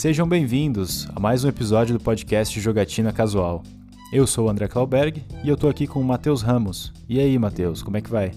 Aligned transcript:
Sejam 0.00 0.26
bem-vindos 0.26 1.06
a 1.14 1.20
mais 1.20 1.44
um 1.44 1.48
episódio 1.50 1.98
do 1.98 2.02
podcast 2.02 2.58
Jogatina 2.58 3.12
Casual. 3.12 3.62
Eu 4.10 4.26
sou 4.26 4.46
o 4.46 4.48
André 4.48 4.66
Klauberg 4.66 5.22
e 5.44 5.46
eu 5.46 5.58
tô 5.58 5.68
aqui 5.68 5.86
com 5.86 6.00
o 6.00 6.04
Matheus 6.04 6.40
Ramos. 6.40 6.90
E 7.06 7.20
aí, 7.20 7.38
Matheus, 7.38 7.82
como 7.82 7.98
é 7.98 8.00
que 8.00 8.08
vai? 8.08 8.32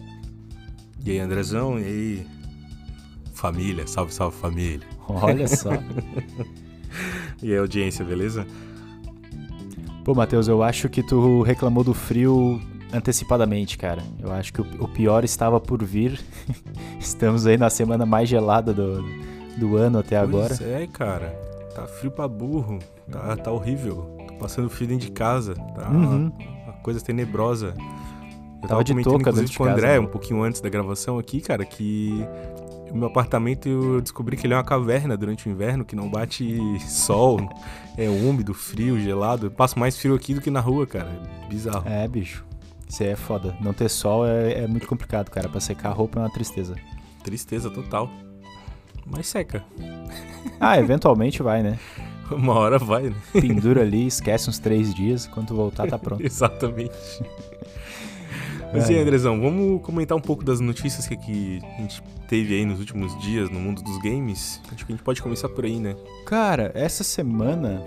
E 1.06 1.12
aí, 1.12 1.20
Andrezão? 1.20 1.80
E 1.80 1.84
aí, 1.86 2.28
família? 3.34 3.88
Salve, 3.88 4.14
salve, 4.14 4.36
família. 4.36 4.86
Olha 5.08 5.48
só. 5.48 5.70
e 7.42 7.54
aí, 7.54 7.58
audiência, 7.58 8.04
beleza? 8.04 8.46
Pô, 10.04 10.14
Matheus, 10.14 10.50
eu 10.50 10.62
acho 10.62 10.90
que 10.90 11.02
tu 11.02 11.44
reclamou 11.44 11.86
do 11.86 11.94
frio 11.94 12.60
antecipadamente, 12.92 13.78
cara. 13.78 14.04
Eu 14.20 14.34
acho 14.34 14.52
que 14.52 14.60
o 14.60 14.88
pior 14.90 15.24
estava 15.24 15.62
por 15.62 15.82
vir. 15.82 16.20
Estamos 17.00 17.48
aí 17.48 17.56
na 17.56 17.70
semana 17.70 18.06
mais 18.06 18.28
gelada 18.28 18.74
do, 18.74 19.02
do 19.56 19.78
ano 19.78 20.00
até 20.00 20.20
pois 20.20 20.30
agora. 20.30 20.56
Pois 20.58 20.62
é, 20.62 20.88
cara. 20.88 21.43
Tá 21.76 21.88
frio 21.88 22.12
pra 22.12 22.28
burro. 22.28 22.80
Tá, 23.10 23.36
tá 23.36 23.52
horrível. 23.52 24.16
Tô 24.28 24.36
passando 24.36 24.70
frio 24.70 24.88
dentro 24.88 25.08
de 25.08 25.12
casa. 25.12 25.56
Tá 25.56 25.90
uhum. 25.90 26.32
uma, 26.32 26.34
uma 26.66 26.74
coisa 26.84 27.02
tenebrosa. 27.02 27.74
Eu 28.64 28.68
tava, 28.68 28.84
tava 28.84 28.84
de 28.84 29.04
touca 29.04 29.30
inclusive 29.30 29.58
com 29.58 29.64
o 29.64 29.68
André, 29.68 30.00
um 30.00 30.06
pouquinho 30.06 30.42
antes 30.42 30.62
da 30.62 30.70
gravação 30.70 31.20
aqui, 31.20 31.42
cara, 31.42 31.66
que 31.66 32.26
o 32.90 32.96
meu 32.96 33.08
apartamento 33.08 33.68
eu 33.68 34.00
descobri 34.00 34.38
que 34.38 34.46
ele 34.46 34.54
é 34.54 34.58
uma 34.58 34.64
caverna 34.64 35.18
durante 35.18 35.50
o 35.50 35.52
inverno, 35.52 35.84
que 35.84 35.96
não 35.96 36.10
bate 36.10 36.60
sol, 36.88 37.40
é 37.98 38.08
úmido, 38.08 38.54
frio, 38.54 39.00
gelado. 39.00 39.48
Eu 39.48 39.52
passo 39.52 39.78
mais 39.78 39.98
frio 39.98 40.14
aqui 40.14 40.34
do 40.34 40.42
que 40.42 40.52
na 40.52 40.60
rua, 40.60 40.86
cara. 40.86 41.10
Bizarro. 41.50 41.90
É, 41.90 42.08
bicho. 42.08 42.46
Isso 42.88 43.02
aí 43.02 43.10
é 43.10 43.16
foda. 43.16 43.58
Não 43.60 43.74
ter 43.74 43.90
sol 43.90 44.26
é, 44.28 44.64
é 44.64 44.68
muito 44.68 44.88
complicado, 44.88 45.30
cara. 45.32 45.50
Pra 45.50 45.60
secar 45.60 45.90
a 45.90 45.94
roupa 45.94 46.20
é 46.20 46.22
uma 46.22 46.30
tristeza. 46.30 46.76
Tristeza 47.24 47.70
total. 47.70 48.10
Mas 49.06 49.28
seca. 49.28 49.64
Ah, 50.60 50.78
eventualmente 50.80 51.42
vai, 51.42 51.64
né? 51.64 51.80
Uma 52.32 52.54
hora 52.54 52.78
vai, 52.78 53.04
né? 53.04 53.16
Pendura 53.34 53.82
ali, 53.82 54.08
esquece 54.08 54.50
uns 54.50 54.60
três 54.60 54.94
dias. 54.94 55.28
Quando 55.28 55.56
voltar, 55.56 55.88
tá 55.88 55.98
pronto. 55.98 56.24
Exatamente. 56.26 56.94
Mas 58.74 58.90
e 58.90 58.94
aí, 58.94 59.02
Andrezão, 59.02 59.40
vamos 59.40 59.82
comentar 59.84 60.18
um 60.18 60.22
pouco 60.22 60.44
das 60.44 60.60
notícias 60.60 61.08
que, 61.08 61.16
que, 61.16 61.60
a 61.78 61.82
gente 61.82 62.02
teve 62.28 62.56
aí 62.56 62.66
nos 62.66 62.80
últimos 62.80 63.18
dias 63.20 63.50
no 63.50 63.60
mundo 63.60 63.84
dos 63.84 63.98
games? 64.00 64.60
Acho 64.74 64.86
que 64.86 64.94
a 64.94 64.96
gente 64.96 65.04
pode 65.04 65.22
começar 65.22 65.48
por 65.50 65.64
aí, 65.64 65.80
né? 65.80 65.96
Cara, 66.26 66.72
essa 66.74 67.04
semana. 67.04 67.82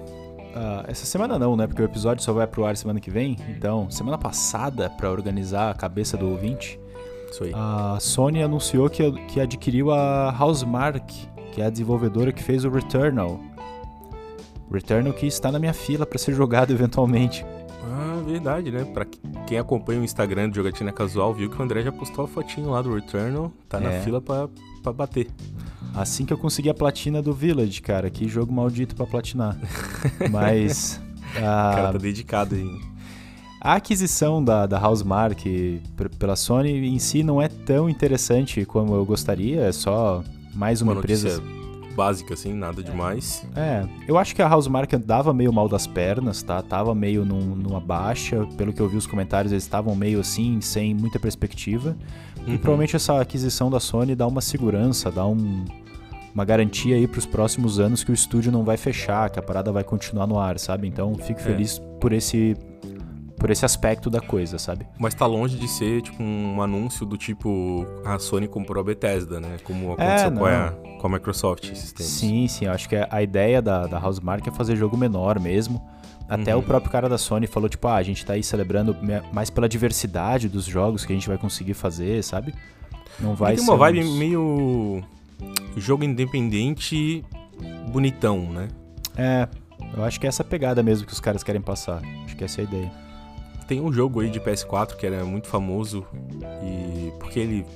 Uh, 0.54 0.84
essa 0.88 1.04
semana 1.04 1.38
não, 1.38 1.56
né? 1.56 1.66
Porque 1.66 1.82
o 1.82 1.84
episódio 1.84 2.22
só 2.22 2.32
vai 2.32 2.46
pro 2.46 2.64
ar 2.64 2.76
semana 2.76 3.00
que 3.00 3.10
vem. 3.10 3.36
Então, 3.48 3.90
semana 3.90 4.16
passada, 4.16 4.88
para 4.88 5.10
organizar 5.10 5.70
a 5.70 5.74
cabeça 5.74 6.16
do 6.16 6.28
ouvinte, 6.30 6.78
a 7.54 7.98
Sony 8.00 8.42
anunciou 8.42 8.88
que, 8.88 9.10
que 9.26 9.40
adquiriu 9.40 9.90
a 9.90 10.34
Housemark, 10.38 11.12
que 11.52 11.60
é 11.60 11.66
a 11.66 11.70
desenvolvedora 11.70 12.32
que 12.32 12.42
fez 12.42 12.64
o 12.64 12.70
Returnal. 12.70 13.40
Returnal 14.70 15.12
que 15.12 15.26
está 15.26 15.50
na 15.50 15.58
minha 15.58 15.72
fila 15.72 16.04
para 16.04 16.18
ser 16.18 16.34
jogado 16.34 16.72
eventualmente. 16.74 17.44
Ah, 17.84 18.20
verdade, 18.26 18.70
né? 18.70 18.84
Pra 18.84 19.06
quem 19.46 19.58
acompanha 19.58 20.00
o 20.00 20.04
Instagram 20.04 20.48
do 20.48 20.56
Jogatina 20.56 20.92
Casual, 20.92 21.32
viu 21.32 21.48
que 21.48 21.58
o 21.58 21.62
André 21.62 21.82
já 21.82 21.92
postou 21.92 22.24
a 22.24 22.28
fotinho 22.28 22.70
lá 22.70 22.82
do 22.82 22.94
Returnal. 22.94 23.52
Tá 23.68 23.78
é. 23.78 23.80
na 23.80 23.90
fila 24.02 24.20
pra, 24.20 24.48
pra 24.82 24.92
bater. 24.92 25.28
Assim 25.94 26.26
que 26.26 26.32
eu 26.32 26.38
consegui 26.38 26.68
a 26.68 26.74
platina 26.74 27.22
do 27.22 27.32
Village, 27.32 27.80
cara. 27.80 28.10
Que 28.10 28.28
jogo 28.28 28.52
maldito 28.52 28.94
pra 28.94 29.06
platinar. 29.06 29.56
Mas. 30.30 31.00
o 31.30 31.40
cara 31.40 31.92
tá 31.92 31.98
dedicado 31.98 32.54
aí. 32.54 32.95
A 33.66 33.74
aquisição 33.74 34.44
da, 34.44 34.64
da 34.64 34.78
Housemark 34.78 35.44
pela 36.20 36.36
Sony 36.36 36.86
em 36.86 37.00
si 37.00 37.24
não 37.24 37.42
é 37.42 37.48
tão 37.48 37.90
interessante 37.90 38.64
como 38.64 38.94
eu 38.94 39.04
gostaria. 39.04 39.62
É 39.62 39.72
só 39.72 40.22
mais 40.54 40.80
uma, 40.80 40.92
uma 40.92 41.00
empresa 41.00 41.42
básica, 41.96 42.34
assim, 42.34 42.52
nada 42.52 42.80
demais. 42.80 43.44
É, 43.56 43.84
eu 44.06 44.16
acho 44.18 44.36
que 44.36 44.40
a 44.40 44.48
Housemark 44.48 44.92
dava 44.98 45.34
meio 45.34 45.52
mal 45.52 45.68
das 45.68 45.84
pernas, 45.84 46.44
tá? 46.44 46.62
Tava 46.62 46.94
meio 46.94 47.24
num, 47.24 47.40
numa 47.40 47.80
baixa, 47.80 48.46
pelo 48.56 48.72
que 48.72 48.80
eu 48.80 48.88
vi 48.88 48.96
os 48.96 49.06
comentários, 49.06 49.50
eles 49.50 49.64
estavam 49.64 49.96
meio 49.96 50.20
assim, 50.20 50.60
sem 50.60 50.94
muita 50.94 51.18
perspectiva. 51.18 51.96
Uhum. 52.46 52.54
E 52.54 52.58
provavelmente 52.58 52.94
essa 52.94 53.20
aquisição 53.20 53.68
da 53.68 53.80
Sony 53.80 54.14
dá 54.14 54.28
uma 54.28 54.40
segurança, 54.40 55.10
dá 55.10 55.26
um, 55.26 55.64
uma 56.32 56.44
garantia 56.44 56.94
aí 56.94 57.08
para 57.08 57.18
os 57.18 57.26
próximos 57.26 57.80
anos 57.80 58.04
que 58.04 58.12
o 58.12 58.14
estúdio 58.14 58.52
não 58.52 58.62
vai 58.62 58.76
fechar, 58.76 59.28
que 59.28 59.40
a 59.40 59.42
parada 59.42 59.72
vai 59.72 59.82
continuar 59.82 60.28
no 60.28 60.38
ar, 60.38 60.56
sabe? 60.56 60.86
Então 60.86 61.16
fico 61.16 61.40
é. 61.40 61.42
feliz 61.42 61.80
por 62.00 62.12
esse 62.12 62.56
por 63.38 63.50
esse 63.50 63.64
aspecto 63.64 64.08
da 64.08 64.20
coisa, 64.20 64.58
sabe? 64.58 64.86
Mas 64.98 65.14
tá 65.14 65.26
longe 65.26 65.58
de 65.58 65.68
ser, 65.68 66.02
tipo, 66.02 66.22
um 66.22 66.60
anúncio 66.62 67.04
do 67.04 67.16
tipo 67.16 67.86
a 68.04 68.18
Sony 68.18 68.48
comprou 68.48 68.80
a 68.80 68.84
Bethesda, 68.84 69.38
né? 69.38 69.56
Como 69.62 69.90
é, 69.90 69.92
aconteceu 69.92 70.28
é, 70.28 70.30
com, 70.30 70.46
a, 70.46 70.98
com 71.00 71.06
a 71.06 71.10
Microsoft 71.10 71.64
esses 71.64 71.92
tempos. 71.92 72.12
Sim, 72.12 72.48
sim. 72.48 72.64
Eu 72.64 72.72
acho 72.72 72.88
que 72.88 72.96
a 72.96 73.22
ideia 73.22 73.60
da, 73.60 73.86
da 73.86 73.98
Housemark 73.98 74.46
é 74.46 74.50
fazer 74.50 74.76
jogo 74.76 74.96
menor 74.96 75.38
mesmo. 75.38 75.86
Até 76.28 76.54
uhum. 76.54 76.60
o 76.60 76.64
próprio 76.64 76.90
cara 76.90 77.08
da 77.08 77.18
Sony 77.18 77.46
falou, 77.46 77.68
tipo, 77.68 77.86
ah, 77.86 77.94
a 77.94 78.02
gente 78.02 78.24
tá 78.24 78.32
aí 78.32 78.42
celebrando 78.42 78.96
mais 79.32 79.48
pela 79.48 79.68
diversidade 79.68 80.48
dos 80.48 80.64
jogos 80.64 81.04
que 81.04 81.12
a 81.12 81.14
gente 81.14 81.28
vai 81.28 81.38
conseguir 81.38 81.74
fazer, 81.74 82.24
sabe? 82.24 82.54
Não 83.20 83.34
vai 83.34 83.54
tem 83.54 83.58
ser. 83.58 83.66
Tem 83.66 83.74
uma 83.74 83.78
vibe 83.78 84.00
uns... 84.00 84.18
meio. 84.18 85.02
jogo 85.76 86.04
independente 86.04 87.24
bonitão, 87.92 88.50
né? 88.50 88.68
É, 89.16 89.48
eu 89.96 90.04
acho 90.04 90.18
que 90.18 90.26
é 90.26 90.28
essa 90.28 90.42
pegada 90.42 90.82
mesmo 90.82 91.06
que 91.06 91.12
os 91.12 91.20
caras 91.20 91.44
querem 91.44 91.60
passar. 91.60 92.02
Acho 92.24 92.34
que 92.34 92.42
essa 92.42 92.60
é 92.60 92.64
a 92.64 92.64
ideia 92.64 93.05
tem 93.66 93.80
um 93.80 93.92
jogo 93.92 94.20
aí 94.20 94.30
de 94.30 94.40
PS4 94.40 94.96
que 94.96 95.06
era 95.06 95.24
muito 95.24 95.48
famoso 95.48 96.06
e 96.62 97.12
porque 97.18 97.38
ele 97.40 97.66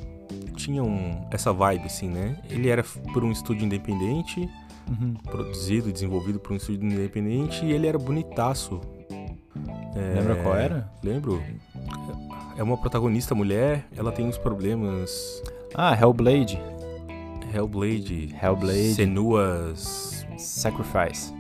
tinha 0.57 0.83
um, 0.83 1.27
essa 1.31 1.53
vibe 1.53 1.87
assim, 1.87 2.09
né? 2.09 2.39
Ele 2.49 2.69
era 2.69 2.85
por 3.13 3.25
um 3.25 3.33
estúdio 3.33 3.65
independente, 3.65 4.49
uhum. 4.89 5.15
produzido 5.15 5.89
e 5.89 5.93
desenvolvido 5.93 6.39
por 6.39 6.53
um 6.53 6.57
estúdio 6.57 6.85
independente 6.85 7.65
e 7.65 7.73
ele 7.73 7.87
era 7.87 7.99
bonitaço. 7.99 8.81
É, 9.95 10.15
Lembra 10.19 10.37
qual 10.37 10.57
era? 10.57 10.93
Lembro. 11.03 11.43
É 12.57 12.63
uma 12.63 12.77
protagonista 12.77 13.35
mulher, 13.35 13.87
ela 13.97 14.13
tem 14.13 14.27
uns 14.27 14.39
problemas. 14.39 15.43
Ah, 15.75 15.97
Hellblade. 15.99 16.61
Hellblade. 17.53 18.35
Hellblade. 18.41 18.95
Senuas. 18.95 20.27
Sacrifice. 20.37 21.35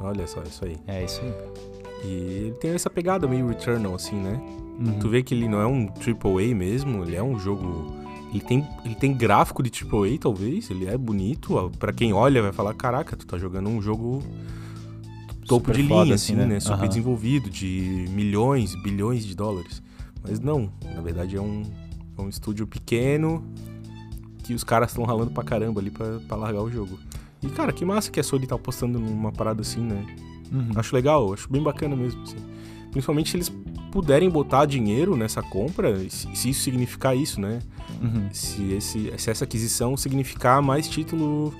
Olha 0.00 0.26
só, 0.26 0.42
isso 0.42 0.64
aí. 0.64 0.76
É 0.86 1.04
isso 1.04 1.20
aí. 1.22 1.73
E 2.04 2.46
ele 2.46 2.54
tem 2.60 2.72
essa 2.72 2.90
pegada 2.90 3.26
meio 3.26 3.48
Returnal, 3.48 3.94
assim, 3.94 4.16
né? 4.16 4.40
Uhum. 4.78 4.98
Tu 4.98 5.08
vê 5.08 5.22
que 5.22 5.34
ele 5.34 5.48
não 5.48 5.60
é 5.60 5.66
um 5.66 5.86
AAA 5.86 6.54
mesmo, 6.54 7.02
ele 7.02 7.16
é 7.16 7.22
um 7.22 7.38
jogo. 7.38 7.94
Ele 8.30 8.40
tem, 8.40 8.66
ele 8.84 8.94
tem 8.94 9.14
gráfico 9.14 9.62
de 9.62 9.70
AAA, 9.70 10.18
talvez, 10.20 10.70
ele 10.70 10.86
é 10.86 10.98
bonito. 10.98 11.70
para 11.78 11.92
quem 11.92 12.12
olha, 12.12 12.42
vai 12.42 12.52
falar: 12.52 12.74
caraca, 12.74 13.16
tu 13.16 13.26
tá 13.26 13.38
jogando 13.38 13.68
um 13.68 13.80
jogo 13.80 14.22
topo 15.46 15.66
Super 15.68 15.76
de 15.76 15.82
linha, 15.82 16.14
assim, 16.14 16.34
né? 16.34 16.44
né? 16.44 16.60
Super 16.60 16.82
uhum. 16.82 16.88
desenvolvido, 16.88 17.48
de 17.48 18.06
milhões, 18.10 18.74
bilhões 18.82 19.24
de 19.24 19.34
dólares. 19.34 19.82
Mas 20.22 20.40
não, 20.40 20.72
na 20.94 21.00
verdade 21.00 21.36
é 21.36 21.40
um, 21.40 21.62
é 22.18 22.22
um 22.22 22.28
estúdio 22.28 22.66
pequeno 22.66 23.44
que 24.42 24.52
os 24.52 24.64
caras 24.64 24.90
estão 24.90 25.04
ralando 25.04 25.30
pra 25.30 25.42
caramba 25.42 25.80
ali 25.80 25.90
pra, 25.90 26.18
pra 26.26 26.36
largar 26.36 26.62
o 26.62 26.70
jogo. 26.70 26.98
E, 27.42 27.48
cara, 27.48 27.72
que 27.72 27.84
massa 27.84 28.10
que 28.10 28.18
a 28.18 28.22
Sony 28.22 28.46
tá 28.46 28.54
apostando 28.54 28.98
numa 28.98 29.30
parada 29.30 29.60
assim, 29.60 29.80
né? 29.80 30.04
Uhum. 30.52 30.70
Acho 30.76 30.94
legal, 30.94 31.32
acho 31.32 31.50
bem 31.50 31.62
bacana 31.62 31.96
mesmo. 31.96 32.22
Assim. 32.22 32.36
Principalmente 32.90 33.30
se 33.30 33.36
eles 33.36 33.52
puderem 33.90 34.28
botar 34.28 34.66
dinheiro 34.66 35.16
nessa 35.16 35.42
compra, 35.42 35.98
se 36.10 36.50
isso 36.50 36.62
significar 36.62 37.16
isso, 37.16 37.40
né? 37.40 37.60
Uhum. 38.02 38.28
Se, 38.32 38.72
esse, 38.72 39.12
se 39.16 39.30
essa 39.30 39.44
aquisição 39.44 39.96
significar 39.96 40.60
mais 40.62 40.88
título 40.88 41.54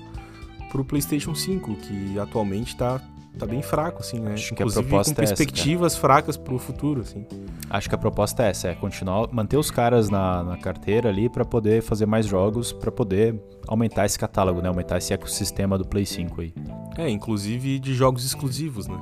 pro 0.69 0.83
PlayStation 0.83 1.33
5, 1.33 1.75
que 1.75 2.19
atualmente 2.19 2.75
tá, 2.75 3.01
tá 3.37 3.45
bem 3.45 3.61
fraco, 3.61 4.01
assim, 4.01 4.19
né? 4.19 4.33
Acho 4.33 4.55
que 4.55 4.63
a 4.63 4.65
proposta 4.65 5.13
com 5.13 5.15
perspectivas 5.15 5.93
é 5.93 5.95
essa, 5.95 6.01
fracas 6.01 6.37
pro 6.37 6.57
futuro, 6.57 7.01
assim. 7.01 7.25
Acho 7.69 7.89
que 7.89 7.95
a 7.95 7.97
proposta 7.97 8.43
é 8.43 8.49
essa, 8.49 8.67
é 8.69 8.75
continuar, 8.75 9.27
manter 9.31 9.57
os 9.57 9.69
caras 9.69 10.09
na, 10.09 10.43
na 10.43 10.57
carteira 10.57 11.09
ali 11.09 11.29
para 11.29 11.43
poder 11.45 11.81
fazer 11.81 12.05
mais 12.05 12.25
jogos, 12.25 12.71
para 12.71 12.91
poder 12.91 13.39
aumentar 13.67 14.05
esse 14.05 14.17
catálogo, 14.17 14.61
né? 14.61 14.69
Aumentar 14.69 14.97
esse 14.97 15.13
ecossistema 15.13 15.77
do 15.77 15.85
Play 15.85 16.05
5 16.05 16.41
aí. 16.41 16.53
É, 16.97 17.09
inclusive 17.09 17.79
de 17.79 17.93
jogos 17.93 18.25
exclusivos, 18.25 18.87
né? 18.87 18.97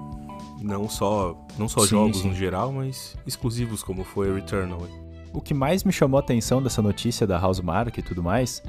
Não 0.62 0.88
só, 0.88 1.38
não 1.57 1.68
só 1.68 1.81
sim, 1.81 1.88
jogos 1.88 2.18
sim. 2.19 2.30
no 2.30 2.33
geral, 2.33 2.71
mas 2.71 3.15
exclusivos, 3.27 3.83
como 3.83 4.03
foi 4.03 4.33
Returnal. 4.33 4.88
O 5.33 5.41
que 5.41 5.53
mais 5.53 5.83
me 5.83 5.91
chamou 5.91 6.18
a 6.18 6.21
atenção 6.21 6.62
dessa 6.62 6.81
notícia 6.81 7.25
da 7.25 7.44
Housemark 7.44 7.97
e 7.97 8.01
tudo 8.01 8.21
mais 8.21 8.62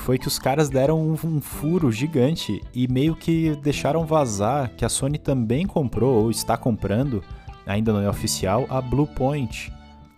foi 0.00 0.18
que 0.18 0.26
os 0.26 0.38
caras 0.38 0.68
deram 0.68 0.98
um, 1.00 1.12
um, 1.12 1.40
furo 1.40 1.92
gigante 1.92 2.60
e 2.74 2.88
meio 2.88 3.14
que 3.14 3.54
deixaram 3.62 4.04
vazar 4.04 4.70
que 4.76 4.84
a 4.84 4.88
Sony 4.88 5.18
também 5.18 5.66
comprou 5.66 6.24
ou 6.24 6.30
está 6.30 6.56
comprando, 6.56 7.22
ainda 7.66 7.92
não 7.92 8.00
é 8.00 8.08
oficial, 8.08 8.66
a 8.68 8.80
Bluepoint, 8.80 9.72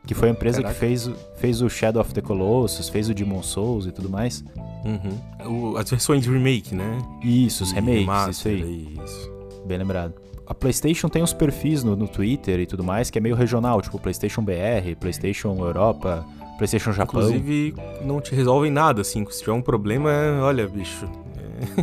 que 0.07 0.15
foi 0.15 0.29
a 0.29 0.33
empresa 0.33 0.63
Caraca. 0.63 0.75
que 0.75 0.81
fez, 0.81 1.11
fez 1.37 1.61
o 1.61 1.69
Shadow 1.69 2.01
of 2.01 2.15
the 2.15 2.21
Colossus, 2.21 2.89
fez 2.89 3.09
o 3.09 3.15
Demon 3.15 3.43
Souls 3.43 3.87
e 3.87 3.93
tudo 3.93 4.09
mais. 4.09 4.45
Uhum. 4.85 5.73
O, 5.73 5.77
as 5.77 5.91
versões 5.91 6.23
de 6.23 6.31
remake, 6.31 6.75
né? 6.75 6.99
Isso, 7.23 7.65
os 7.65 7.73
remakes, 7.73 8.01
remaster, 8.01 8.53
isso 8.53 8.67
aí. 8.67 8.99
Isso. 9.05 9.33
Bem 9.67 9.79
lembrado. 9.79 10.15
A 10.47 10.55
PlayStation 10.55 11.09
tem 11.09 11.23
uns 11.23 11.33
perfis 11.33 11.85
no, 11.85 11.97
no 11.97 12.09
Twitter 12.09 12.61
e 12.61 12.67
tudo 12.67 12.83
mais 12.83 13.11
que 13.11 13.19
é 13.19 13.21
meio 13.21 13.35
regional, 13.35 13.81
tipo 13.81 13.99
PlayStation 13.99 14.43
BR, 14.43 14.97
PlayStation 14.99 15.57
Europa, 15.59 16.27
PlayStation 16.57 16.93
Japão. 16.93 17.21
Inclusive, 17.23 17.75
não 18.05 18.21
te 18.21 18.35
resolvem 18.35 18.71
nada, 18.71 19.01
assim. 19.01 19.25
Se 19.31 19.41
tiver 19.41 19.53
um 19.53 19.63
problema, 19.63 20.11
olha, 20.41 20.67
bicho, 20.67 21.09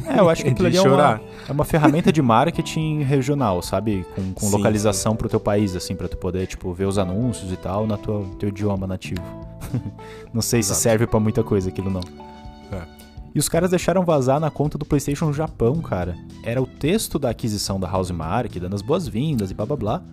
É, 0.08 0.20
eu 0.20 0.30
acho 0.30 0.44
que 0.44 0.50
aquilo 0.52 0.68
ali 0.68 0.78
é 0.78 0.82
uma, 0.82 1.22
é 1.48 1.52
uma 1.52 1.66
ferramenta 1.66 2.12
de 2.12 2.22
marketing 2.22 3.02
regional, 3.02 3.62
sabe? 3.62 4.06
Com, 4.16 4.34
com 4.34 4.46
sim, 4.48 4.52
localização 4.52 5.14
sim. 5.14 5.18
pro 5.18 5.30
teu 5.30 5.40
país, 5.40 5.76
assim, 5.76 5.96
pra 5.96 6.08
tu 6.08 6.18
poder, 6.18 6.48
tipo, 6.48 6.74
ver 6.74 6.86
os 6.86 6.98
anúncios 6.98 7.52
e 7.52 7.58
tal 7.58 7.88
no 7.88 7.98
teu 7.98 8.50
idioma 8.50 8.86
nativo. 8.86 9.22
não 10.34 10.42
sei 10.42 10.60
Exato. 10.60 10.76
se 10.76 10.84
serve 10.84 11.08
para 11.08 11.20
muita 11.20 11.44
coisa 11.44 11.70
aquilo, 11.70 11.90
não. 11.90 12.02
É. 12.72 12.82
E 13.34 13.40
os 13.40 13.48
caras 13.48 13.70
deixaram 13.70 14.04
vazar 14.04 14.40
na 14.40 14.50
conta 14.50 14.78
do 14.78 14.86
PlayStation 14.86 15.32
Japão, 15.32 15.76
cara. 15.76 16.16
Era 16.44 16.62
o 16.62 16.66
texto 16.66 17.20
da 17.20 17.30
aquisição 17.30 17.80
da 17.80 17.92
Housemark, 17.92 18.60
dando 18.60 18.76
as 18.76 18.82
boas-vindas 18.82 19.52
e 19.52 19.54
blá 19.54 19.66
blá 19.66 19.76
blá. 19.76 20.04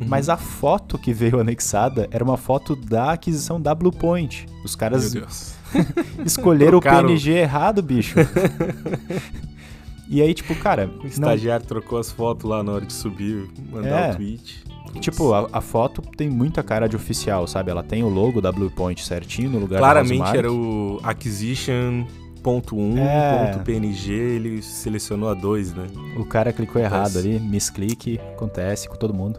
Uhum. 0.00 0.06
Mas 0.08 0.28
a 0.28 0.36
foto 0.36 0.98
que 0.98 1.12
veio 1.12 1.40
anexada 1.40 2.06
era 2.10 2.22
uma 2.22 2.36
foto 2.36 2.76
da 2.76 3.12
aquisição 3.12 3.60
da 3.60 3.74
Bluepoint. 3.74 4.46
Os 4.64 4.76
caras 4.76 5.14
escolheram 6.24 6.78
o 6.78 6.82
PNG 6.82 7.32
errado, 7.32 7.82
bicho. 7.82 8.16
e 10.08 10.20
aí, 10.20 10.34
tipo, 10.34 10.54
cara. 10.56 10.90
O 11.02 11.06
estagiário 11.06 11.64
não... 11.64 11.68
trocou 11.68 11.98
as 11.98 12.10
fotos 12.10 12.48
lá 12.48 12.62
na 12.62 12.72
hora 12.72 12.84
de 12.84 12.92
subir, 12.92 13.48
mandar 13.70 14.10
é. 14.10 14.12
o 14.12 14.16
tweet. 14.16 14.64
Tipo, 15.00 15.34
a, 15.34 15.48
a, 15.52 15.60
foto 15.60 16.00
tem 16.16 16.28
muita 16.28 16.62
cara 16.62 16.88
de 16.88 16.96
oficial, 16.96 17.46
sabe? 17.46 17.70
Ela 17.70 17.82
tem 17.82 18.02
o 18.02 18.08
logo 18.08 18.40
da 18.40 18.50
Bluepoint 18.50 19.04
certinho 19.04 19.50
no 19.50 19.58
lugar 19.58 19.78
Claramente 19.78 20.36
era 20.36 20.50
o 20.50 21.00
Acquisition 21.02 22.06
.1, 22.42 22.98
é. 22.98 23.58
.png, 23.58 24.12
ele 24.12 24.62
selecionou 24.62 25.28
a 25.28 25.34
2, 25.34 25.74
né? 25.74 25.86
O 26.16 26.24
cara 26.24 26.52
clicou 26.52 26.80
acontece. 26.80 27.18
errado 27.18 27.18
ali, 27.18 27.40
misclick, 27.40 28.20
acontece 28.34 28.88
com 28.88 28.94
todo 28.94 29.12
mundo. 29.12 29.38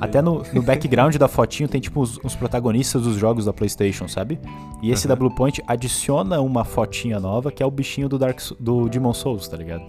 Até 0.00 0.22
no, 0.22 0.42
no 0.52 0.62
background 0.62 1.16
da 1.16 1.28
fotinho 1.28 1.68
tem 1.68 1.80
tipo 1.80 2.00
os, 2.00 2.18
os, 2.22 2.34
protagonistas 2.34 3.02
dos 3.02 3.16
jogos 3.16 3.44
da 3.44 3.52
PlayStation, 3.52 4.08
sabe? 4.08 4.38
E 4.82 4.90
esse 4.90 5.06
uhum. 5.06 5.08
da 5.08 5.16
Bluepoint 5.16 5.62
adiciona 5.66 6.40
uma 6.40 6.64
fotinha 6.64 7.20
nova 7.20 7.52
que 7.52 7.62
é 7.62 7.66
o 7.66 7.70
bichinho 7.70 8.08
do 8.08 8.18
Dark 8.18 8.40
do 8.58 8.88
Demon 8.88 9.12
Souls, 9.12 9.46
tá 9.46 9.56
ligado? 9.56 9.84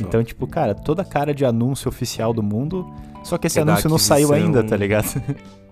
Então, 0.00 0.22
tipo, 0.24 0.46
cara, 0.46 0.74
toda 0.74 1.04
cara 1.04 1.32
de 1.32 1.44
anúncio 1.44 1.88
oficial 1.88 2.32
do 2.32 2.42
mundo, 2.42 2.92
só 3.22 3.38
que 3.38 3.46
esse 3.46 3.58
é 3.58 3.62
anúncio 3.62 3.88
não 3.88 3.98
saiu 3.98 4.32
ainda, 4.32 4.64
tá 4.64 4.76
ligado? 4.76 5.22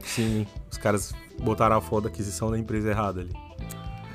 Sim, 0.00 0.46
os 0.70 0.78
caras 0.78 1.12
botaram 1.42 1.76
a 1.76 1.80
foto 1.80 2.04
da 2.04 2.08
aquisição 2.08 2.50
da 2.50 2.58
empresa 2.58 2.90
errada 2.90 3.20
ali. 3.22 3.32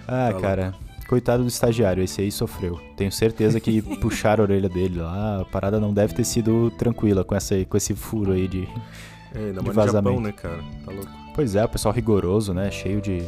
Ah, 0.07 0.31
tá 0.33 0.39
cara. 0.39 0.73
Coitado 1.07 1.43
do 1.43 1.49
estagiário, 1.49 2.01
esse 2.01 2.21
aí 2.21 2.31
sofreu. 2.31 2.79
Tenho 2.95 3.11
certeza 3.11 3.59
que 3.59 3.81
puxaram 3.99 4.43
a 4.43 4.47
orelha 4.47 4.69
dele 4.69 4.99
lá. 4.99 5.41
A 5.41 5.45
parada 5.45 5.79
não 5.79 5.93
deve 5.93 6.13
ter 6.13 6.23
sido 6.23 6.71
tranquila 6.71 7.23
com, 7.23 7.35
essa, 7.35 7.63
com 7.65 7.75
esse 7.75 7.93
furo 7.93 8.31
aí 8.31 8.47
de, 8.47 8.67
é, 9.35 9.39
ainda 9.47 9.61
mais 9.61 9.75
no 9.75 9.91
Japão, 9.91 10.19
né, 10.19 10.31
cara? 10.31 10.59
Tá 10.85 10.91
louco. 10.91 11.11
Pois 11.35 11.55
é, 11.55 11.65
o 11.65 11.69
pessoal 11.69 11.93
rigoroso, 11.93 12.53
né? 12.53 12.69
Cheio 12.69 13.01
de, 13.01 13.21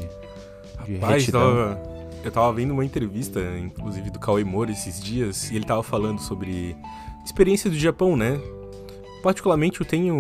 de 0.85 0.97
Rapaz, 0.97 1.25
tava, 1.27 1.81
eu 2.23 2.31
tava 2.31 2.53
vendo 2.53 2.71
uma 2.71 2.85
entrevista, 2.85 3.39
inclusive, 3.57 4.09
do 4.09 4.19
Kawai 4.19 4.43
Mori 4.43 4.73
esses 4.73 5.01
dias, 5.01 5.49
e 5.49 5.55
ele 5.55 5.65
tava 5.65 5.81
falando 5.83 6.19
sobre 6.19 6.75
experiência 7.23 7.69
do 7.69 7.77
Japão, 7.77 8.15
né? 8.15 8.39
Particularmente, 9.23 9.81
eu 9.81 9.87
tenho 9.87 10.15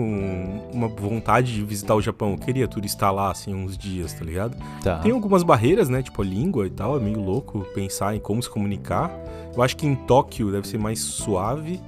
uma 0.73 0.87
vontade 0.87 1.53
de 1.53 1.63
visitar 1.63 1.93
o 1.93 2.01
Japão. 2.01 2.31
Eu 2.31 2.37
queria 2.39 2.67
turistar 2.67 3.13
lá, 3.13 3.29
assim, 3.29 3.53
uns 3.53 3.77
dias, 3.77 4.13
tá 4.13 4.25
ligado? 4.25 4.57
Tá. 4.83 4.97
Tem 4.97 5.11
algumas 5.11 5.43
barreiras, 5.43 5.89
né? 5.89 6.01
Tipo 6.01 6.23
a 6.23 6.25
língua 6.25 6.65
e 6.65 6.71
tal. 6.71 6.97
É 6.97 6.99
meio 6.99 7.19
louco 7.19 7.63
pensar 7.75 8.15
em 8.15 8.19
como 8.19 8.41
se 8.41 8.49
comunicar. 8.49 9.11
Eu 9.55 9.61
acho 9.61 9.77
que 9.77 9.85
em 9.85 9.93
Tóquio 9.93 10.51
deve 10.51 10.67
ser 10.67 10.79
mais 10.79 10.99
suave. 10.99 11.79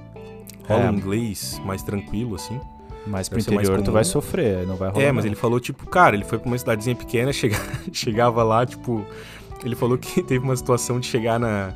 Rola 0.68 0.86
é. 0.86 0.92
inglês 0.92 1.60
mais 1.64 1.82
tranquilo, 1.82 2.36
assim. 2.36 2.60
Mas 3.06 3.28
pro 3.28 3.38
interior 3.38 3.82
tu 3.82 3.92
vai 3.92 4.04
sofrer, 4.04 4.66
não 4.66 4.76
vai 4.76 4.90
rolar. 4.90 5.04
É, 5.04 5.12
mas 5.12 5.24
ele 5.24 5.34
falou, 5.34 5.58
tipo, 5.58 5.86
cara, 5.86 6.14
ele 6.14 6.24
foi 6.24 6.38
pra 6.38 6.46
uma 6.46 6.58
cidadezinha 6.58 6.94
pequena, 6.94 7.32
chega, 7.32 7.56
chegava 7.92 8.42
lá, 8.42 8.64
tipo. 8.66 9.04
Ele 9.64 9.74
falou 9.74 9.98
que 9.98 10.22
teve 10.24 10.44
uma 10.44 10.56
situação 10.56 11.00
de 11.00 11.06
chegar 11.06 11.38
na. 11.38 11.72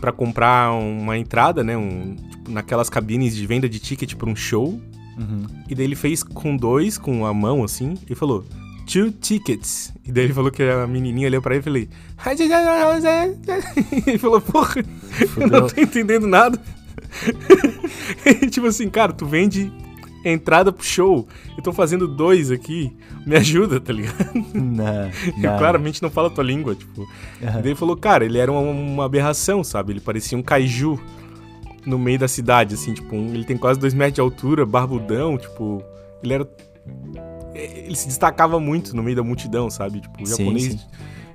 para 0.00 0.12
comprar 0.12 0.72
uma 0.72 1.16
entrada, 1.16 1.62
né? 1.62 1.76
Um, 1.76 2.16
tipo, 2.16 2.50
naquelas 2.50 2.90
cabines 2.90 3.34
de 3.34 3.46
venda 3.46 3.68
de 3.68 3.78
ticket 3.78 4.14
pra 4.14 4.28
um 4.28 4.36
show. 4.36 4.80
Uhum. 5.18 5.46
E 5.68 5.74
daí 5.74 5.86
ele 5.86 5.96
fez 5.96 6.22
com 6.22 6.56
dois, 6.56 6.98
com 6.98 7.24
a 7.24 7.32
mão 7.32 7.64
assim, 7.64 7.94
e 8.08 8.14
falou: 8.14 8.44
two 8.86 9.10
tickets. 9.10 9.92
E 10.04 10.12
daí 10.12 10.24
ele 10.24 10.34
falou 10.34 10.50
que 10.50 10.62
a 10.62 10.86
menininha 10.86 11.28
olhou 11.28 11.42
pra 11.42 11.54
ele 11.54 11.60
e 11.60 11.64
falei. 11.64 11.88
ele 14.06 14.18
falou, 14.18 14.40
porra, 14.40 14.84
eu 15.36 15.46
não 15.48 15.66
tô 15.66 15.80
entendendo 15.80 16.26
nada. 16.26 16.60
tipo 18.50 18.66
assim, 18.66 18.88
cara, 18.88 19.12
tu 19.12 19.26
vende 19.26 19.72
entrada 20.30 20.72
pro 20.72 20.84
show. 20.84 21.26
Eu 21.56 21.62
tô 21.62 21.72
fazendo 21.72 22.08
dois 22.08 22.50
aqui. 22.50 22.96
Me 23.26 23.36
ajuda, 23.36 23.80
tá 23.80 23.92
ligado? 23.92 24.32
Não. 24.54 25.10
Eu 25.42 25.58
claramente 25.58 26.02
não 26.02 26.10
falo 26.10 26.28
a 26.28 26.30
tua 26.30 26.44
língua, 26.44 26.74
tipo. 26.74 27.02
Uhum. 27.02 27.06
Daí 27.40 27.66
ele 27.66 27.74
falou, 27.74 27.96
cara, 27.96 28.24
ele 28.24 28.38
era 28.38 28.50
uma, 28.50 28.60
uma, 28.60 29.04
aberração, 29.04 29.62
sabe? 29.64 29.92
Ele 29.92 30.00
parecia 30.00 30.36
um 30.36 30.42
kaiju 30.42 30.98
no 31.84 31.98
meio 31.98 32.18
da 32.18 32.28
cidade, 32.28 32.74
assim, 32.74 32.92
tipo, 32.94 33.14
um, 33.14 33.32
ele 33.32 33.44
tem 33.44 33.56
quase 33.56 33.78
dois 33.78 33.94
metros 33.94 34.14
de 34.14 34.20
altura, 34.20 34.66
barbudão, 34.66 35.36
tipo. 35.36 35.82
Ele 36.22 36.34
era. 36.34 36.48
Ele 37.54 37.96
se 37.96 38.06
destacava 38.06 38.60
muito 38.60 38.94
no 38.94 39.02
meio 39.02 39.16
da 39.16 39.22
multidão, 39.22 39.70
sabe? 39.70 40.00
Tipo, 40.00 40.22
o 40.22 40.26
japonês, 40.26 40.64
sim, 40.64 40.78
sim. 40.78 40.84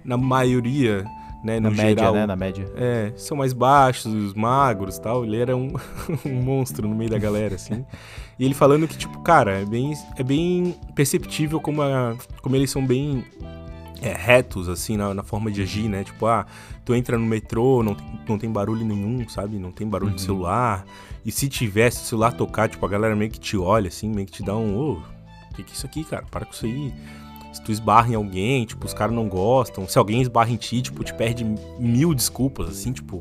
na 0.05 0.17
maioria 0.17 1.05
né? 1.43 1.59
Na 1.59 1.69
média, 1.69 1.89
geral, 1.89 2.13
né? 2.13 2.25
Na 2.25 2.35
média. 2.35 2.71
É, 2.75 3.11
são 3.15 3.37
mais 3.37 3.53
baixos, 3.53 4.33
magros 4.33 4.99
tal. 4.99 5.25
Ele 5.25 5.37
era 5.37 5.55
um, 5.55 5.73
um 6.25 6.41
monstro 6.41 6.87
no 6.87 6.95
meio 6.95 7.09
da 7.09 7.17
galera, 7.17 7.55
assim. 7.55 7.85
e 8.37 8.45
ele 8.45 8.53
falando 8.53 8.87
que, 8.87 8.97
tipo, 8.97 9.19
cara, 9.21 9.59
é 9.59 9.65
bem, 9.65 9.93
é 10.17 10.23
bem 10.23 10.75
perceptível 10.95 11.59
como, 11.59 11.81
a, 11.81 12.15
como 12.41 12.55
eles 12.55 12.69
são 12.69 12.85
bem 12.85 13.23
é, 14.01 14.13
retos, 14.13 14.69
assim, 14.69 14.97
na, 14.97 15.13
na, 15.13 15.23
forma 15.23 15.51
de 15.51 15.61
agir, 15.61 15.89
né? 15.89 16.03
Tipo, 16.03 16.27
ah, 16.27 16.45
tu 16.85 16.93
entra 16.93 17.17
no 17.17 17.25
metrô, 17.25 17.83
não 17.83 17.95
tem, 17.95 18.07
não 18.27 18.37
tem 18.37 18.51
barulho 18.51 18.85
nenhum, 18.85 19.27
sabe? 19.27 19.57
Não 19.57 19.71
tem 19.71 19.87
barulho 19.87 20.11
uhum. 20.11 20.15
de 20.15 20.21
celular. 20.21 20.85
E 21.25 21.31
se 21.31 21.47
tivesse 21.49 22.03
o 22.03 22.05
celular 22.05 22.33
tocar, 22.33 22.69
tipo, 22.69 22.85
a 22.85 22.89
galera 22.89 23.15
meio 23.15 23.31
que 23.31 23.39
te 23.39 23.57
olha, 23.57 23.87
assim, 23.87 24.09
meio 24.09 24.25
que 24.27 24.33
te 24.33 24.43
dá 24.43 24.55
um, 24.55 24.75
ô, 24.75 24.91
oh, 24.93 25.55
que 25.55 25.63
que 25.63 25.71
é 25.71 25.75
isso 25.75 25.85
aqui, 25.85 26.03
cara? 26.03 26.25
Para 26.29 26.45
com 26.45 26.53
isso 26.53 26.65
aí 26.65 26.93
se 27.51 27.61
tu 27.61 27.71
esbarra 27.71 28.11
em 28.11 28.15
alguém, 28.15 28.65
tipo, 28.65 28.85
os 28.85 28.93
caras 28.93 29.13
não 29.13 29.27
gostam. 29.27 29.87
Se 29.87 29.97
alguém 29.97 30.21
esbarra 30.21 30.51
em 30.51 30.55
ti, 30.55 30.81
tipo, 30.81 31.03
te 31.03 31.13
perde 31.13 31.45
mil 31.79 32.13
desculpas, 32.13 32.69
assim, 32.69 32.91
tipo, 32.91 33.19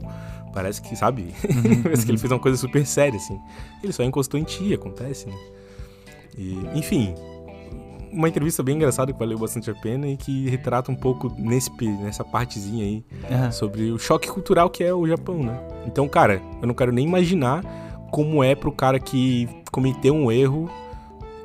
parece 0.53 0.81
que, 0.81 0.95
sabe? 0.97 1.35
Uhum, 1.45 1.83
parece 1.83 2.05
que 2.05 2.11
ele 2.11 2.19
fez 2.19 2.33
uma 2.33 2.39
coisa 2.39 2.57
super 2.57 2.87
séria, 2.87 3.17
assim. 3.17 3.39
Ele 3.83 3.93
só 3.93 4.03
encostou 4.03 4.39
em 4.39 4.45
ti, 4.45 4.73
acontece, 4.73 5.27
né? 5.27 5.35
E, 6.37 6.59
enfim, 6.75 7.15
uma 8.13 8.29
entrevista 8.29 8.63
bem 8.63 8.77
engraçada 8.77 9.13
que 9.13 9.19
valeu 9.19 9.39
bastante 9.39 9.71
a 9.71 9.75
pena 9.75 10.09
e 10.09 10.17
que 10.17 10.49
retrata 10.49 10.91
um 10.91 10.95
pouco 10.95 11.33
nesse, 11.39 11.71
nessa 12.03 12.25
partezinha 12.25 12.85
aí 12.85 13.05
uhum. 13.31 13.53
sobre 13.53 13.91
o 13.91 13.99
choque 13.99 14.29
cultural 14.29 14.69
que 14.69 14.83
é 14.83 14.93
o 14.93 15.07
Japão, 15.07 15.43
né? 15.43 15.59
Então, 15.87 16.09
cara, 16.09 16.41
eu 16.61 16.67
não 16.67 16.75
quero 16.75 16.93
nem 16.93 17.07
imaginar 17.07 17.63
como 18.11 18.43
é 18.43 18.55
pro 18.55 18.73
cara 18.73 18.99
que 18.99 19.49
cometeu 19.71 20.15
um 20.15 20.31
erro 20.31 20.69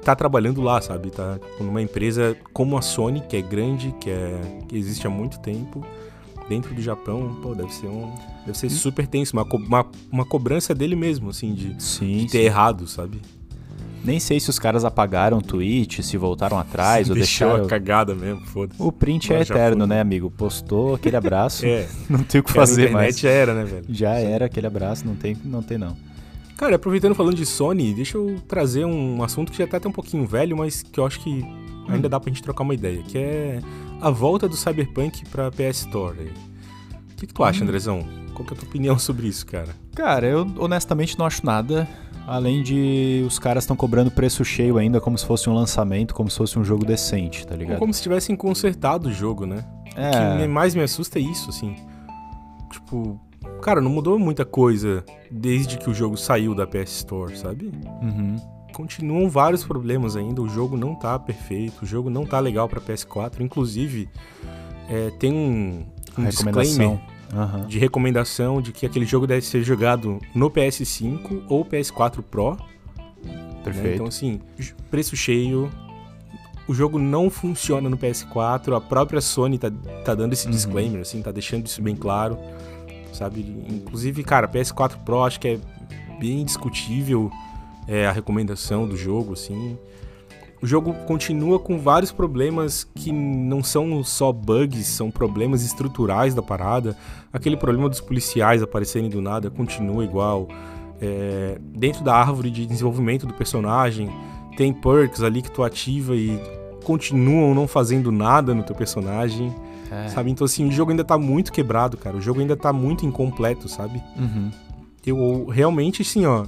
tá 0.05 0.15
trabalhando 0.15 0.61
lá, 0.61 0.79
sabe? 0.79 1.09
Tá 1.09 1.39
numa 1.59 1.81
empresa 1.81 2.37
como 2.53 2.77
a 2.77 2.81
Sony, 2.81 3.21
que 3.21 3.35
é 3.35 3.41
grande, 3.41 3.93
que, 3.99 4.11
é, 4.11 4.39
que 4.67 4.77
existe 4.77 5.07
há 5.07 5.09
muito 5.09 5.39
tempo, 5.39 5.83
dentro 6.47 6.75
do 6.75 6.81
Japão, 6.81 7.35
pô, 7.41 7.55
deve 7.55 7.73
ser 7.73 7.87
um. 7.87 8.13
Deve 8.45 8.55
ser 8.55 8.69
super 8.69 9.07
tenso, 9.07 9.35
uma, 9.35 9.43
uma, 9.43 9.85
uma 10.11 10.25
cobrança 10.25 10.75
dele 10.75 10.95
mesmo, 10.95 11.31
assim, 11.31 11.55
de, 11.55 11.81
sim, 11.81 12.17
de 12.17 12.31
ter 12.31 12.39
sim. 12.39 12.45
errado, 12.45 12.87
sabe? 12.87 13.19
Nem 14.03 14.19
sei 14.19 14.39
se 14.39 14.51
os 14.51 14.59
caras 14.59 14.85
apagaram 14.85 15.39
o 15.39 15.41
tweet, 15.41 16.03
se 16.03 16.15
voltaram 16.15 16.59
atrás 16.59 17.09
ou 17.09 17.15
Deixou 17.15 17.47
deixaram. 17.47 17.65
a 17.65 17.67
cagada 17.67 18.13
mesmo, 18.13 18.45
foda-se. 18.45 18.79
O 18.79 18.91
print 18.91 19.33
é 19.33 19.41
eterno, 19.41 19.87
né, 19.87 19.99
amigo? 19.99 20.29
Postou 20.29 20.93
aquele 20.93 21.15
abraço. 21.15 21.65
é. 21.65 21.87
Não 22.07 22.19
tem 22.19 22.39
o 22.39 22.43
que 22.43 22.51
fazer 22.51 22.91
mais. 22.91 23.15
A 23.15 23.17
internet 23.17 23.21
já 23.23 23.29
era, 23.31 23.53
né, 23.55 23.63
velho? 23.63 23.85
Já 23.89 24.11
era 24.11 24.45
aquele 24.45 24.67
abraço, 24.67 25.07
não 25.07 25.15
tem, 25.15 25.35
não 25.43 25.63
tem 25.63 25.79
não. 25.79 25.97
Cara, 26.57 26.77
aproveitando 26.77 27.13
falando 27.13 27.35
de 27.35 27.45
Sony, 27.45 27.93
deixa 27.93 28.17
eu 28.17 28.39
trazer 28.47 28.85
um 28.85 29.21
assunto 29.21 29.51
que 29.51 29.57
já 29.57 29.67
tá 29.67 29.77
até 29.77 29.89
um 29.89 29.91
pouquinho 29.91 30.25
velho, 30.25 30.55
mas 30.55 30.81
que 30.81 30.99
eu 30.99 31.05
acho 31.05 31.19
que 31.19 31.45
ainda 31.87 32.07
dá 32.07 32.19
pra 32.19 32.29
gente 32.29 32.41
trocar 32.41 32.63
uma 32.63 32.73
ideia, 32.73 33.03
que 33.03 33.17
é 33.17 33.59
a 34.01 34.09
volta 34.09 34.47
do 34.47 34.55
Cyberpunk 34.55 35.25
pra 35.29 35.51
PS 35.51 35.79
Store. 35.79 36.31
O 37.11 37.15
que, 37.15 37.27
que 37.27 37.33
tu 37.33 37.43
acha, 37.43 37.59
hum. 37.61 37.63
Andrezão? 37.63 38.07
Qual 38.33 38.45
que 38.45 38.53
é 38.53 38.57
a 38.57 38.59
tua 38.59 38.67
opinião 38.67 38.97
sobre 38.99 39.27
isso, 39.27 39.45
cara? 39.45 39.75
Cara, 39.95 40.27
eu 40.27 40.47
honestamente 40.57 41.17
não 41.17 41.25
acho 41.25 41.45
nada. 41.45 41.87
Além 42.27 42.63
de 42.63 43.23
os 43.27 43.37
caras 43.37 43.63
estão 43.63 43.75
cobrando 43.75 44.09
preço 44.09 44.43
cheio 44.43 44.77
ainda, 44.77 44.99
como 44.99 45.17
se 45.17 45.25
fosse 45.25 45.47
um 45.49 45.53
lançamento, 45.53 46.13
como 46.15 46.29
se 46.29 46.37
fosse 46.37 46.57
um 46.57 46.63
jogo 46.63 46.83
decente, 46.83 47.45
tá 47.45 47.55
ligado? 47.55 47.75
Ou 47.75 47.79
como 47.79 47.93
se 47.93 48.01
tivessem 48.01 48.35
consertado 48.35 49.09
o 49.09 49.13
jogo, 49.13 49.45
né? 49.45 49.63
É. 49.95 50.09
O 50.09 50.39
que 50.39 50.47
mais 50.47 50.73
me 50.73 50.81
assusta 50.81 51.19
é 51.19 51.21
isso, 51.21 51.49
assim. 51.49 51.75
Tipo, 52.71 53.19
Cara, 53.61 53.81
não 53.81 53.89
mudou 53.89 54.19
muita 54.19 54.45
coisa 54.45 55.03
desde 55.31 55.77
que 55.77 55.89
o 55.89 55.93
jogo 55.93 56.15
saiu 56.17 56.53
da 56.53 56.67
PS 56.67 56.97
Store, 56.97 57.35
sabe? 57.37 57.71
Uhum. 58.01 58.35
Continuam 58.73 59.29
vários 59.29 59.63
problemas 59.63 60.15
ainda, 60.15 60.41
o 60.41 60.49
jogo 60.49 60.77
não 60.77 60.93
tá 60.93 61.17
perfeito, 61.17 61.83
o 61.83 61.85
jogo 61.85 62.09
não 62.09 62.25
tá 62.25 62.39
legal 62.39 62.67
pra 62.67 62.81
PS4. 62.81 63.39
Inclusive, 63.39 64.09
é, 64.89 65.09
tem 65.11 65.33
um, 65.33 65.85
um 66.17 66.25
disclaimer 66.25 66.99
uhum. 67.33 67.67
de 67.67 67.79
recomendação 67.79 68.61
de 68.61 68.71
que 68.71 68.85
aquele 68.85 69.05
jogo 69.05 69.25
deve 69.25 69.41
ser 69.41 69.63
jogado 69.63 70.19
no 70.35 70.51
PS5 70.51 71.43
ou 71.47 71.65
PS4 71.65 72.21
Pro. 72.21 72.57
Perfeito. 73.63 73.87
Né? 73.87 73.93
Então, 73.95 74.07
assim, 74.07 74.41
preço 74.91 75.15
cheio, 75.15 75.71
o 76.67 76.73
jogo 76.73 76.99
não 76.99 77.29
funciona 77.29 77.89
no 77.89 77.97
PS4, 77.97 78.75
a 78.75 78.81
própria 78.81 79.21
Sony 79.21 79.57
tá, 79.57 79.71
tá 80.03 80.13
dando 80.13 80.33
esse 80.33 80.45
uhum. 80.45 80.51
disclaimer, 80.51 81.01
assim, 81.01 81.21
tá 81.21 81.31
deixando 81.31 81.65
isso 81.65 81.81
bem 81.81 81.95
claro 81.95 82.37
sabe? 83.15 83.41
Inclusive, 83.69 84.23
cara, 84.23 84.47
PS4 84.47 84.97
Pro 85.03 85.23
acho 85.23 85.39
que 85.39 85.47
é 85.47 85.59
bem 86.19 86.43
discutível 86.43 87.31
é, 87.87 88.07
a 88.07 88.11
recomendação 88.11 88.87
do 88.87 88.95
jogo, 88.95 89.33
assim. 89.33 89.77
O 90.61 90.67
jogo 90.67 90.93
continua 91.05 91.59
com 91.59 91.77
vários 91.77 92.11
problemas 92.11 92.83
que 92.95 93.11
não 93.11 93.61
são 93.61 94.03
só 94.03 94.31
bugs, 94.31 94.87
são 94.87 95.11
problemas 95.11 95.63
estruturais 95.63 96.33
da 96.33 96.41
parada. 96.41 96.97
Aquele 97.31 97.57
problema 97.57 97.89
dos 97.89 98.01
policiais 98.01 98.63
aparecerem 98.63 99.09
do 99.09 99.21
nada 99.21 99.51
continua 99.51 100.03
igual. 100.03 100.47
É, 100.99 101.59
dentro 101.61 102.03
da 102.03 102.15
árvore 102.15 102.49
de 102.49 102.65
desenvolvimento 102.65 103.27
do 103.27 103.33
personagem, 103.33 104.09
tem 104.55 104.73
perks 104.73 105.21
ali 105.21 105.41
que 105.41 105.51
tu 105.51 105.63
ativa 105.63 106.15
e 106.15 106.39
continuam 106.83 107.53
não 107.53 107.67
fazendo 107.67 108.11
nada 108.11 108.55
no 108.55 108.63
teu 108.63 108.75
personagem. 108.75 109.53
É. 109.91 110.09
Sabe? 110.09 110.31
Então, 110.31 110.45
assim, 110.45 110.67
o 110.67 110.71
jogo 110.71 110.91
ainda 110.91 111.03
tá 111.03 111.17
muito 111.17 111.51
quebrado, 111.51 111.97
cara. 111.97 112.17
O 112.17 112.21
jogo 112.21 112.39
ainda 112.39 112.55
tá 112.55 112.71
muito 112.73 113.05
incompleto, 113.05 113.67
sabe? 113.67 114.01
Uhum. 114.17 114.51
Eu 115.05 115.45
realmente, 115.45 116.01
assim, 116.01 116.25
ó. 116.25 116.45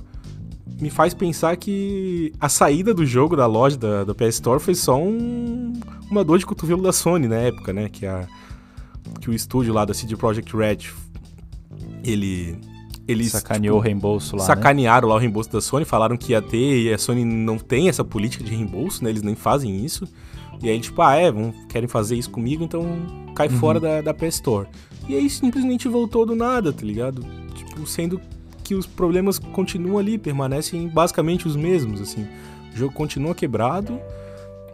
Me 0.80 0.90
faz 0.90 1.14
pensar 1.14 1.56
que 1.56 2.34
a 2.40 2.50
saída 2.50 2.94
do 2.94 3.06
jogo 3.06 3.36
da 3.36 3.48
loja 3.48 3.78
da, 3.78 4.04
da 4.04 4.14
PS 4.14 4.36
Store 4.36 4.60
foi 4.60 4.76
só 4.76 4.98
um, 4.98 5.74
uma 6.12 6.24
dor 6.24 6.38
de 6.38 6.46
cotovelo 6.46 6.84
da 6.84 6.92
Sony 6.92 7.28
na 7.28 7.38
época, 7.38 7.72
né? 7.74 7.90
Que, 7.90 8.06
a, 8.06 8.28
que 9.22 9.30
o 9.30 9.34
estúdio 9.34 9.74
lá 9.74 9.86
da 9.86 9.94
CD 9.94 10.16
Projekt 10.16 10.56
Red 10.56 10.90
ele 12.04 12.60
eles 13.08 13.32
sacaneou 13.32 13.76
tipo, 13.76 13.78
o 13.78 13.80
reembolso 13.80 14.36
lá. 14.36 14.44
Sacanearam 14.44 15.08
né? 15.08 15.14
lá 15.14 15.18
o 15.18 15.20
reembolso 15.20 15.50
da 15.50 15.62
Sony, 15.62 15.86
falaram 15.86 16.18
que 16.18 16.34
ia 16.34 16.42
ter 16.42 16.82
e 16.82 16.94
a 16.94 16.98
Sony 16.98 17.24
não 17.24 17.58
tem 17.58 17.88
essa 17.88 18.04
política 18.04 18.44
de 18.44 18.52
reembolso, 18.52 19.04
né? 19.04 19.10
Eles 19.10 19.24
nem 19.24 19.34
fazem 19.34 19.84
isso. 19.84 20.06
E 20.62 20.70
aí, 20.70 20.80
tipo, 20.80 21.02
ah, 21.02 21.16
é, 21.16 21.32
vão, 21.32 21.54
querem 21.70 21.88
fazer 21.88 22.16
isso 22.16 22.30
comigo, 22.30 22.64
então 22.64 22.86
cai 23.36 23.48
uhum. 23.48 23.58
fora 23.58 23.80
da, 23.80 24.02
da 24.02 24.14
PS 24.14 24.36
Store. 24.36 24.68
E 25.08 25.16
aí 25.16 25.30
simplesmente 25.30 25.88
voltou 25.88 26.26
do 26.26 26.36
nada, 26.36 26.74
tá 26.74 26.84
ligado? 26.84 27.24
Tipo, 27.54 27.86
sendo 27.86 28.20
que 28.64 28.76
os 28.76 28.86
problemas 28.86 29.40
continuam 29.40 29.98
ali, 29.98 30.18
permanecem 30.18 30.88
basicamente 30.88 31.48
os 31.48 31.56
mesmos, 31.56 32.02
assim. 32.02 32.28
O 32.74 32.78
jogo 32.78 32.94
continua 32.94 33.34
quebrado 33.34 34.00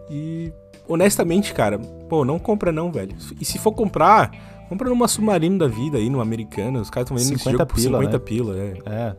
e 0.10 0.52
honestamente, 0.88 1.54
cara, 1.54 1.78
pô, 2.10 2.26
não 2.26 2.40
compra 2.40 2.72
não, 2.72 2.92
velho. 2.92 3.16
E 3.40 3.46
se 3.46 3.60
for 3.60 3.72
comprar, 3.72 4.32
compra 4.70 4.90
numa 4.90 5.08
Submarino 5.08 5.58
da 5.58 5.68
vida 5.68 5.98
aí, 5.98 6.10
numa 6.10 6.24
Americana. 6.24 6.82
Os 6.82 6.90
caras 6.90 7.06
estão 7.06 7.18
vendendo 7.18 7.36
esse 7.36 7.52
jogo 7.52 7.66
por 7.66 7.76
pila, 7.76 8.00
50 8.00 8.12
né? 8.12 8.20
pila, 8.20 8.58
é. 8.58 8.78
É. 8.86 9.16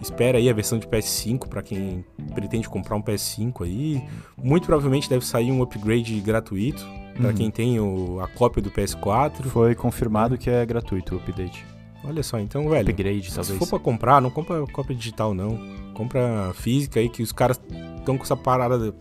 Espera 0.00 0.38
aí 0.38 0.48
a 0.48 0.52
versão 0.52 0.78
de 0.78 0.86
PS5 0.86 1.48
para 1.48 1.62
quem 1.62 2.04
pretende 2.34 2.68
comprar 2.68 2.96
um 2.96 3.02
PS5 3.02 3.64
aí. 3.64 4.02
Muito 4.36 4.66
provavelmente 4.66 5.08
deve 5.08 5.24
sair 5.24 5.52
um 5.52 5.62
upgrade 5.62 6.18
gratuito 6.20 6.84
para 7.14 7.28
uhum. 7.28 7.34
quem 7.34 7.50
tem 7.50 7.78
o, 7.78 8.20
a 8.20 8.28
cópia 8.28 8.62
do 8.62 8.70
PS4. 8.70 9.44
Foi 9.44 9.74
confirmado 9.74 10.38
que 10.38 10.50
é 10.50 10.64
gratuito 10.64 11.14
o 11.14 11.18
update. 11.18 11.64
Olha 12.04 12.22
só, 12.22 12.38
então, 12.40 12.68
velho. 12.68 12.90
Upgrade, 12.90 13.30
se 13.30 13.36
talvez. 13.36 13.58
for 13.58 13.68
para 13.68 13.78
comprar, 13.78 14.20
não 14.20 14.30
compra 14.30 14.64
cópia 14.72 14.96
digital 14.96 15.34
não. 15.34 15.58
Compra 15.94 16.52
física 16.54 16.98
aí 16.98 17.08
que 17.08 17.22
os 17.22 17.30
caras 17.30 17.60
estão 17.98 18.16
com 18.16 18.24
essa 18.24 18.36
parada 18.36 18.92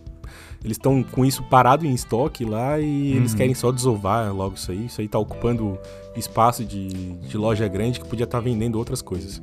eles 0.63 0.77
estão 0.77 1.01
com 1.01 1.25
isso 1.25 1.43
parado 1.43 1.85
em 1.85 1.93
estoque 1.93 2.45
lá 2.45 2.79
e 2.79 2.83
uhum. 2.83 3.17
eles 3.17 3.33
querem 3.33 3.55
só 3.55 3.71
desovar 3.71 4.33
logo 4.33 4.55
isso 4.55 4.71
aí. 4.71 4.85
Isso 4.85 5.01
aí 5.01 5.07
tá 5.07 5.17
ocupando 5.17 5.77
espaço 6.15 6.63
de, 6.63 7.13
de 7.13 7.37
loja 7.37 7.67
grande 7.67 7.99
que 7.99 8.07
podia 8.07 8.25
estar 8.25 8.37
tá 8.37 8.43
vendendo 8.43 8.77
outras 8.77 9.01
coisas. 9.01 9.41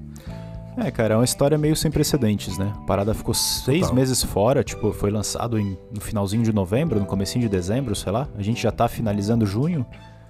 É, 0.80 0.90
cara, 0.92 1.14
é 1.14 1.16
uma 1.16 1.24
história 1.24 1.58
meio 1.58 1.74
sem 1.74 1.90
precedentes, 1.90 2.56
né? 2.56 2.72
A 2.76 2.80
parada 2.82 3.12
ficou 3.12 3.34
seis 3.34 3.80
Total. 3.80 3.96
meses 3.96 4.22
fora, 4.22 4.62
tipo, 4.62 4.92
foi 4.92 5.10
lançado 5.10 5.58
em, 5.58 5.76
no 5.92 6.00
finalzinho 6.00 6.44
de 6.44 6.52
novembro, 6.52 7.00
no 7.00 7.06
comecinho 7.06 7.42
de 7.42 7.48
dezembro, 7.48 7.96
sei 7.96 8.12
lá. 8.12 8.28
A 8.36 8.42
gente 8.42 8.62
já 8.62 8.70
tá 8.70 8.86
finalizando 8.86 9.44
junho. 9.44 9.84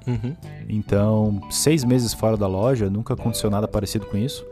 Uhum. 0.07 0.35
Então, 0.67 1.41
seis 1.51 1.85
meses 1.85 2.15
fora 2.15 2.37
da 2.37 2.47
loja, 2.47 2.89
nunca 2.89 3.13
aconteceu 3.13 3.51
nada 3.51 3.69
parecido 3.69 4.07
com 4.07 4.17
isso. 4.17 4.45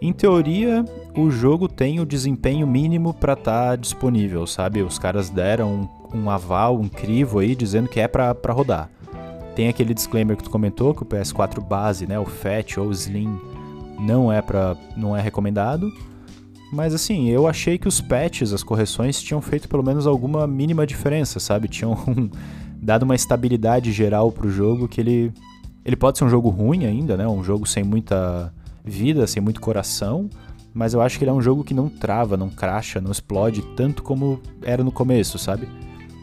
Em 0.00 0.12
teoria, 0.12 0.84
o 1.16 1.30
jogo 1.30 1.68
tem 1.68 1.98
o 1.98 2.06
desempenho 2.06 2.66
mínimo 2.66 3.12
para 3.12 3.32
estar 3.32 3.70
tá 3.70 3.76
disponível, 3.76 4.46
sabe? 4.46 4.82
Os 4.82 4.98
caras 4.98 5.28
deram 5.28 5.88
um, 6.12 6.18
um, 6.18 6.30
aval, 6.30 6.78
um 6.78 6.88
crivo 6.88 7.40
aí, 7.40 7.56
dizendo 7.56 7.88
que 7.88 8.00
é 8.00 8.06
para 8.06 8.34
rodar. 8.50 8.88
Tem 9.56 9.68
aquele 9.68 9.92
disclaimer 9.92 10.36
que 10.36 10.44
tu 10.44 10.50
comentou, 10.50 10.94
que 10.94 11.02
o 11.02 11.06
PS4 11.06 11.60
base, 11.60 12.06
né, 12.06 12.18
o 12.18 12.24
Fat 12.24 12.78
ou 12.78 12.88
o 12.88 12.92
Slim, 12.92 13.38
não 13.98 14.32
é 14.32 14.40
para 14.42 14.76
não 14.96 15.16
é 15.16 15.20
recomendado. 15.20 15.92
Mas 16.72 16.94
assim, 16.94 17.28
eu 17.28 17.46
achei 17.46 17.76
que 17.76 17.86
os 17.86 18.00
patches, 18.00 18.52
as 18.52 18.62
correções 18.62 19.22
tinham 19.22 19.42
feito 19.42 19.68
pelo 19.68 19.82
menos 19.82 20.06
alguma 20.06 20.46
mínima 20.46 20.86
diferença, 20.86 21.38
sabe? 21.38 21.68
Tinham 21.68 21.96
dado 22.80 23.02
uma 23.02 23.14
estabilidade 23.14 23.92
geral 23.92 24.32
pro 24.32 24.50
jogo 24.50 24.88
que 24.88 25.00
ele 25.00 25.32
ele 25.84 25.96
pode 25.96 26.16
ser 26.16 26.24
um 26.24 26.28
jogo 26.28 26.48
ruim 26.48 26.86
ainda, 26.86 27.16
né? 27.16 27.26
Um 27.26 27.42
jogo 27.42 27.66
sem 27.66 27.82
muita 27.82 28.52
vida, 28.84 29.26
sem 29.26 29.42
muito 29.42 29.60
coração, 29.60 30.30
mas 30.72 30.94
eu 30.94 31.02
acho 31.02 31.18
que 31.18 31.24
ele 31.24 31.30
é 31.30 31.34
um 31.34 31.42
jogo 31.42 31.64
que 31.64 31.74
não 31.74 31.88
trava, 31.88 32.36
não 32.36 32.48
cracha, 32.48 33.00
não 33.00 33.10
explode 33.10 33.62
tanto 33.76 34.02
como 34.02 34.40
era 34.62 34.82
no 34.82 34.92
começo, 34.92 35.38
sabe? 35.38 35.68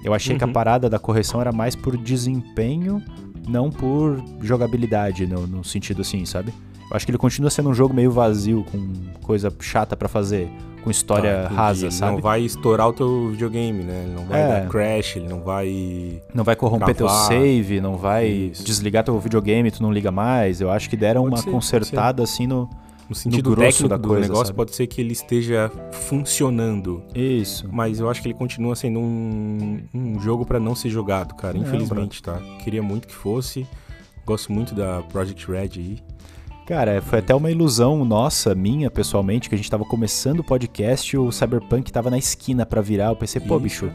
Eu 0.03 0.13
achei 0.13 0.33
uhum. 0.33 0.37
que 0.37 0.43
a 0.43 0.47
uhum. 0.47 0.53
parada 0.53 0.89
da 0.89 0.97
correção 0.97 1.41
era 1.41 1.51
mais 1.51 1.75
por 1.75 1.97
desempenho, 1.97 3.03
não 3.47 3.69
por 3.69 4.23
jogabilidade, 4.41 5.27
no, 5.27 5.45
no 5.45 5.63
sentido 5.63 6.01
assim, 6.01 6.25
sabe? 6.25 6.53
Eu 6.89 6.95
acho 6.95 7.05
que 7.05 7.11
ele 7.11 7.17
continua 7.19 7.51
sendo 7.51 7.69
um 7.69 7.73
jogo 7.73 7.93
meio 7.93 8.11
vazio, 8.11 8.65
com 8.71 8.93
coisa 9.21 9.53
chata 9.59 9.95
para 9.95 10.09
fazer, 10.09 10.49
com 10.83 10.89
história 10.89 11.45
ah, 11.45 11.47
rasa, 11.47 11.85
ele 11.85 11.91
sabe? 11.91 12.13
Não 12.13 12.21
vai 12.21 12.41
estourar 12.41 12.87
o 12.89 12.93
teu 12.93 13.29
videogame, 13.29 13.83
né? 13.83 14.05
Ele 14.05 14.15
não 14.15 14.25
vai 14.25 14.41
é. 14.41 14.47
dar 14.47 14.69
crash, 14.69 15.17
ele 15.17 15.27
não 15.27 15.41
vai. 15.41 16.19
Não 16.33 16.43
vai 16.43 16.55
corromper 16.55 16.95
travar. 16.95 17.27
teu 17.27 17.37
save, 17.37 17.79
não 17.79 17.95
vai 17.95 18.27
Isso. 18.27 18.63
desligar 18.63 19.03
teu 19.03 19.19
videogame, 19.19 19.69
tu 19.69 19.83
não 19.83 19.91
liga 19.91 20.11
mais. 20.11 20.61
Eu 20.61 20.71
acho 20.71 20.89
que 20.89 20.97
deram 20.97 21.23
pode 21.23 21.35
uma 21.35 21.41
ser, 21.43 21.51
consertada 21.51 22.23
assim 22.23 22.47
no. 22.47 22.67
No 23.07 23.15
sentido 23.15 23.49
no 23.49 23.55
técnico 23.55 23.87
da 23.87 23.97
coisa, 23.97 24.15
do 24.15 24.21
negócio, 24.21 24.45
sabe? 24.47 24.57
pode 24.57 24.75
ser 24.75 24.85
que 24.85 25.01
ele 25.01 25.13
esteja 25.13 25.71
funcionando. 25.91 27.01
Isso. 27.15 27.67
Mas 27.71 27.99
eu 27.99 28.07
acho 28.07 28.21
que 28.21 28.27
ele 28.27 28.35
continua 28.35 28.75
sendo 28.75 28.99
um, 28.99 29.81
um 29.91 30.19
jogo 30.19 30.45
para 30.45 30.59
não 30.59 30.75
ser 30.75 30.89
jogado, 30.89 31.33
cara. 31.33 31.57
Infelizmente, 31.57 32.21
tá? 32.21 32.39
Queria 32.63 32.83
muito 32.83 33.07
que 33.07 33.15
fosse. 33.15 33.65
Gosto 34.27 34.53
muito 34.53 34.75
da 34.75 35.01
Project 35.11 35.51
Red 35.51 35.71
aí. 35.77 35.97
Cara, 36.69 37.01
foi 37.01 37.17
até 37.17 37.33
uma 37.33 37.49
ilusão 37.49 38.05
nossa, 38.05 38.53
minha, 38.53 38.91
pessoalmente, 38.91 39.49
que 39.49 39.55
a 39.55 39.57
gente 39.57 39.71
tava 39.71 39.83
começando 39.83 40.41
o 40.41 40.43
podcast 40.43 41.15
e 41.15 41.17
o 41.17 41.31
Cyberpunk 41.31 41.91
tava 41.91 42.11
na 42.11 42.17
esquina 42.19 42.63
para 42.63 42.79
virar. 42.79 43.07
Eu 43.07 43.15
pensei, 43.15 43.41
pô, 43.41 43.59
bicho, 43.59 43.91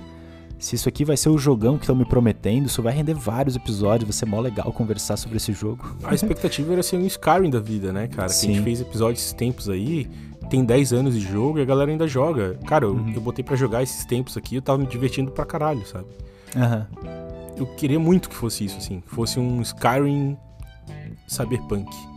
se 0.58 0.74
isso 0.74 0.88
aqui 0.88 1.04
vai 1.04 1.16
ser 1.16 1.28
o 1.28 1.38
jogão 1.38 1.76
que 1.78 1.84
estão 1.84 1.94
me 1.94 2.04
prometendo, 2.04 2.66
isso 2.66 2.82
vai 2.82 2.92
render 2.92 3.14
vários 3.14 3.54
episódios, 3.54 4.08
vai 4.08 4.12
ser 4.12 4.26
mó 4.26 4.40
legal 4.40 4.72
conversar 4.72 5.16
sobre 5.16 5.36
esse 5.36 5.52
jogo. 5.52 5.96
A 6.02 6.16
expectativa 6.16 6.72
era 6.72 6.82
ser 6.82 6.96
um 6.96 7.06
Skyrim 7.06 7.48
da 7.48 7.60
vida, 7.60 7.92
né, 7.92 8.08
cara? 8.08 8.28
Sim. 8.28 8.48
Que 8.48 8.52
a 8.52 8.56
gente 8.56 8.64
fez 8.64 8.80
episódios 8.80 9.20
esses 9.20 9.32
tempos 9.32 9.68
aí, 9.70 10.10
tem 10.50 10.64
10 10.64 10.92
anos 10.94 11.14
de 11.14 11.20
jogo 11.20 11.60
e 11.60 11.62
a 11.62 11.64
galera 11.64 11.92
ainda 11.92 12.08
joga. 12.08 12.58
Cara, 12.66 12.86
eu, 12.86 12.94
uhum. 12.94 13.12
eu 13.14 13.20
botei 13.20 13.44
para 13.44 13.54
jogar 13.54 13.84
esses 13.84 14.04
tempos 14.04 14.36
aqui, 14.36 14.56
eu 14.56 14.62
tava 14.62 14.78
me 14.78 14.86
divertindo 14.88 15.30
pra 15.30 15.44
caralho, 15.46 15.86
sabe? 15.86 16.08
Uhum. 16.56 17.12
Eu 17.56 17.66
queria 17.76 18.00
muito 18.00 18.28
que 18.28 18.34
fosse 18.34 18.64
isso, 18.64 18.78
assim. 18.78 19.00
Que 19.00 19.14
fosse 19.14 19.38
um 19.38 19.62
Skyrim 19.62 20.36
Cyberpunk. 21.28 22.13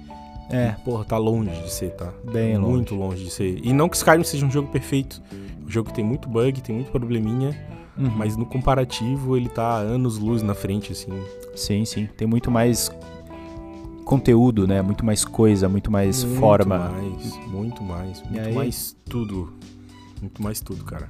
É. 0.50 0.72
Porra, 0.86 1.04
tá 1.04 1.18
longe 1.18 1.52
de 1.62 1.72
ser, 1.72 1.92
tá? 1.92 2.14
Bem 2.32 2.58
longe. 2.58 2.72
Muito 2.72 2.96
longe 2.96 3.24
de 3.24 3.30
ser. 3.30 3.60
E 3.64 3.74
não 3.74 3.90
que 3.90 3.98
Skyrim 3.98 4.24
seja 4.24 4.46
um 4.46 4.52
jogo 4.52 4.70
perfeito. 4.70 5.22
O 5.66 5.70
jogo 5.70 5.92
tem 5.92 6.04
muito 6.04 6.30
bug, 6.30 6.62
tem 6.62 6.76
muito 6.76 6.92
probleminha. 6.92 7.56
Uhum. 7.98 8.12
Mas 8.16 8.38
no 8.38 8.46
comparativo, 8.46 9.36
ele 9.36 9.50
tá 9.50 9.78
anos 9.78 10.18
luz 10.18 10.42
na 10.42 10.54
frente, 10.54 10.92
assim. 10.92 11.12
Sim, 11.56 11.84
sim. 11.84 12.08
Tem 12.16 12.28
muito 12.28 12.50
mais 12.52 12.92
conteúdo, 14.06 14.66
né? 14.66 14.82
Muito 14.82 15.06
mais 15.06 15.26
coisa, 15.26 15.68
muito 15.68 15.92
mais 15.92 16.24
muito 16.24 16.40
forma. 16.40 16.78
Mais, 16.90 17.48
muito 17.48 17.84
mais, 17.84 18.24
muito 18.24 18.54
mais 18.54 18.96
tudo. 19.06 19.52
Muito 20.22 20.42
mais 20.42 20.62
tudo, 20.62 20.86
cara. 20.86 21.10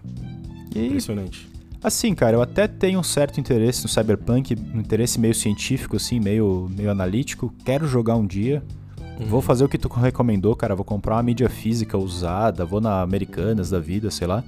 E... 0.76 0.88
Impressionante. 0.88 1.48
Assim, 1.84 2.16
cara, 2.16 2.38
eu 2.38 2.42
até 2.42 2.68
tenho 2.68 3.00
um 3.00 3.04
certo 3.04 3.40
interesse 3.40 3.84
no 3.84 3.90
Cyberpunk, 3.90 4.56
um 4.74 4.80
interesse 4.80 5.20
meio 5.20 5.36
científico, 5.36 5.96
assim, 5.96 6.20
meio, 6.20 6.68
meio 6.76 6.90
analítico. 6.90 7.54
Quero 7.64 7.88
jogar 7.88 8.16
um 8.16 8.26
dia. 8.26 8.64
Uhum. 9.20 9.26
Vou 9.26 9.42
fazer 9.42 9.64
o 9.64 9.70
que 9.70 9.78
tu 9.78 9.88
recomendou, 9.90 10.56
cara. 10.56 10.76
Vou 10.76 10.86
comprar 10.86 11.16
uma 11.16 11.24
mídia 11.24 11.50
física 11.50 11.98
usada, 11.98 12.66
vou 12.66 12.80
na 12.80 13.02
Americanas 13.02 13.70
da 13.70 13.80
vida, 13.80 14.12
sei 14.12 14.28
lá. 14.28 14.44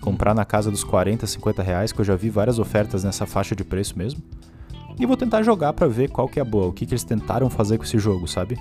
Comprar 0.00 0.34
na 0.34 0.44
casa 0.44 0.70
dos 0.70 0.84
40, 0.84 1.26
50 1.26 1.62
reais, 1.62 1.92
que 1.92 2.00
eu 2.00 2.04
já 2.04 2.16
vi 2.16 2.30
várias 2.30 2.58
ofertas 2.58 3.04
nessa 3.04 3.26
faixa 3.26 3.54
de 3.54 3.64
preço 3.64 3.98
mesmo. 3.98 4.22
E 4.98 5.04
vou 5.04 5.16
tentar 5.16 5.42
jogar 5.42 5.72
para 5.74 5.86
ver 5.86 6.10
qual 6.10 6.28
que 6.28 6.38
é 6.38 6.42
a 6.42 6.44
boa, 6.44 6.68
o 6.68 6.72
que, 6.72 6.86
que 6.86 6.94
eles 6.94 7.04
tentaram 7.04 7.50
fazer 7.50 7.76
com 7.76 7.84
esse 7.84 7.98
jogo, 7.98 8.26
sabe? 8.26 8.58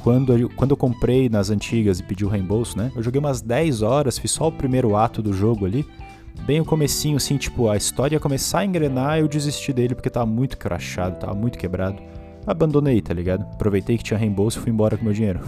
Quando 0.00 0.36
eu, 0.36 0.50
quando 0.50 0.72
eu 0.72 0.76
comprei 0.76 1.28
nas 1.28 1.50
antigas 1.50 2.00
e 2.00 2.02
pedi 2.02 2.24
o 2.24 2.28
reembolso, 2.28 2.76
né? 2.76 2.90
Eu 2.96 3.02
joguei 3.02 3.20
umas 3.20 3.40
10 3.40 3.82
horas, 3.82 4.18
fiz 4.18 4.32
só 4.32 4.48
o 4.48 4.52
primeiro 4.52 4.96
ato 4.96 5.22
do 5.22 5.32
jogo 5.32 5.64
ali. 5.64 5.86
Bem 6.44 6.60
o 6.60 6.64
comecinho, 6.64 7.16
assim, 7.16 7.36
tipo, 7.36 7.68
a 7.68 7.76
história 7.76 8.16
ia 8.16 8.20
começar 8.20 8.60
a 8.60 8.64
engrenar 8.64 9.18
eu 9.18 9.28
desisti 9.28 9.72
dele 9.72 9.94
porque 9.94 10.10
tava 10.10 10.26
muito 10.26 10.58
crachado, 10.58 11.20
tava 11.20 11.34
muito 11.34 11.56
quebrado 11.56 12.02
abandonei, 12.46 13.00
tá 13.00 13.14
ligado? 13.14 13.42
Aproveitei 13.42 13.96
que 13.96 14.04
tinha 14.04 14.18
reembolso 14.18 14.58
e 14.58 14.62
fui 14.62 14.72
embora 14.72 14.96
com 14.96 15.04
meu 15.04 15.12
dinheiro. 15.12 15.40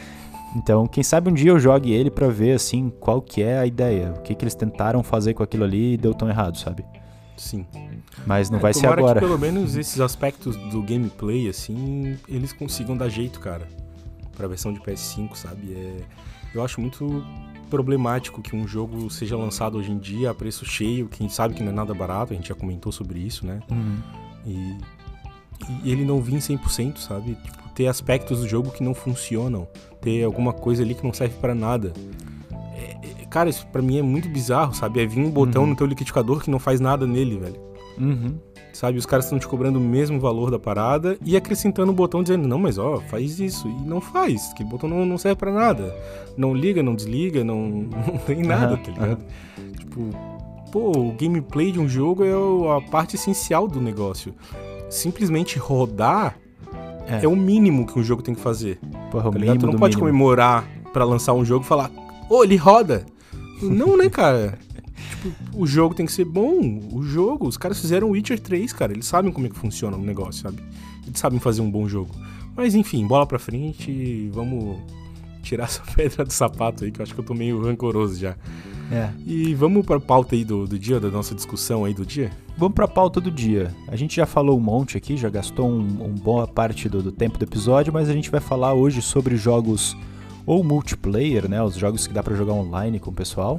então, 0.56 0.86
quem 0.86 1.02
sabe 1.02 1.30
um 1.30 1.32
dia 1.32 1.50
eu 1.50 1.58
jogue 1.58 1.92
ele 1.92 2.10
para 2.10 2.28
ver 2.28 2.52
assim 2.52 2.90
qual 3.00 3.20
que 3.20 3.42
é 3.42 3.58
a 3.58 3.66
ideia, 3.66 4.14
o 4.16 4.22
que 4.22 4.34
que 4.34 4.44
eles 4.44 4.54
tentaram 4.54 5.02
fazer 5.02 5.34
com 5.34 5.42
aquilo 5.42 5.64
ali 5.64 5.94
e 5.94 5.96
deu 5.96 6.14
tão 6.14 6.28
errado, 6.28 6.58
sabe? 6.58 6.84
Sim. 7.36 7.66
Mas 8.26 8.48
não 8.48 8.58
é, 8.58 8.62
vai 8.62 8.72
ser 8.74 8.86
agora. 8.86 9.20
Que 9.20 9.26
pelo 9.26 9.38
menos 9.38 9.76
esses 9.76 10.00
aspectos 10.00 10.56
do 10.70 10.82
gameplay 10.82 11.48
assim, 11.48 12.16
eles 12.28 12.52
consigam 12.52 12.96
dar 12.96 13.08
jeito, 13.08 13.40
cara. 13.40 13.66
pra 14.36 14.46
versão 14.46 14.72
de 14.72 14.80
PS5, 14.80 15.34
sabe? 15.34 15.74
É, 15.74 16.00
eu 16.54 16.64
acho 16.64 16.80
muito 16.80 17.24
problemático 17.68 18.40
que 18.40 18.54
um 18.54 18.68
jogo 18.68 19.10
seja 19.10 19.36
lançado 19.36 19.76
hoje 19.76 19.90
em 19.90 19.98
dia 19.98 20.30
a 20.30 20.34
preço 20.34 20.64
cheio, 20.64 21.08
que 21.08 21.22
a 21.22 21.26
gente 21.26 21.34
sabe 21.34 21.54
que 21.54 21.62
não 21.62 21.72
é 21.72 21.74
nada 21.74 21.92
barato, 21.92 22.32
a 22.32 22.36
gente 22.36 22.48
já 22.48 22.54
comentou 22.54 22.92
sobre 22.92 23.18
isso, 23.18 23.44
né? 23.44 23.60
Uhum. 23.68 23.98
E, 24.46 24.78
e 25.82 25.90
ele 25.90 26.04
não 26.04 26.20
vir 26.20 26.36
100%, 26.38 26.98
sabe? 26.98 27.36
Tipo, 27.42 27.68
ter 27.74 27.86
aspectos 27.86 28.40
do 28.40 28.48
jogo 28.48 28.70
que 28.70 28.82
não 28.82 28.94
funcionam, 28.94 29.66
ter 30.00 30.22
alguma 30.24 30.52
coisa 30.52 30.82
ali 30.82 30.94
que 30.94 31.04
não 31.04 31.12
serve 31.12 31.34
para 31.40 31.54
nada. 31.54 31.92
É, 32.76 33.22
é, 33.22 33.26
cara, 33.26 33.48
isso 33.50 33.66
pra 33.68 33.82
mim 33.82 33.98
é 33.98 34.02
muito 34.02 34.28
bizarro, 34.28 34.74
sabe? 34.74 35.00
É 35.00 35.06
vir 35.06 35.20
um 35.24 35.30
botão 35.30 35.62
Uhum. 35.62 35.70
no 35.70 35.76
teu 35.76 35.86
liquidificador 35.86 36.40
que 36.40 36.50
não 36.50 36.58
faz 36.58 36.80
nada 36.80 37.06
nele, 37.06 37.38
velho. 37.38 37.60
Uhum. 37.98 38.34
Sabe, 38.72 38.98
os 38.98 39.06
caras 39.06 39.26
estão 39.26 39.38
te 39.38 39.46
cobrando 39.46 39.78
o 39.78 39.82
mesmo 39.82 40.18
valor 40.18 40.50
da 40.50 40.58
parada 40.58 41.16
e 41.24 41.36
acrescentando 41.36 41.92
um 41.92 41.94
botão 41.94 42.24
dizendo, 42.24 42.48
não, 42.48 42.58
mas 42.58 42.76
ó, 42.76 42.98
faz 43.08 43.38
isso. 43.38 43.68
E 43.68 43.72
não 43.86 44.00
faz, 44.00 44.52
que 44.54 44.64
botão 44.64 44.88
não, 44.90 45.06
não 45.06 45.16
serve 45.16 45.36
pra 45.36 45.52
nada. 45.52 45.94
Não 46.36 46.52
liga, 46.52 46.82
não 46.82 46.94
desliga, 46.96 47.44
não, 47.44 47.68
não 47.86 48.18
tem 48.26 48.42
nada, 48.42 48.74
Aham, 48.74 48.76
tá 48.82 48.90
ligado? 48.90 49.24
Tipo, 49.78 50.10
pô, 50.72 50.90
o 50.90 51.12
gameplay 51.12 51.70
de 51.70 51.78
um 51.78 51.88
jogo 51.88 52.24
é 52.24 52.32
a 52.76 52.80
parte 52.90 53.14
essencial 53.14 53.68
do 53.68 53.80
negócio. 53.80 54.34
Simplesmente 54.94 55.58
rodar 55.58 56.36
É. 57.06 57.24
é, 57.24 57.28
o 57.28 57.34
mínimo 57.36 57.86
que 57.86 57.98
um 57.98 58.02
jogo 58.02 58.22
tem 58.22 58.34
que 58.34 58.40
fazer. 58.40 58.78
Porra, 59.10 59.28
o 59.28 59.32
Tá 59.32 59.38
ligado? 59.38 59.58
Tu 59.58 59.66
não 59.66 59.72
pode 59.74 59.96
mínimo. 59.96 60.00
comemorar 60.12 60.66
pra 60.92 61.04
lançar 61.04 61.32
um 61.34 61.44
jogo 61.44 61.64
e 61.64 61.68
falar, 61.68 61.90
ô, 62.30 62.44
ele 62.44 62.56
roda. 62.56 63.04
Não, 63.60 63.96
né, 63.96 64.08
cara? 64.08 64.58
tipo, 65.22 65.34
o 65.60 65.66
jogo 65.66 65.94
tem 65.94 66.06
que 66.06 66.12
ser 66.12 66.24
bom. 66.24 66.80
O 66.92 67.02
jogo, 67.02 67.46
os 67.46 67.56
caras 67.56 67.80
fizeram 67.80 68.10
Witcher 68.10 68.38
3, 68.40 68.72
cara. 68.72 68.92
Eles 68.92 69.06
sabem 69.06 69.32
como 69.32 69.46
é 69.46 69.50
que 69.50 69.56
funciona 69.58 69.96
o 69.96 70.00
negócio, 70.02 70.42
sabe? 70.42 70.62
Eles 71.06 71.18
sabem 71.18 71.38
fazer 71.40 71.60
um 71.60 71.70
bom 71.70 71.88
jogo. 71.88 72.14
Mas 72.56 72.74
enfim, 72.74 73.04
bola 73.06 73.26
pra 73.26 73.38
frente 73.38 74.30
vamos 74.32 74.78
tirar 75.42 75.64
essa 75.64 75.82
pedra 75.94 76.24
do 76.24 76.32
sapato 76.32 76.84
aí, 76.84 76.90
que 76.92 77.00
eu 77.00 77.02
acho 77.02 77.12
que 77.14 77.20
eu 77.20 77.24
tô 77.24 77.34
meio 77.34 77.60
rancoroso 77.62 78.18
já. 78.18 78.36
É. 78.92 79.08
E 79.26 79.54
vamos 79.54 79.84
pra 79.84 79.98
pauta 79.98 80.34
aí 80.34 80.44
do, 80.44 80.66
do 80.66 80.78
dia, 80.78 81.00
da 81.00 81.08
nossa 81.08 81.34
discussão 81.34 81.84
aí 81.84 81.94
do 81.94 82.04
dia? 82.04 82.30
Vamos 82.56 82.74
pra 82.74 82.86
pauta 82.86 83.20
do 83.20 83.30
dia. 83.30 83.74
A 83.88 83.96
gente 83.96 84.16
já 84.16 84.26
falou 84.26 84.56
um 84.56 84.60
monte 84.60 84.96
aqui, 84.96 85.16
já 85.16 85.28
gastou 85.28 85.68
um, 85.68 85.80
um 85.80 86.14
boa 86.14 86.46
parte 86.46 86.88
do, 86.88 87.02
do 87.02 87.10
tempo 87.10 87.38
do 87.38 87.44
episódio, 87.44 87.92
mas 87.92 88.08
a 88.08 88.12
gente 88.12 88.30
vai 88.30 88.40
falar 88.40 88.74
hoje 88.74 89.02
sobre 89.02 89.36
jogos 89.36 89.96
ou 90.46 90.62
multiplayer, 90.62 91.48
né? 91.48 91.62
Os 91.62 91.74
jogos 91.74 92.06
que 92.06 92.12
dá 92.12 92.22
pra 92.22 92.34
jogar 92.34 92.52
online 92.52 93.00
com 93.00 93.10
o 93.10 93.14
pessoal. 93.14 93.58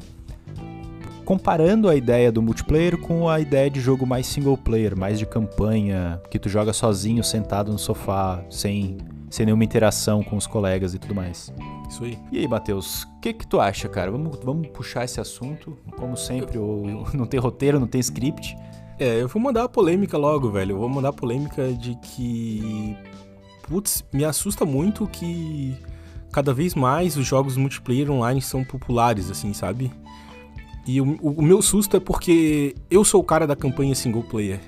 Comparando 1.26 1.90
a 1.90 1.96
ideia 1.96 2.32
do 2.32 2.42
multiplayer 2.42 2.98
com 2.98 3.28
a 3.28 3.40
ideia 3.40 3.70
de 3.70 3.82
jogo 3.82 4.06
mais 4.06 4.28
single 4.28 4.56
player, 4.56 4.96
mais 4.96 5.18
de 5.18 5.26
campanha, 5.26 6.22
que 6.30 6.38
tu 6.38 6.48
joga 6.48 6.72
sozinho, 6.72 7.24
sentado 7.24 7.72
no 7.72 7.80
sofá, 7.80 8.44
sem, 8.48 8.98
sem 9.30 9.48
nenhuma 9.48 9.64
interação 9.64 10.24
com 10.24 10.38
os 10.38 10.46
colegas 10.46 10.94
e 10.94 11.00
tudo 11.00 11.16
mais. 11.16 11.52
Isso 11.90 12.04
aí. 12.04 12.18
E 12.32 12.40
aí, 12.40 12.48
Matheus, 12.48 13.04
o 13.04 13.20
que 13.20 13.34
que 13.34 13.48
tu 13.48 13.60
acha, 13.60 13.88
cara? 13.88 14.12
Vamos, 14.12 14.38
vamos 14.44 14.68
puxar 14.70 15.06
esse 15.06 15.20
assunto, 15.22 15.78
como 15.98 16.18
sempre, 16.18 16.58
o- 16.58 17.06
não 17.14 17.26
tem 17.26 17.40
roteiro, 17.40 17.80
não 17.80 17.88
tem 17.88 18.00
script. 18.02 18.56
É, 19.00 19.22
eu 19.22 19.28
vou 19.28 19.42
mandar 19.42 19.64
a 19.66 19.70
polêmica 19.70 20.18
logo, 20.18 20.50
velho. 20.52 20.74
Eu 20.74 20.80
vou 20.80 20.90
mandar 20.90 21.10
a 21.10 21.14
polêmica 21.14 21.72
de 21.74 21.96
que. 21.96 22.96
Putz, 23.64 24.04
me 24.14 24.24
assusta 24.24 24.64
muito 24.66 25.08
que 25.08 25.76
cada 26.32 26.54
vez 26.54 26.76
mais 26.76 27.18
os 27.18 27.26
jogos 27.26 27.58
multiplayer 27.58 28.10
online 28.12 28.42
são 28.42 28.64
populares, 28.64 29.30
assim, 29.32 29.54
sabe? 29.54 29.92
E 30.88 31.02
o- 31.02 31.16
o 31.22 31.42
meu 31.42 31.62
susto 31.62 31.98
é 31.98 32.00
porque 32.00 32.76
eu 32.92 33.04
sou 33.04 33.22
o 33.22 33.24
cara 33.24 33.48
da 33.48 33.56
campanha 33.56 33.96
single 33.96 34.24
player, 34.24 34.60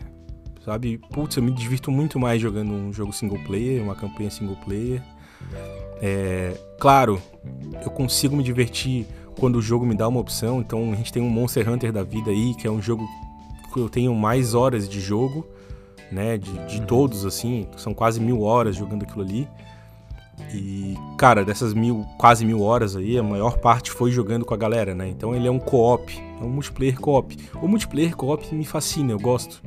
sabe? 0.66 0.98
Putz, 1.12 1.38
eu 1.38 1.44
me 1.44 1.52
divirto 1.52 1.92
muito 1.92 2.20
mais 2.20 2.42
jogando 2.42 2.72
um 2.74 2.92
jogo 2.92 3.14
single 3.14 3.40
player, 3.46 3.84
uma 3.84 3.96
campanha 3.96 4.32
single 4.32 4.56
player. 4.66 5.02
É, 6.02 6.58
claro, 6.80 7.22
eu 7.84 7.90
consigo 7.92 8.36
me 8.36 8.44
divertir 8.44 9.08
quando 9.40 9.58
o 9.58 9.62
jogo 9.62 9.86
me 9.86 9.96
dá 9.96 10.08
uma 10.08 10.20
opção. 10.20 10.60
Então 10.60 10.92
a 10.92 10.96
gente 10.96 11.12
tem 11.12 11.22
um 11.22 11.30
Monster 11.30 11.70
Hunter 11.70 11.92
da 11.92 12.04
vida 12.04 12.32
aí, 12.32 12.54
que 12.56 12.68
é 12.68 12.72
um 12.72 12.82
jogo 12.82 13.08
que 13.74 13.80
eu 13.80 13.90
tenho 13.90 14.14
mais 14.16 14.54
horas 14.54 14.88
de 14.88 15.00
jogo, 15.00 15.46
né? 16.12 16.38
De, 16.38 16.52
de 16.68 16.82
todos, 16.82 17.26
assim, 17.26 17.68
são 17.78 17.94
quase 17.94 18.20
mil 18.20 18.42
horas 18.42 18.76
jogando 18.76 19.04
aquilo 19.04 19.22
ali. 19.22 19.48
E, 20.54 20.96
cara, 21.18 21.44
dessas 21.44 21.74
mil, 21.74 22.06
quase 22.18 22.46
mil 22.46 22.62
horas 22.62 22.96
aí, 22.96 23.18
a 23.18 23.24
maior 23.24 23.58
parte 23.58 23.90
foi 23.92 24.12
jogando 24.12 24.46
com 24.46 24.54
a 24.54 24.58
galera, 24.58 24.94
né? 24.94 25.08
Então 25.10 25.36
ele 25.36 25.48
é 25.48 25.52
um 25.52 25.60
co-op, 25.60 26.16
é 26.40 26.44
um 26.44 26.50
multiplayer 26.50 27.00
co-op. 27.00 27.36
O 27.62 27.68
multiplayer 27.68 28.16
co-op 28.16 28.54
me 28.54 28.66
fascina, 28.66 29.12
eu 29.12 29.20
gosto. 29.20 29.62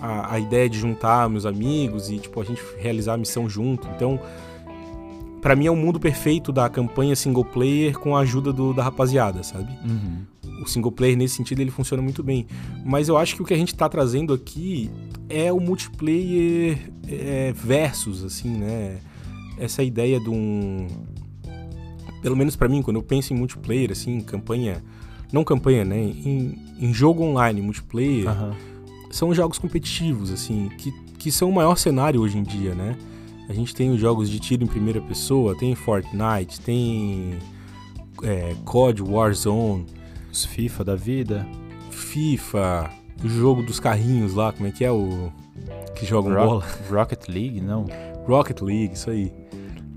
A, 0.00 0.34
a 0.34 0.38
ideia 0.38 0.68
de 0.68 0.78
juntar 0.78 1.28
meus 1.28 1.44
amigos 1.44 2.08
e, 2.08 2.18
tipo, 2.18 2.40
a 2.40 2.44
gente 2.44 2.62
realizar 2.78 3.14
a 3.14 3.16
missão 3.16 3.48
junto. 3.48 3.88
Então, 3.88 4.20
pra 5.42 5.54
mim 5.56 5.66
é 5.66 5.70
o 5.70 5.76
mundo 5.76 5.98
perfeito 6.00 6.50
da 6.52 6.68
campanha 6.68 7.14
single 7.16 7.44
player 7.44 7.98
com 7.98 8.16
a 8.16 8.20
ajuda 8.20 8.52
do- 8.52 8.72
da 8.72 8.82
rapaziada, 8.82 9.42
sabe? 9.42 9.68
o 10.62 10.66
single 10.66 10.90
player 10.90 11.16
nesse 11.18 11.34
sentido 11.36 11.60
ele 11.60 11.70
funciona 11.70 12.02
muito 12.02 12.22
bem. 12.22 12.46
Mas 12.84 13.08
eu 13.08 13.18
acho 13.18 13.36
que 13.36 13.42
o 13.42 13.44
que 13.44 13.52
a 13.52 13.56
gente 13.58 13.74
tá 13.74 13.88
trazendo 13.90 14.32
aqui 14.32 14.90
é 15.28 15.52
o 15.52 15.60
multiplayer 15.60 16.78
é, 17.06 17.52
versus, 17.52 18.24
assim, 18.24 18.48
né? 18.56 18.96
Essa 19.58 19.82
ideia 19.82 20.18
de 20.18 20.30
um. 20.30 20.86
Pelo 22.22 22.34
menos 22.36 22.56
pra 22.56 22.68
mim, 22.68 22.80
quando 22.82 22.96
eu 22.96 23.02
penso 23.02 23.32
em 23.32 23.36
multiplayer, 23.36 23.90
assim, 23.92 24.16
em 24.16 24.20
campanha. 24.20 24.82
Não 25.32 25.44
campanha, 25.44 25.84
né? 25.84 25.98
Em, 26.00 26.58
em 26.80 26.94
jogo 26.94 27.22
online, 27.22 27.60
multiplayer, 27.60 28.26
Aham. 28.28 28.54
são 29.10 29.34
jogos 29.34 29.58
competitivos, 29.58 30.30
assim, 30.30 30.70
que, 30.78 30.90
que 31.18 31.30
são 31.30 31.50
o 31.50 31.54
maior 31.54 31.76
cenário 31.76 32.20
hoje 32.20 32.38
em 32.38 32.42
dia, 32.42 32.74
né? 32.74 32.96
A 33.48 33.52
gente 33.52 33.74
tem 33.74 33.90
os 33.90 34.00
jogos 34.00 34.28
de 34.28 34.38
tiro 34.40 34.64
em 34.64 34.66
primeira 34.66 35.00
pessoa, 35.00 35.56
tem 35.56 35.74
Fortnite, 35.74 36.60
tem 36.60 37.38
é, 38.22 38.54
COD, 38.64 39.02
Warzone, 39.02 39.86
Os 40.32 40.44
FIFA 40.44 40.84
da 40.84 40.96
vida. 40.96 41.46
FIFA, 41.90 42.90
o 43.24 43.28
jogo 43.28 43.62
dos 43.62 43.78
carrinhos 43.80 44.34
lá, 44.34 44.52
como 44.52 44.68
é 44.68 44.72
que 44.72 44.84
é 44.84 44.90
o. 44.90 45.32
Que 45.94 46.04
jogam 46.04 46.32
Rock- 46.34 46.46
bola? 46.46 46.64
Rocket 46.90 47.28
League, 47.28 47.60
não. 47.60 47.86
Rocket 48.26 48.60
League, 48.60 48.94
isso 48.94 49.10
aí. 49.10 49.32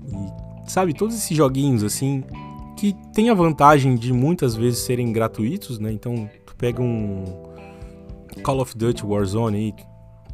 E, 0.08 0.70
sabe, 0.70 0.94
todos 0.94 1.14
esses 1.14 1.36
joguinhos 1.36 1.82
assim, 1.84 2.24
que 2.76 2.94
tem 3.12 3.28
a 3.28 3.34
vantagem 3.34 3.96
de 3.96 4.12
muitas 4.12 4.54
vezes 4.54 4.78
serem 4.80 5.12
gratuitos, 5.12 5.78
né? 5.78 5.92
Então, 5.92 6.28
tu 6.46 6.56
pega 6.56 6.80
um 6.80 7.24
Call 8.42 8.60
of 8.60 8.76
Duty 8.78 9.04
Warzone 9.04 9.56
aí, 9.56 9.74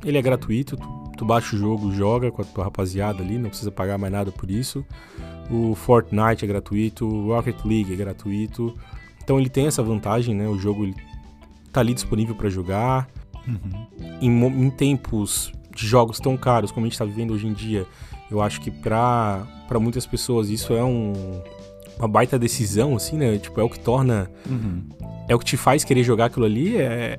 ele 0.04 0.18
é 0.18 0.22
gratuito, 0.22 0.76
tu, 0.76 1.05
tu 1.16 1.24
baixa 1.24 1.56
o 1.56 1.58
jogo, 1.58 1.92
joga 1.92 2.30
com 2.30 2.42
a 2.42 2.44
tua 2.44 2.64
rapaziada 2.64 3.22
ali, 3.22 3.38
não 3.38 3.48
precisa 3.48 3.70
pagar 3.70 3.96
mais 3.98 4.12
nada 4.12 4.30
por 4.30 4.50
isso. 4.50 4.84
O 5.50 5.74
Fortnite 5.74 6.44
é 6.44 6.48
gratuito, 6.48 7.06
o 7.06 7.28
Rocket 7.34 7.64
League 7.64 7.92
é 7.92 7.96
gratuito. 7.96 8.76
Então 9.22 9.38
ele 9.40 9.48
tem 9.48 9.66
essa 9.66 9.82
vantagem, 9.82 10.34
né? 10.34 10.46
O 10.48 10.58
jogo 10.58 10.92
tá 11.72 11.80
ali 11.80 11.94
disponível 11.94 12.34
para 12.34 12.48
jogar. 12.48 13.08
Em, 14.20 14.30
mo- 14.30 14.48
em 14.48 14.70
tempos 14.70 15.52
de 15.74 15.86
jogos 15.86 16.18
tão 16.18 16.36
caros 16.36 16.70
como 16.72 16.84
a 16.86 16.88
gente 16.88 16.98
tá 16.98 17.04
vivendo 17.04 17.32
hoje 17.32 17.46
em 17.46 17.52
dia, 17.52 17.86
eu 18.30 18.40
acho 18.42 18.60
que 18.60 18.70
pra, 18.70 19.46
pra 19.68 19.78
muitas 19.78 20.04
pessoas 20.06 20.48
isso 20.48 20.72
é 20.72 20.82
um, 20.82 21.12
uma 21.98 22.08
baita 22.08 22.38
decisão, 22.38 22.96
assim, 22.96 23.16
né? 23.16 23.38
Tipo, 23.38 23.60
é 23.60 23.64
o 23.64 23.68
que 23.70 23.78
torna. 23.78 24.28
Uhum. 24.48 24.82
É 25.28 25.34
o 25.34 25.38
que 25.38 25.44
te 25.44 25.56
faz 25.56 25.84
querer 25.84 26.02
jogar 26.02 26.26
aquilo 26.26 26.44
ali, 26.46 26.76
é, 26.76 27.18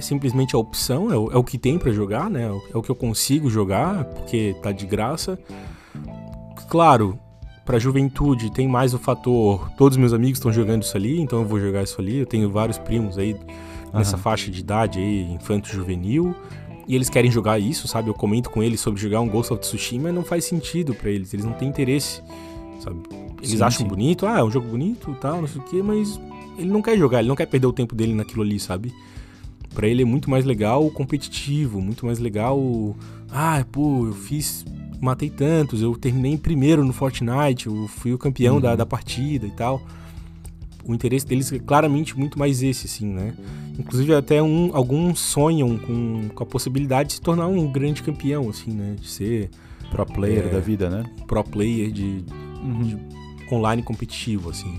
é 0.00 0.02
simplesmente 0.02 0.56
a 0.56 0.58
opção, 0.58 1.12
é 1.12 1.16
o, 1.16 1.30
é 1.30 1.36
o 1.36 1.44
que 1.44 1.58
tem 1.58 1.78
pra 1.78 1.92
jogar, 1.92 2.28
né? 2.30 2.44
É 2.72 2.76
o, 2.76 2.82
que 2.82 2.90
eu 2.90 2.94
consigo 2.94 3.48
jogar, 3.50 4.04
porque 4.06 4.56
tá 4.62 4.72
de 4.72 4.86
graça. 4.86 5.38
Claro, 6.68 7.18
pra 7.66 7.78
juventude 7.78 8.50
tem 8.50 8.66
mais 8.66 8.94
o 8.94 8.98
fator, 8.98 9.70
todos 9.76 9.98
meus 9.98 10.12
amigos 10.12 10.38
estão 10.38 10.52
jogando 10.52 10.82
isso 10.82 10.96
ali, 10.96 11.20
então 11.20 11.40
eu 11.40 11.46
vou 11.46 11.60
jogar 11.60 11.82
isso 11.82 12.00
ali. 12.00 12.16
Eu 12.16 12.26
tenho 12.26 12.50
vários 12.50 12.78
primos 12.78 13.18
aí 13.18 13.36
nessa 13.92 14.16
Aham. 14.16 14.22
faixa 14.22 14.50
de 14.50 14.60
idade 14.60 14.98
aí, 14.98 15.32
infanto-juvenil, 15.32 16.34
e 16.88 16.94
eles 16.94 17.10
querem 17.10 17.30
jogar 17.30 17.58
isso, 17.58 17.86
sabe? 17.86 18.08
Eu 18.08 18.14
comento 18.14 18.50
com 18.50 18.62
eles 18.62 18.80
sobre 18.80 19.00
jogar 19.00 19.20
um 19.20 19.28
Ghost 19.28 19.52
of 19.52 19.60
Tsushima, 19.60 20.10
não 20.10 20.24
faz 20.24 20.44
sentido 20.46 20.94
pra 20.94 21.10
eles, 21.10 21.34
eles 21.34 21.44
não 21.44 21.52
têm 21.52 21.68
interesse, 21.68 22.22
sabe? 22.80 23.00
Eles 23.38 23.50
Sim, 23.50 23.62
acham 23.62 23.82
sim. 23.82 23.88
bonito, 23.88 24.26
ah, 24.26 24.38
é 24.38 24.44
um 24.44 24.50
jogo 24.50 24.68
bonito 24.68 25.10
e 25.10 25.14
tal, 25.16 25.40
não 25.42 25.48
sei 25.48 25.60
o 25.60 25.64
quê, 25.64 25.82
mas 25.82 26.18
ele 26.56 26.70
não 26.70 26.80
quer 26.80 26.96
jogar, 26.96 27.18
ele 27.18 27.28
não 27.28 27.36
quer 27.36 27.46
perder 27.46 27.66
o 27.66 27.72
tempo 27.72 27.94
dele 27.94 28.14
naquilo 28.14 28.42
ali, 28.42 28.58
sabe? 28.58 28.92
Pra 29.74 29.86
ele 29.86 30.02
é 30.02 30.04
muito 30.04 30.28
mais 30.28 30.44
legal 30.44 30.84
o 30.84 30.90
competitivo, 30.90 31.80
muito 31.80 32.04
mais 32.06 32.18
legal 32.18 32.58
o. 32.58 32.96
Ah, 33.30 33.64
pô, 33.70 34.06
eu 34.06 34.12
fiz. 34.12 34.64
Matei 35.00 35.30
tantos, 35.30 35.80
eu 35.80 35.96
terminei 35.96 36.32
em 36.32 36.36
primeiro 36.36 36.84
no 36.84 36.92
Fortnite, 36.92 37.68
eu 37.68 37.88
fui 37.88 38.12
o 38.12 38.18
campeão 38.18 38.60
da, 38.60 38.76
da 38.76 38.84
partida 38.84 39.46
e 39.46 39.50
tal. 39.50 39.80
O 40.84 40.92
interesse 40.94 41.26
deles 41.26 41.50
é 41.52 41.58
claramente 41.58 42.18
muito 42.18 42.38
mais 42.38 42.62
esse, 42.62 42.86
assim, 42.86 43.06
né? 43.06 43.32
Inclusive, 43.78 44.12
até 44.14 44.42
um, 44.42 44.70
alguns 44.74 45.18
sonham 45.20 45.78
com, 45.78 46.28
com 46.34 46.42
a 46.42 46.46
possibilidade 46.46 47.08
de 47.10 47.14
se 47.14 47.20
tornar 47.22 47.46
um 47.46 47.66
grande 47.72 48.02
campeão, 48.02 48.50
assim, 48.50 48.72
né? 48.72 48.96
De 49.00 49.08
ser 49.08 49.48
Pro 49.90 50.04
player 50.04 50.44
É. 50.46 50.48
da 50.50 50.60
vida, 50.60 50.90
né? 50.90 51.02
pro 51.26 51.42
player 51.42 51.90
de, 51.90 52.22
Uhum. 52.62 52.98
online 53.50 53.82
competitivo, 53.82 54.50
assim. 54.50 54.78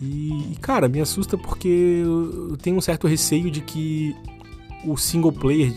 E, 0.00 0.56
cara, 0.60 0.88
me 0.88 1.00
assusta 1.00 1.38
porque 1.38 2.02
eu 2.04 2.56
tenho 2.58 2.76
um 2.76 2.80
certo 2.80 3.06
receio 3.06 3.50
de 3.50 3.60
que 3.60 4.14
o 4.84 4.96
single 4.96 5.32
player, 5.32 5.72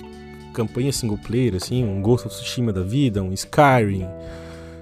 campanha 0.53 0.91
single 0.91 1.17
player, 1.17 1.55
assim, 1.55 1.84
um 1.84 2.01
Ghost 2.01 2.27
of 2.27 2.36
Tsushima 2.36 2.73
da 2.73 2.82
vida, 2.82 3.23
um 3.23 3.32
Skyrim, 3.32 4.05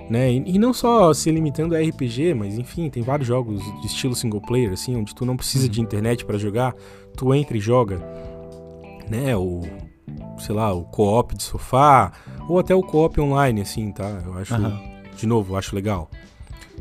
né? 0.10 0.32
E, 0.32 0.56
e, 0.56 0.58
não 0.58 0.74
só 0.74 1.14
se 1.14 1.30
limitando 1.32 1.76
a 1.76 1.80
RPG, 1.80 2.34
mas 2.34 2.58
enfim, 2.58 2.90
tem 2.90 3.04
vários 3.04 3.28
jogos 3.28 3.62
de 3.82 3.88
estilo 3.88 4.16
single 4.16 4.42
player, 4.42 4.72
assim, 4.72 4.96
onde 4.96 5.14
tu 5.14 5.26
não 5.26 5.38
precisa 5.38 5.66
uhum. 5.66 5.72
de 5.72 5.82
internet 5.82 6.26
para 6.26 6.38
jogar, 6.38 6.74
tu 7.16 7.34
entra 7.34 7.58
e 7.58 7.60
joga, 7.60 8.02
né? 9.10 9.36
O, 9.36 9.62
sei 10.40 10.56
lá, 10.56 10.74
o 10.74 10.84
co-op 10.86 11.36
de 11.36 11.44
sofá, 11.44 12.12
ou 12.50 12.58
até 12.58 12.74
o 12.74 12.82
co-op 12.82 13.20
online, 13.20 13.62
assim, 13.62 13.92
tá? 13.92 14.22
Eu 14.26 14.34
acho, 14.38 14.56
uhum. 14.56 14.80
de 15.16 15.28
novo, 15.28 15.54
eu 15.54 15.58
acho 15.58 15.76
legal. 15.76 16.10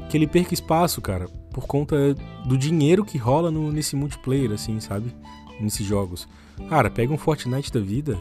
Que 0.09 0.17
ele 0.17 0.27
perca 0.27 0.55
espaço, 0.55 1.01
cara, 1.01 1.29
por 1.57 1.67
conta 1.67 2.15
do 2.45 2.59
dinheiro 2.59 3.03
que 3.03 3.17
rola 3.17 3.51
no, 3.51 3.73
nesse 3.73 3.97
multiplayer, 3.97 4.53
assim, 4.53 4.79
sabe? 4.79 5.11
Nesses 5.59 5.87
jogos. 5.87 6.29
Cara, 6.69 6.91
pega 6.91 7.11
um 7.11 7.17
Fortnite 7.17 7.73
da 7.73 7.81
vida, 7.81 8.19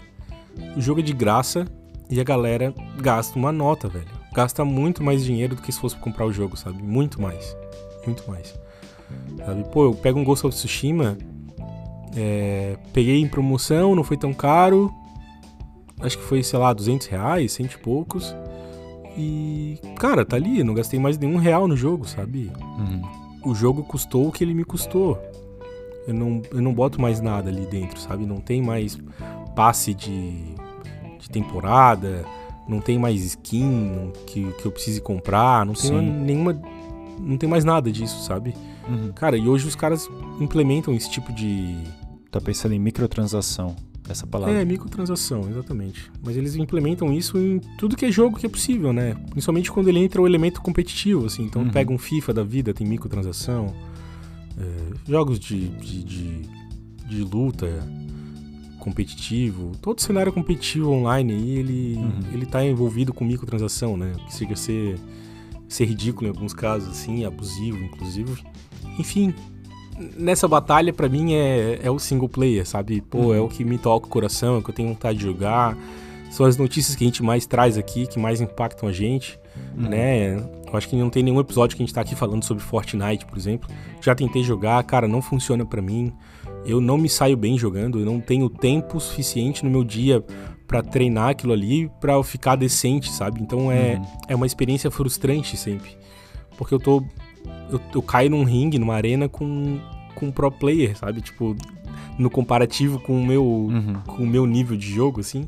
o 0.78 0.80
jogo 0.80 1.02
é 1.02 1.04
de 1.04 1.12
graça 1.12 1.68
e 2.10 2.18
a 2.22 2.24
galera 2.24 2.74
gasta 2.98 3.38
uma 3.38 3.52
nota, 3.52 3.90
velho. 3.90 4.08
Gasta 4.34 4.64
muito 4.64 5.04
mais 5.04 5.26
dinheiro 5.26 5.54
do 5.54 5.62
que 5.62 5.70
se 5.70 5.78
fosse 5.78 5.98
comprar 5.98 6.26
o 6.26 6.32
jogo, 6.32 6.56
sabe? 6.56 6.82
Muito 6.82 7.22
mais. 7.22 7.58
Muito 8.06 8.24
mais. 8.26 8.58
Sabe? 9.46 9.66
Pô, 9.66 9.84
eu 9.84 9.94
pego 9.94 10.18
um 10.18 10.24
Ghost 10.24 10.48
of 10.48 10.56
Tsushima, 10.56 11.18
é, 12.16 12.78
peguei 12.94 13.20
em 13.20 13.28
promoção, 13.28 13.98
não 13.98 14.04
foi 14.06 14.16
tão 14.16 14.34
caro. 14.34 14.94
Acho 16.00 16.18
que 16.18 16.24
foi, 16.24 16.42
sei 16.42 16.58
lá, 16.58 16.72
200 16.72 17.08
reais, 17.08 17.52
cento 17.52 17.74
e 17.74 17.80
poucos. 17.80 18.34
E, 19.18 19.78
cara, 19.98 20.24
tá 20.24 20.38
ali, 20.38 20.64
não 20.64 20.74
gastei 20.74 20.98
mais 20.98 21.18
nenhum 21.18 21.36
real 21.36 21.68
no 21.68 21.76
jogo, 21.76 22.08
sabe? 22.08 22.50
Uhum. 22.80 23.25
O 23.46 23.54
jogo 23.54 23.84
custou 23.84 24.28
o 24.28 24.32
que 24.32 24.44
ele 24.44 24.54
me 24.54 24.66
custou. 24.66 25.22
Eu 26.08 26.14
não, 26.14 26.42
eu 26.52 26.62
não 26.62 26.74
boto 26.74 27.02
mais 27.02 27.22
nada 27.22 27.50
ali 27.50 27.66
dentro, 27.66 28.00
sabe? 28.00 28.26
Não 28.26 28.38
tem 28.38 28.62
mais 28.62 28.98
passe 29.56 29.94
de, 29.94 30.56
de 31.20 31.30
temporada, 31.30 32.26
não 32.68 32.80
tem 32.80 32.98
mais 32.98 33.24
skin 33.24 34.12
que, 34.26 34.52
que 34.54 34.66
eu 34.66 34.72
precise 34.72 35.00
comprar, 35.00 35.66
não 35.66 35.74
tem 35.74 35.92
nenhuma. 35.92 36.60
Não 37.20 37.38
tem 37.38 37.48
mais 37.48 37.64
nada 37.64 37.92
disso, 37.92 38.24
sabe? 38.24 38.54
Uhum. 38.90 39.12
Cara, 39.14 39.38
e 39.38 39.48
hoje 39.48 39.68
os 39.68 39.76
caras 39.76 40.10
implementam 40.40 40.94
esse 40.94 41.10
tipo 41.10 41.32
de. 41.32 41.78
Tá 42.30 42.42
pensando 42.42 42.74
em 42.74 42.80
microtransação, 42.80 43.76
essa 44.08 44.28
palavra. 44.28 44.62
É, 44.62 44.66
microtransação, 44.66 45.50
exatamente. 45.50 46.12
Mas 46.24 46.38
eles 46.38 46.56
implementam 46.56 47.12
isso 47.12 47.38
em 47.38 47.60
tudo 47.78 47.96
que 47.96 48.06
é 48.06 48.12
jogo 48.12 48.38
que 48.38 48.46
é 48.46 48.50
possível, 48.50 48.94
né? 48.94 49.16
Principalmente 49.32 49.72
quando 49.72 49.88
ele 49.88 50.00
entra 50.00 50.22
o 50.22 50.28
elemento 50.28 50.62
competitivo, 50.62 51.26
assim. 51.26 51.44
Então 51.44 51.64
uhum. 51.64 51.70
pega 51.70 51.92
um 51.92 51.98
FIFA 51.98 52.34
da 52.34 52.44
vida, 52.44 52.74
tem 52.74 52.86
microtransação. 52.86 53.74
É, 54.58 55.12
jogos 55.12 55.40
de, 55.40 55.68
de, 55.70 56.04
de, 56.04 56.42
de 57.08 57.24
luta 57.24 57.68
competitivo, 58.80 59.72
todo 59.82 60.00
cenário 60.00 60.32
competitivo 60.32 60.92
online 60.92 61.34
aí, 61.34 61.58
ele, 61.58 61.96
uhum. 61.96 62.20
ele 62.32 62.46
tá 62.46 62.64
envolvido 62.64 63.12
com 63.14 63.26
microtransação, 63.26 63.98
né? 63.98 64.14
Que 64.28 64.36
chega 64.36 64.54
a 64.54 64.58
ser, 64.58 65.00
ser 65.68 65.86
ridículo 65.86 66.28
em 66.28 66.30
alguns 66.30 66.54
casos, 66.54 66.90
assim, 66.90 67.26
abusivo, 67.26 67.84
inclusive. 67.84 68.44
Enfim, 69.00 69.34
nessa 70.18 70.48
batalha, 70.48 70.94
para 70.94 71.08
mim, 71.10 71.34
é, 71.34 71.80
é 71.84 71.92
o 71.92 72.00
single 72.00 72.30
player, 72.30 72.66
sabe? 72.66 73.02
Pô, 73.02 73.18
uhum. 73.18 73.34
é 73.34 73.40
o 73.40 73.48
que 73.48 73.64
me 73.64 73.78
toca 73.78 74.08
o 74.08 74.10
coração, 74.10 74.56
é 74.56 74.58
o 74.60 74.62
que 74.62 74.70
eu 74.70 74.76
tenho 74.76 74.90
vontade 74.90 75.18
de 75.18 75.26
jogar. 75.26 75.78
São 76.32 76.46
as 76.46 76.58
notícias 76.58 76.96
que 76.96 77.04
a 77.04 77.08
gente 77.08 77.24
mais 77.24 77.46
traz 77.46 77.78
aqui, 77.78 78.06
que 78.08 78.20
mais 78.20 78.42
impactam 78.42 78.90
a 78.90 78.92
gente, 78.92 79.40
uhum. 79.78 79.90
né? 79.90 80.36
Eu 80.68 80.78
acho 80.78 80.90
que 80.90 80.96
não 80.96 81.10
tem 81.10 81.24
nenhum 81.24 81.40
episódio 81.40 81.78
que 81.78 81.84
a 81.84 81.86
gente 81.86 81.94
tá 81.96 82.02
aqui 82.02 82.16
falando 82.16 82.44
sobre 82.44 82.62
Fortnite, 82.62 83.26
por 83.26 83.38
exemplo. 83.38 83.70
Já 84.02 84.14
tentei 84.14 84.44
jogar, 84.44 84.84
cara, 84.84 85.08
não 85.08 85.22
funciona 85.22 85.66
para 85.66 85.82
mim 85.82 86.14
eu 86.66 86.82
não 86.82 86.98
me 86.98 87.08
saio 87.08 87.38
bem 87.38 87.58
jogando, 87.58 88.00
eu 88.00 88.06
não 88.06 88.20
tenho 88.20 88.50
tempo 88.50 89.00
suficiente 89.00 89.64
no 89.64 89.70
meu 89.70 89.84
dia 89.84 90.24
para 90.68 90.82
treinar 90.82 91.30
aquilo 91.30 91.54
ali 91.54 91.90
para 92.02 92.14
eu 92.14 92.24
ficar 92.24 92.56
decente, 92.56 93.12
sabe? 93.12 93.40
Então 93.40 93.72
é, 93.72 93.96
uhum. 93.96 94.06
é 94.30 94.36
uma 94.36 94.48
experiência 94.48 94.90
frustrante 94.90 95.56
sempre. 95.56 95.96
Porque 96.58 96.74
eu 96.74 96.80
tô. 96.80 97.04
Eu, 97.72 97.80
eu 97.94 98.02
caio 98.02 98.30
num 98.30 98.44
ringue, 98.44 98.78
numa 98.80 98.96
arena 98.96 99.28
com, 99.28 99.80
com 100.14 100.28
um 100.28 100.32
pro 100.32 100.52
player, 100.52 100.98
sabe? 100.98 101.22
Tipo, 101.22 101.56
no 102.18 102.30
comparativo 102.30 103.00
com 103.00 103.20
o 103.20 103.26
meu, 103.26 103.44
uhum. 103.44 103.94
com 104.06 104.24
o 104.24 104.28
meu 104.28 104.46
nível 104.46 104.78
de 104.78 104.92
jogo, 104.92 105.22
assim. 105.22 105.48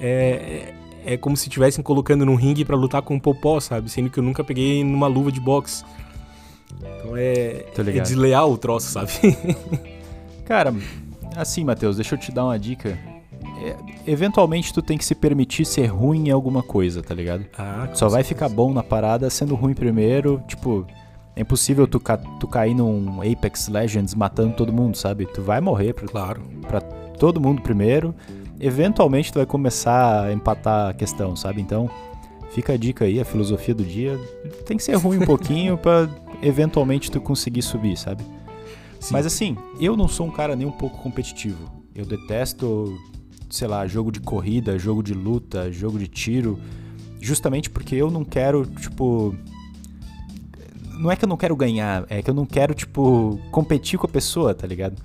É, 0.00 0.72
é, 1.04 1.16
como 1.16 1.36
se 1.36 1.48
estivessem 1.48 1.82
colocando 1.82 2.24
num 2.24 2.34
ringue 2.34 2.64
para 2.64 2.76
lutar 2.76 3.02
com 3.02 3.14
um 3.14 3.20
popó, 3.20 3.60
sabe? 3.60 3.90
Sendo 3.90 4.10
que 4.10 4.18
eu 4.18 4.24
nunca 4.24 4.42
peguei 4.42 4.82
numa 4.84 5.06
luva 5.06 5.30
de 5.30 5.40
boxe. 5.40 5.84
Então 6.78 7.16
é, 7.16 7.64
é 7.76 8.00
desleal 8.00 8.52
o 8.52 8.58
troço, 8.58 8.90
sabe? 8.92 9.10
Cara, 10.44 10.74
assim, 11.36 11.64
Matheus, 11.64 11.96
deixa 11.96 12.14
eu 12.14 12.18
te 12.18 12.32
dar 12.32 12.44
uma 12.44 12.58
dica. 12.58 12.98
É, 13.62 13.76
eventualmente 14.06 14.72
tu 14.72 14.80
tem 14.80 14.96
que 14.96 15.04
se 15.04 15.14
permitir 15.14 15.64
ser 15.64 15.86
ruim 15.86 16.28
em 16.28 16.30
alguma 16.30 16.62
coisa, 16.62 17.02
tá 17.02 17.14
ligado? 17.14 17.44
Ah, 17.56 17.88
Só 17.94 18.08
vai 18.08 18.22
ficar 18.22 18.48
bom 18.48 18.72
na 18.72 18.82
parada 18.82 19.28
sendo 19.28 19.54
ruim 19.54 19.74
primeiro, 19.74 20.42
tipo, 20.46 20.86
é 21.36 21.42
impossível 21.42 21.86
tu, 21.86 22.00
ca 22.00 22.16
tu 22.16 22.46
cair 22.46 22.74
num 22.74 23.20
Apex 23.20 23.68
Legends 23.68 24.14
matando 24.14 24.54
todo 24.54 24.72
mundo, 24.72 24.96
sabe? 24.96 25.26
Tu 25.26 25.42
vai 25.42 25.60
morrer 25.60 25.94
pra, 25.94 26.06
claro. 26.06 26.42
pra 26.66 26.80
todo 26.80 27.40
mundo 27.40 27.62
primeiro. 27.62 28.14
Eventualmente 28.58 29.32
tu 29.32 29.36
vai 29.36 29.46
começar 29.46 30.24
a 30.24 30.32
empatar 30.32 30.90
a 30.90 30.92
questão, 30.92 31.34
sabe? 31.34 31.62
Então, 31.62 31.88
fica 32.50 32.74
a 32.74 32.76
dica 32.76 33.04
aí, 33.04 33.20
a 33.20 33.24
filosofia 33.24 33.74
do 33.74 33.84
dia. 33.84 34.18
Tem 34.66 34.76
que 34.76 34.82
ser 34.82 34.94
ruim 34.96 35.18
um 35.18 35.26
pouquinho 35.26 35.78
pra 35.78 36.08
eventualmente 36.42 37.10
tu 37.10 37.20
conseguir 37.20 37.62
subir, 37.62 37.96
sabe? 37.96 38.22
Sim. 38.98 39.12
Mas 39.12 39.24
assim, 39.24 39.56
eu 39.80 39.96
não 39.96 40.08
sou 40.08 40.26
um 40.26 40.30
cara 40.30 40.54
nem 40.54 40.66
um 40.66 40.72
pouco 40.72 40.98
competitivo. 40.98 41.70
Eu 41.94 42.04
detesto, 42.04 42.98
sei 43.48 43.66
lá, 43.66 43.86
jogo 43.86 44.12
de 44.12 44.20
corrida, 44.20 44.78
jogo 44.78 45.02
de 45.02 45.14
luta, 45.14 45.72
jogo 45.72 45.98
de 45.98 46.06
tiro, 46.06 46.58
justamente 47.20 47.70
porque 47.70 47.94
eu 47.94 48.10
não 48.10 48.24
quero, 48.24 48.66
tipo, 48.66 49.34
não 51.00 51.10
é 51.10 51.16
que 51.16 51.24
eu 51.24 51.28
não 51.28 51.36
quero 51.36 51.56
ganhar, 51.56 52.04
é 52.08 52.22
que 52.22 52.30
eu 52.30 52.34
não 52.34 52.44
quero, 52.44 52.74
tipo, 52.74 53.40
competir 53.50 53.98
com 53.98 54.06
a 54.06 54.08
pessoa, 54.08 54.54
tá 54.54 54.66
ligado? 54.66 54.96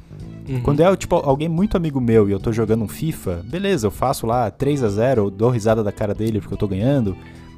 Uhum. 0.48 0.62
Quando 0.62 0.82
é, 0.82 0.96
tipo, 0.96 1.16
alguém 1.16 1.50
muito 1.50 1.76
amigo 1.76 2.00
meu 2.00 2.30
e 2.30 2.32
eu 2.32 2.40
tô 2.40 2.52
jogando 2.52 2.84
um 2.84 2.88
FIFA, 2.88 3.42
beleza, 3.46 3.88
eu 3.88 3.92
faço 3.92 4.28
lá 4.28 4.52
3 4.52 4.84
a 4.84 4.90
0 4.90 5.24
eu 5.24 5.32
dou 5.32 5.50
risada 5.50 5.84
da 5.84 5.92
cara 5.92 6.14
dele 6.14 6.40
porque 6.40 6.54
eu 6.54 6.58
tô 6.58 6.68
ganhando, 6.68 7.18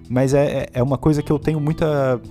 mas 0.10 0.34
é, 0.34 0.45
é, 0.45 0.69
é 0.76 0.84
uma 0.84 0.97
coisa 0.97 1.21
que 1.21 1.32
eu 1.32 1.39
tenho 1.39 1.60
muita 1.60 2.21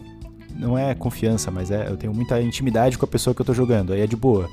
não 0.54 0.78
é 0.78 0.94
confiança, 0.94 1.50
mas 1.50 1.70
é 1.70 1.88
eu 1.88 1.96
tenho 1.96 2.14
muita 2.14 2.40
intimidade 2.40 2.96
com 2.96 3.04
a 3.04 3.08
pessoa 3.08 3.34
que 3.34 3.42
eu 3.42 3.44
tô 3.44 3.52
jogando, 3.52 3.92
aí 3.92 4.00
é 4.00 4.06
de 4.06 4.16
boa. 4.16 4.48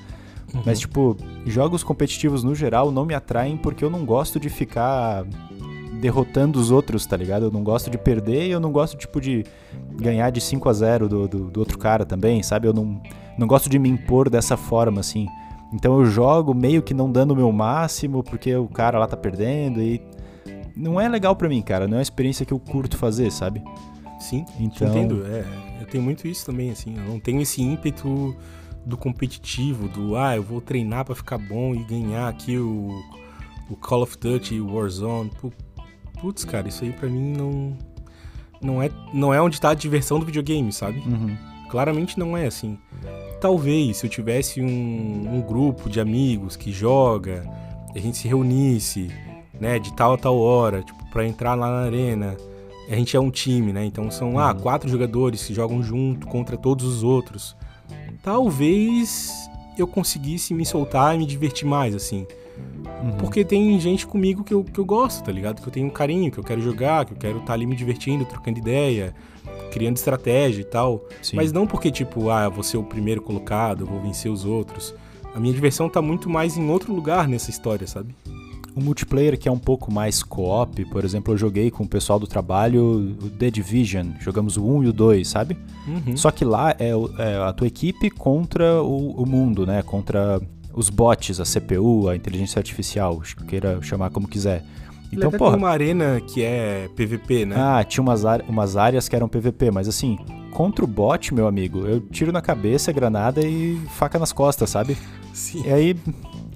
Uhum. 0.53 0.61
Mas, 0.65 0.79
tipo, 0.79 1.17
jogos 1.45 1.83
competitivos 1.83 2.43
no 2.43 2.53
geral 2.53 2.91
não 2.91 3.05
me 3.05 3.13
atraem 3.13 3.57
porque 3.57 3.83
eu 3.83 3.89
não 3.89 4.05
gosto 4.05 4.39
de 4.39 4.49
ficar 4.49 5.25
derrotando 6.03 6.59
os 6.59 6.69
outros, 6.69 7.05
tá 7.05 7.15
ligado? 7.15 7.45
Eu 7.45 7.51
não 7.51 7.63
gosto 7.63 7.89
de 7.89 7.97
perder 7.97 8.47
e 8.47 8.51
eu 8.51 8.59
não 8.59 8.73
gosto, 8.73 8.97
tipo, 8.97 9.21
de 9.21 9.45
ganhar 9.95 10.31
de 10.31 10.41
5 10.41 10.67
a 10.67 10.73
0 10.73 11.07
do, 11.07 11.27
do, 11.29 11.49
do, 11.49 11.59
outro 11.61 11.77
cara 11.77 12.05
também, 12.05 12.43
sabe? 12.43 12.67
Eu 12.67 12.73
não, 12.73 13.01
não 13.37 13.47
gosto 13.47 13.69
de 13.69 13.79
me 13.79 13.87
impor 13.87 14.29
dessa 14.29 14.57
forma, 14.57 14.99
assim. 14.99 15.29
Então 15.73 15.97
eu 15.97 16.05
jogo 16.05 16.53
meio 16.53 16.81
que 16.83 16.93
não 16.93 17.09
dando 17.09 17.31
o 17.31 17.35
meu 17.37 17.49
máximo 17.53 18.21
porque 18.21 18.53
o 18.53 18.67
cara 18.67 18.99
lá 18.99 19.07
tá 19.07 19.15
perdendo 19.15 19.81
e. 19.81 20.01
Não 20.75 20.99
é 20.99 21.07
legal 21.07 21.37
para 21.37 21.47
mim, 21.47 21.61
cara. 21.61 21.87
Não 21.87 21.93
é 21.93 21.97
uma 21.99 22.03
experiência 22.03 22.45
que 22.45 22.51
eu 22.51 22.59
curto 22.59 22.97
fazer, 22.97 23.31
sabe? 23.31 23.63
Sim, 24.19 24.45
então... 24.59 24.89
entendo. 24.89 25.25
É, 25.25 25.45
eu 25.79 25.87
tenho 25.87 26.03
muito 26.03 26.27
isso 26.27 26.45
também, 26.45 26.69
assim. 26.69 26.97
Eu 26.97 27.05
não 27.05 27.19
tenho 27.19 27.41
esse 27.41 27.61
ímpeto 27.61 28.35
do 28.85 28.97
competitivo, 28.97 29.87
do 29.87 30.17
ah, 30.17 30.35
eu 30.35 30.43
vou 30.43 30.59
treinar 30.59 31.05
para 31.05 31.15
ficar 31.15 31.37
bom 31.37 31.73
e 31.73 31.81
ganhar 31.85 32.27
aqui 32.27 32.57
o, 32.57 32.89
o 33.69 33.77
Call 33.77 34.01
of 34.01 34.17
Duty, 34.17 34.59
o 34.59 34.75
Warzone. 34.75 35.31
Putz, 36.23 36.45
cara, 36.45 36.69
isso 36.69 36.85
aí 36.85 36.93
pra 36.93 37.09
mim 37.09 37.33
não. 37.35 37.77
Não 38.61 38.81
é, 38.81 38.89
não 39.13 39.33
é 39.33 39.41
onde 39.41 39.59
tá 39.59 39.71
a 39.71 39.73
diversão 39.73 40.19
do 40.19 40.25
videogame, 40.25 40.71
sabe? 40.71 40.99
Uhum. 40.99 41.35
Claramente 41.69 42.17
não 42.17 42.37
é 42.37 42.45
assim. 42.45 42.79
Talvez 43.41 43.97
se 43.97 44.05
eu 44.05 44.09
tivesse 44.09 44.61
um, 44.61 45.35
um 45.35 45.41
grupo 45.41 45.89
de 45.89 45.99
amigos 45.99 46.55
que 46.55 46.71
joga, 46.71 47.43
a 47.93 47.99
gente 47.99 48.17
se 48.17 48.25
reunisse, 48.25 49.11
né, 49.59 49.79
de 49.79 49.93
tal 49.93 50.13
a 50.13 50.17
tal 50.17 50.37
hora, 50.37 50.81
tipo, 50.81 51.05
pra 51.11 51.27
entrar 51.27 51.55
lá 51.55 51.67
na 51.67 51.85
arena 51.87 52.37
a 52.89 52.95
gente 52.95 53.15
é 53.15 53.19
um 53.19 53.31
time, 53.31 53.71
né? 53.71 53.85
Então 53.85 54.09
são 54.11 54.37
ah, 54.37 54.51
uhum. 54.51 54.59
quatro 54.59 54.89
jogadores 54.89 55.45
que 55.45 55.53
jogam 55.53 55.81
junto 55.81 56.27
contra 56.27 56.57
todos 56.57 56.85
os 56.85 57.03
outros. 57.03 57.55
Talvez 58.21 59.31
eu 59.77 59.87
conseguisse 59.87 60.53
me 60.53 60.65
soltar 60.65 61.15
e 61.15 61.17
me 61.17 61.25
divertir 61.25 61.67
mais, 61.67 61.95
assim. 61.95 62.25
Uhum. 63.03 63.17
Porque 63.17 63.43
tem 63.43 63.79
gente 63.79 64.05
comigo 64.05 64.43
que 64.43 64.53
eu, 64.53 64.63
que 64.63 64.79
eu 64.79 64.85
gosto, 64.85 65.23
tá 65.23 65.31
ligado? 65.31 65.61
Que 65.61 65.67
eu 65.67 65.71
tenho 65.71 65.87
um 65.87 65.89
carinho, 65.89 66.31
que 66.31 66.37
eu 66.37 66.43
quero 66.43 66.61
jogar, 66.61 67.05
que 67.05 67.13
eu 67.13 67.17
quero 67.17 67.35
estar 67.37 67.47
tá 67.47 67.53
ali 67.53 67.65
me 67.65 67.75
divertindo, 67.75 68.25
trocando 68.25 68.59
ideia, 68.59 69.15
criando 69.71 69.97
estratégia 69.97 70.61
e 70.61 70.65
tal. 70.65 71.03
Sim. 71.21 71.35
Mas 71.35 71.51
não 71.51 71.65
porque, 71.65 71.91
tipo, 71.91 72.29
ah, 72.29 72.47
vou 72.49 72.63
ser 72.63 72.77
o 72.77 72.83
primeiro 72.83 73.21
colocado, 73.21 73.85
vou 73.85 73.99
vencer 73.99 74.31
os 74.31 74.45
outros. 74.45 74.93
A 75.33 75.39
minha 75.39 75.53
diversão 75.53 75.89
tá 75.89 76.01
muito 76.01 76.29
mais 76.29 76.57
em 76.57 76.69
outro 76.69 76.93
lugar 76.93 77.27
nessa 77.27 77.49
história, 77.49 77.87
sabe? 77.87 78.15
Um 78.75 78.81
multiplayer 78.81 79.37
que 79.37 79.47
é 79.47 79.51
um 79.51 79.59
pouco 79.59 79.91
mais 79.91 80.23
co-op, 80.23 80.83
por 80.85 81.05
exemplo, 81.05 81.33
eu 81.33 81.37
joguei 81.37 81.69
com 81.69 81.83
o 81.83 81.87
pessoal 81.87 82.19
do 82.19 82.25
trabalho 82.25 83.15
o 83.21 83.29
The 83.29 83.51
Division, 83.51 84.13
jogamos 84.19 84.57
o 84.57 84.65
1 84.65 84.83
e 84.85 84.87
o 84.87 84.93
2, 84.93 85.27
sabe? 85.27 85.57
Uhum. 85.87 86.17
Só 86.17 86.31
que 86.31 86.43
lá 86.43 86.71
é, 86.79 86.89
é, 87.19 87.37
a 87.37 87.53
tua 87.53 87.67
equipe 87.67 88.09
contra 88.09 88.81
o, 88.81 89.21
o, 89.21 89.25
mundo, 89.25 89.65
né? 89.65 89.83
Contra 89.83 90.41
os 90.73 90.89
bots, 90.89 91.39
a 91.39 91.43
CPU, 91.43 92.09
a 92.09 92.15
inteligência 92.15 92.59
artificial, 92.59 93.21
queira 93.47 93.79
chamar 93.81 94.09
como 94.09 94.27
quiser. 94.27 94.63
Então. 95.11 95.29
Tem 95.29 95.39
uma 95.39 95.69
arena 95.69 96.19
que 96.21 96.43
é 96.43 96.89
PVP, 96.95 97.45
né? 97.45 97.55
Ah, 97.57 97.83
tinha 97.83 98.01
umas, 98.01 98.23
umas 98.47 98.75
áreas 98.75 99.07
que 99.07 99.15
eram 99.15 99.29
PVP, 99.29 99.69
mas 99.69 99.87
assim, 99.87 100.17
contra 100.51 100.83
o 100.83 100.87
bot, 100.87 101.33
meu 101.33 101.47
amigo, 101.47 101.85
eu 101.85 101.99
tiro 101.99 102.31
na 102.31 102.41
cabeça, 102.41 102.91
granada 102.91 103.41
e 103.41 103.79
faca 103.89 104.17
nas 104.17 104.31
costas, 104.31 104.71
sabe? 104.71 104.97
Sim. 105.31 105.63
E 105.65 105.71
aí, 105.71 105.95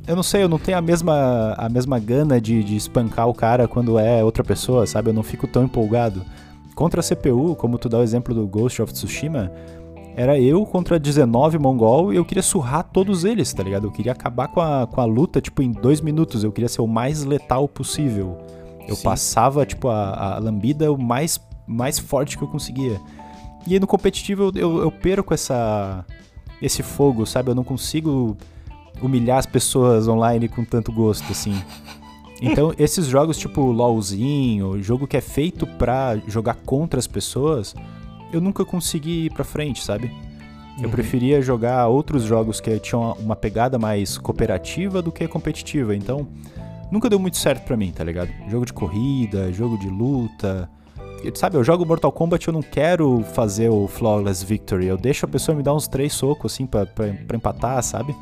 eu 0.08 0.16
não 0.16 0.24
sei, 0.24 0.42
eu 0.42 0.50
não 0.50 0.58
tenho 0.58 0.78
a 0.78 0.82
mesma, 0.82 1.54
a 1.58 1.68
mesma 1.68 2.00
gana 2.00 2.40
de, 2.40 2.64
de 2.64 2.78
espancar 2.78 3.28
o 3.28 3.34
cara 3.34 3.68
quando 3.68 4.00
é 4.00 4.24
outra 4.24 4.44
pessoa, 4.44 4.88
sabe? 4.88 5.10
Eu 5.10 5.14
não 5.14 5.24
fico 5.24 5.46
tão 5.46 5.66
empolgado. 5.66 6.24
Contra 6.74 7.02
a 7.02 7.04
CPU, 7.04 7.56
como 7.56 7.78
tu 7.78 7.90
dá 7.90 7.98
o 7.98 8.04
exemplo 8.04 8.34
do 8.34 8.48
Ghost 8.48 8.82
of 8.82 8.94
Tsushima, 8.94 9.52
era 10.16 10.40
eu 10.40 10.66
contra 10.66 10.98
19 10.98 11.60
mongol 11.60 12.14
e 12.14 12.16
eu 12.16 12.24
queria 12.26 12.42
surrar 12.42 12.84
todos 12.84 13.26
eles, 13.26 13.52
tá 13.52 13.62
ligado? 13.62 13.86
Eu 13.86 13.92
queria 13.92 14.14
acabar 14.14 14.48
com 14.48 14.62
a, 14.62 14.88
com 14.88 15.02
a 15.02 15.06
luta, 15.06 15.42
tipo, 15.42 15.62
em 15.62 15.72
dois 15.72 16.00
minutos. 16.00 16.44
Eu 16.44 16.52
queria 16.52 16.70
ser 16.70 16.82
o 16.82 16.88
mais 16.88 17.24
letal 17.24 17.68
possível. 17.68 18.38
Eu 18.88 18.96
Sim. 18.96 19.04
passava, 19.04 19.66
tipo, 19.66 19.90
a, 19.90 20.36
a 20.36 20.40
lambida 20.40 20.92
o 20.92 20.98
mais, 20.98 21.40
mais 21.68 22.00
forte 22.00 22.38
que 22.38 22.44
eu 22.44 22.48
conseguia. 22.48 23.00
E 23.68 23.74
aí 23.74 23.80
no 23.80 23.86
competitivo 23.86 24.44
eu, 24.44 24.52
eu, 24.56 24.82
eu 24.84 24.92
perco 24.92 25.34
essa, 25.34 26.06
esse 26.62 26.82
fogo, 26.82 27.26
sabe? 27.26 27.52
Eu 27.52 27.56
não 27.56 27.64
consigo 27.66 28.38
humilhar 29.02 29.38
as 29.38 29.46
pessoas 29.46 30.08
online 30.08 30.48
com 30.48 30.64
tanto 30.64 30.92
gosto, 30.92 31.32
assim. 31.32 31.62
Então, 32.42 32.74
esses 32.80 33.08
jogos 33.08 33.38
tipo 33.38 33.62
LOLzinho, 33.62 34.82
jogo 34.82 35.08
que 35.08 35.18
é 35.18 35.22
feito 35.22 35.66
pra 35.66 36.18
jogar 36.28 36.56
contra 36.56 37.00
as 37.00 37.08
pessoas, 37.08 37.76
eu 38.32 38.42
nunca 38.42 38.66
consegui 38.66 39.26
ir 39.26 39.34
pra 39.34 39.44
frente, 39.44 39.84
sabe? 39.84 40.12
Eu 40.78 40.86
uhum. 40.86 40.92
preferia 40.92 41.42
jogar 41.42 41.88
outros 41.88 42.24
jogos 42.24 42.62
que 42.62 42.80
tinham 42.80 43.14
uma 43.20 43.36
pegada 43.36 43.80
mais 43.80 44.18
cooperativa 44.18 45.02
do 45.02 45.12
que 45.12 45.28
competitiva. 45.28 45.96
Então, 45.96 46.28
nunca 46.92 47.10
deu 47.10 47.18
muito 47.18 47.38
certo 47.38 47.66
para 47.66 47.76
mim, 47.76 47.92
tá 47.92 48.04
ligado? 48.04 48.30
Jogo 48.48 48.66
de 48.66 48.74
corrida, 48.74 49.52
jogo 49.52 49.78
de 49.78 49.90
luta. 49.90 50.70
Sabe, 51.34 51.58
eu 51.58 51.64
jogo 51.64 51.84
Mortal 51.84 52.12
Kombat 52.12 52.48
eu 52.48 52.54
não 52.54 52.62
quero 52.62 53.24
fazer 53.34 53.70
o 53.70 53.88
Flawless 53.88 54.46
Victory. 54.46 54.86
Eu 54.86 54.98
deixo 54.98 55.26
a 55.26 55.30
pessoa 55.30 55.56
me 55.56 55.64
dar 55.64 55.74
uns 55.74 55.88
três 55.88 56.14
socos, 56.14 56.54
assim, 56.54 56.68
pra, 56.68 56.86
pra, 56.86 57.12
pra 57.28 57.38
empatar, 57.38 57.82
sabe? 57.82 58.16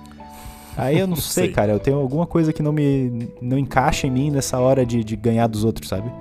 Aí 0.77 0.99
eu 0.99 1.07
não 1.07 1.15
sei, 1.15 1.45
sei, 1.45 1.53
cara. 1.53 1.71
Eu 1.73 1.79
tenho 1.79 1.97
alguma 1.97 2.25
coisa 2.25 2.51
que 2.53 2.61
não 2.61 2.71
me 2.71 3.29
não 3.41 3.57
encaixa 3.57 4.07
em 4.07 4.11
mim 4.11 4.31
nessa 4.31 4.59
hora 4.59 4.85
de, 4.85 5.03
de 5.03 5.15
ganhar 5.15 5.47
dos 5.47 5.63
outros, 5.63 5.89
sabe? 5.89 6.11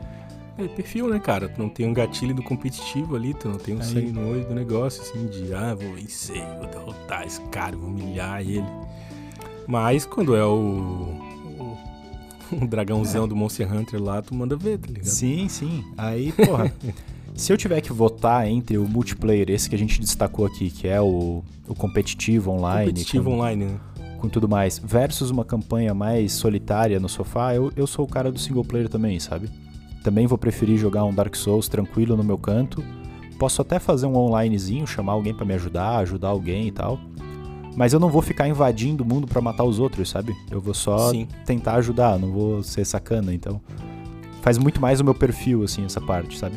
É 0.57 0.69
perfil, 0.69 1.09
né, 1.09 1.19
cara? 1.19 1.49
Tu 1.49 1.61
não 1.61 1.69
tem 1.69 1.87
um 1.87 1.93
gatilho 1.93 2.33
do 2.33 2.43
competitivo 2.43 3.17
ali, 3.17 3.35
tu 3.35 3.49
não 3.49 3.59
tem 3.59 3.75
um 3.75 3.81
Aí. 3.81 3.85
sangue 3.85 4.13
no 4.13 4.31
olho 4.31 4.45
do 4.45 4.55
negócio, 4.55 5.03
assim, 5.03 5.27
de 5.27 5.53
ah, 5.53 5.75
vou 5.75 5.95
vencer, 5.95 6.43
vou 6.59 6.69
derrotar 6.69 7.27
esse 7.27 7.41
cara, 7.43 7.77
vou 7.77 7.89
humilhar 7.89 8.41
ele. 8.41 8.65
Mas 9.67 10.07
quando 10.07 10.37
é 10.37 10.45
o. 10.45 11.19
o, 12.53 12.67
dragãozão 12.69 13.25
é. 13.25 13.29
do 13.29 13.35
Monster 13.35 13.73
Hunter 13.73 14.01
lá, 14.01 14.23
tu 14.23 14.33
manda 14.33 14.57
ver, 14.57 14.79
tá 14.79 14.87
ligado? 14.87 15.07
Sim, 15.07 15.49
sim. 15.49 15.85
Aí, 15.97 16.31
porra. 16.31 16.73
se 17.35 17.53
eu 17.53 17.57
tiver 17.57 17.81
que 17.81 17.93
votar 17.93 18.47
entre 18.47 18.79
o 18.79 18.87
multiplayer, 18.89 19.51
esse 19.51 19.69
que 19.69 19.75
a 19.75 19.79
gente 19.79 20.01
destacou 20.01 20.47
aqui, 20.47 20.71
que 20.71 20.87
é 20.87 21.01
o, 21.01 21.43
o 21.67 21.75
competitivo 21.75 22.53
online. 22.53 22.91
Competitivo 22.91 23.25
com, 23.25 23.37
online, 23.37 23.65
né? 23.65 23.81
Com 24.25 24.29
tudo 24.31 24.49
mais, 24.49 24.81
versus 24.83 25.29
uma 25.29 25.45
campanha 25.45 25.93
mais 25.93 26.33
solitária 26.33 26.99
no 26.99 27.11
sofá, 27.11 27.55
eu, 27.55 27.71
eu 27.77 27.87
sou 27.87 28.07
o 28.07 28.09
cara 28.09 28.33
do 28.33 28.39
single 28.39 28.65
player 28.65 28.89
também, 28.89 29.21
sabe? 29.21 29.51
Também 30.03 30.27
vou 30.27 30.39
preferir 30.39 30.79
jogar 30.79 31.05
um 31.05 31.13
Dark 31.13 31.35
Souls 31.37 31.69
tranquilo 31.69 32.17
no 32.17 32.25
meu 32.25 32.39
canto. 32.39 32.83
Posso 33.39 33.61
até 33.61 33.79
fazer 33.79 34.07
um 34.07 34.17
onlinezinho, 34.17 34.87
chamar 34.87 35.13
alguém 35.13 35.35
para 35.35 35.45
me 35.45 35.53
ajudar, 35.53 35.99
ajudar 35.99 36.29
alguém 36.29 36.69
e 36.69 36.73
tal. 36.73 36.99
Mas 37.77 37.93
eu 37.93 38.01
não 38.01 38.09
vou 38.09 38.23
ficar 38.23 38.49
invadindo 38.49 39.05
o 39.05 39.07
mundo 39.07 39.27
para 39.27 39.43
matar 39.43 39.65
os 39.65 39.79
outros, 39.79 40.09
sabe? 40.09 40.35
Eu 40.51 40.59
vou 40.59 40.73
só 40.73 41.11
Sim. 41.11 41.29
tentar 41.45 41.75
ajudar, 41.75 42.19
não 42.19 42.33
vou 42.33 42.63
ser 42.63 42.87
sacana, 42.87 43.35
então. 43.35 43.61
Faz 44.41 44.57
muito 44.57 44.81
mais 44.81 45.01
o 45.01 45.05
meu 45.05 45.15
perfil, 45.15 45.65
assim, 45.65 45.85
essa 45.85 46.01
parte, 46.01 46.39
sabe? 46.39 46.57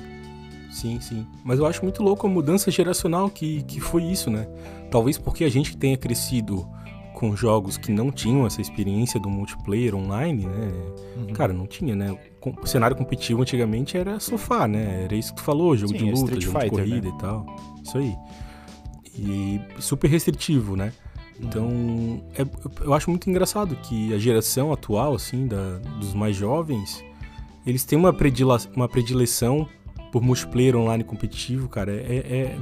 Sim, 0.72 1.02
sim. 1.02 1.28
Mas 1.44 1.60
eu 1.60 1.66
acho 1.66 1.84
muito 1.84 2.02
louco 2.02 2.28
a 2.28 2.30
mudança 2.30 2.72
geracional 2.72 3.30
que, 3.30 3.62
que 3.64 3.82
foi 3.82 4.06
isso, 4.06 4.30
né? 4.30 4.48
Talvez 4.90 5.18
porque 5.18 5.44
a 5.44 5.50
gente 5.50 5.76
tenha 5.76 5.98
crescido 5.98 6.66
com 7.18 7.36
jogos 7.36 7.78
que 7.78 7.92
não 7.92 8.12
tinham 8.12 8.46
essa 8.46 8.62
experiência 8.62 9.20
do 9.20 9.28
multiplayer 9.28 9.96
online, 9.96 10.46
né? 10.46 10.72
Uhum. 11.16 11.34
Cara, 11.34 11.52
não 11.52 11.66
tinha, 11.66 11.96
né? 11.96 12.16
O 12.62 12.68
cenário 12.68 12.96
competitivo 12.96 13.42
antigamente 13.42 13.98
era 13.98 14.20
sofá, 14.20 14.68
né? 14.68 15.06
Era 15.06 15.16
isso 15.16 15.34
que 15.34 15.38
tu 15.38 15.44
falou, 15.44 15.76
jogo 15.76 15.94
Sim, 15.94 15.98
de 15.98 16.12
luta, 16.12 16.38
Street 16.38 16.44
jogo 16.44 16.60
Fighter, 16.60 16.86
de 16.86 16.90
corrida 16.90 17.10
né? 17.10 17.16
e 17.16 17.20
tal. 17.20 17.46
Isso 17.84 17.98
aí. 17.98 18.16
E 19.18 19.62
super 19.80 20.08
restritivo, 20.12 20.76
né? 20.76 20.94
Então, 21.40 22.22
é, 22.36 22.46
eu 22.82 22.94
acho 22.94 23.10
muito 23.10 23.28
engraçado 23.28 23.76
que 23.78 24.14
a 24.14 24.20
geração 24.20 24.72
atual, 24.72 25.16
assim, 25.16 25.48
da, 25.48 25.80
dos 26.00 26.14
mais 26.14 26.36
jovens, 26.36 27.04
eles 27.66 27.84
têm 27.84 27.98
uma, 27.98 28.14
predila, 28.14 28.60
uma 28.76 28.88
predileção 28.88 29.68
por 30.12 30.22
multiplayer 30.22 30.76
online 30.76 31.04
competitivo, 31.04 31.68
cara. 31.68 31.92
É, 31.92 32.16
é, 32.16 32.58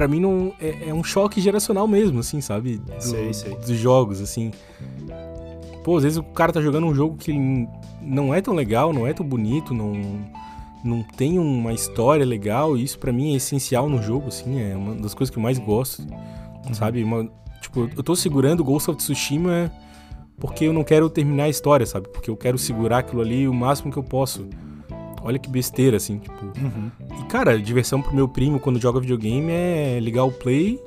para 0.00 0.08
mim 0.08 0.18
não 0.18 0.50
é, 0.58 0.88
é, 0.88 0.94
um 0.94 1.04
choque 1.04 1.42
geracional 1.42 1.86
mesmo, 1.86 2.20
assim, 2.20 2.40
sabe? 2.40 2.78
Do, 2.78 3.02
sei, 3.02 3.34
sei. 3.34 3.54
Dos 3.54 3.76
jogos, 3.76 4.22
assim. 4.22 4.50
Pô, 5.84 5.98
às 5.98 6.04
vezes 6.04 6.16
o 6.16 6.22
cara 6.22 6.50
tá 6.54 6.60
jogando 6.62 6.86
um 6.86 6.94
jogo 6.94 7.18
que 7.18 7.34
não 8.00 8.32
é 8.34 8.40
tão 8.40 8.54
legal, 8.54 8.94
não 8.94 9.06
é 9.06 9.12
tão 9.12 9.26
bonito, 9.26 9.74
não 9.74 9.92
não 10.82 11.02
tem 11.02 11.38
uma 11.38 11.74
história 11.74 12.24
legal, 12.24 12.78
e 12.78 12.82
isso 12.82 12.98
para 12.98 13.12
mim 13.12 13.34
é 13.34 13.36
essencial 13.36 13.90
no 13.90 14.02
jogo, 14.02 14.28
assim, 14.28 14.58
é 14.58 14.74
uma 14.74 14.94
das 14.94 15.12
coisas 15.12 15.30
que 15.30 15.38
eu 15.38 15.42
mais 15.42 15.58
gosto, 15.58 16.00
uhum. 16.00 16.72
sabe? 16.72 17.04
Uma, 17.04 17.30
tipo, 17.60 17.90
eu 17.94 18.02
tô 18.02 18.16
segurando 18.16 18.64
Ghost 18.64 18.90
of 18.90 18.96
Tsushima 18.96 19.70
porque 20.38 20.64
eu 20.64 20.72
não 20.72 20.82
quero 20.82 21.10
terminar 21.10 21.44
a 21.44 21.48
história, 21.50 21.84
sabe? 21.84 22.08
Porque 22.08 22.30
eu 22.30 22.38
quero 22.38 22.56
segurar 22.56 23.00
aquilo 23.00 23.20
ali 23.20 23.46
o 23.46 23.52
máximo 23.52 23.92
que 23.92 23.98
eu 23.98 24.02
posso. 24.02 24.48
Olha 25.22 25.38
que 25.38 25.48
besteira, 25.48 25.96
assim, 25.96 26.18
tipo. 26.18 26.44
Uhum. 26.44 26.90
E, 27.20 27.24
cara, 27.24 27.58
diversão 27.58 28.00
pro 28.00 28.14
meu 28.14 28.28
primo 28.28 28.58
quando 28.58 28.80
joga 28.80 29.00
videogame 29.00 29.50
é 29.50 29.98
ligar 30.00 30.24
o 30.24 30.32
play 30.32 30.78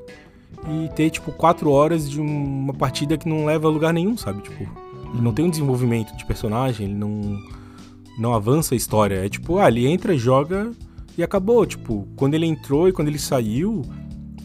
e 0.68 0.90
ter, 0.96 1.10
tipo, 1.10 1.32
quatro 1.32 1.70
horas 1.70 2.10
de 2.10 2.20
uma 2.20 2.74
partida 2.74 3.18
que 3.18 3.28
não 3.28 3.46
leva 3.46 3.68
a 3.68 3.72
lugar 3.72 3.94
nenhum, 3.94 4.18
sabe? 4.18 4.42
Tipo, 4.42 4.64
uhum. 4.64 5.22
não 5.22 5.34
tem 5.34 5.46
um 5.46 5.50
desenvolvimento 5.50 6.16
de 6.16 6.26
personagem, 6.26 6.88
ele 6.88 6.96
não, 6.96 7.40
não 8.18 8.34
avança 8.34 8.74
a 8.74 8.78
história. 8.78 9.26
É 9.26 9.30
tipo, 9.30 9.58
ah, 9.58 9.68
ele 9.68 9.86
entra, 9.88 10.18
joga 10.18 10.72
e 11.18 11.24
acabou. 11.24 11.66
Tipo, 11.66 12.08
quando 12.16 12.34
ele 12.34 12.46
entrou 12.46 12.88
e 12.88 12.92
quando 12.92 13.08
ele 13.08 13.20
saiu, 13.20 13.84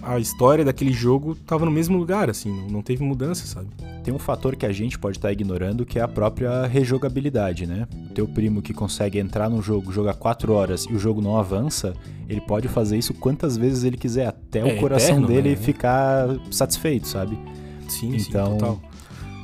a 0.02 0.18
história 0.18 0.64
daquele 0.64 0.92
jogo 0.92 1.34
tava 1.34 1.64
no 1.64 1.70
mesmo 1.70 1.96
lugar, 1.98 2.30
assim, 2.30 2.66
não 2.70 2.82
teve 2.82 3.02
mudança, 3.02 3.46
sabe? 3.46 3.68
Tem 4.04 4.14
um 4.14 4.18
fator 4.18 4.56
que 4.56 4.64
a 4.64 4.72
gente 4.72 4.98
pode 4.98 5.18
estar 5.18 5.28
tá 5.28 5.32
ignorando 5.32 5.84
que 5.84 5.98
é 5.98 6.02
a 6.02 6.08
própria 6.08 6.66
rejogabilidade, 6.66 7.66
né? 7.66 7.86
O 8.10 8.14
teu 8.14 8.26
primo 8.26 8.62
que 8.62 8.72
consegue 8.72 9.18
entrar 9.18 9.50
no 9.50 9.60
jogo, 9.60 9.92
jogar 9.92 10.14
4 10.14 10.52
horas 10.52 10.84
e 10.84 10.94
o 10.94 10.98
jogo 10.98 11.20
não 11.20 11.36
avança, 11.36 11.94
ele 12.28 12.40
pode 12.40 12.68
fazer 12.68 12.96
isso 12.96 13.12
quantas 13.14 13.56
vezes 13.56 13.84
ele 13.84 13.96
quiser, 13.96 14.26
até 14.26 14.60
é, 14.60 14.74
o 14.74 14.80
coração 14.80 15.16
eterno, 15.16 15.26
dele 15.26 15.50
né? 15.50 15.56
ficar 15.56 16.28
satisfeito, 16.50 17.06
sabe? 17.08 17.38
Sim, 17.88 18.16
então, 18.16 18.52
sim, 18.52 18.58
total. 18.58 18.80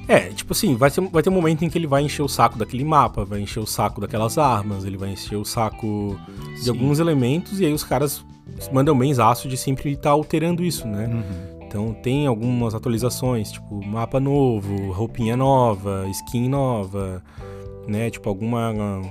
É, 0.06 0.20
tipo 0.28 0.52
assim, 0.52 0.76
vai 0.76 0.90
ter, 0.90 1.00
vai 1.00 1.22
ter 1.22 1.30
um 1.30 1.32
momento 1.32 1.64
em 1.64 1.70
que 1.70 1.78
ele 1.78 1.86
vai 1.86 2.02
encher 2.02 2.22
o 2.22 2.28
saco 2.28 2.58
daquele 2.58 2.84
mapa, 2.84 3.24
vai 3.24 3.40
encher 3.40 3.60
o 3.60 3.66
saco 3.66 4.00
daquelas 4.00 4.36
armas, 4.36 4.84
ele 4.84 4.98
vai 4.98 5.10
encher 5.10 5.36
o 5.36 5.44
saco 5.44 6.18
de 6.54 6.64
sim. 6.64 6.70
alguns 6.70 6.98
elementos, 6.98 7.58
e 7.58 7.64
aí 7.64 7.72
os 7.72 7.82
caras 7.82 8.22
mandam 8.72 8.96
benzaço 8.96 9.48
de 9.48 9.56
sempre 9.56 9.90
estar 9.90 10.02
tá 10.02 10.10
alterando 10.10 10.64
isso, 10.64 10.86
né? 10.86 11.06
Uhum. 11.06 11.66
Então 11.66 11.92
tem 11.92 12.26
algumas 12.26 12.74
atualizações, 12.74 13.50
tipo 13.50 13.84
mapa 13.84 14.20
novo, 14.20 14.92
roupinha 14.92 15.36
nova, 15.36 16.06
skin 16.08 16.48
nova, 16.48 17.22
né? 17.86 18.10
Tipo 18.10 18.28
alguma 18.28 19.02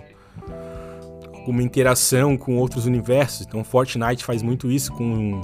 alguma 1.33 1.61
interação 1.61 2.37
com 2.37 2.57
outros 2.57 2.85
universos. 2.85 3.45
Então 3.45 3.63
Fortnite 3.63 4.23
faz 4.23 4.41
muito 4.41 4.71
isso 4.71 4.93
com 4.93 5.41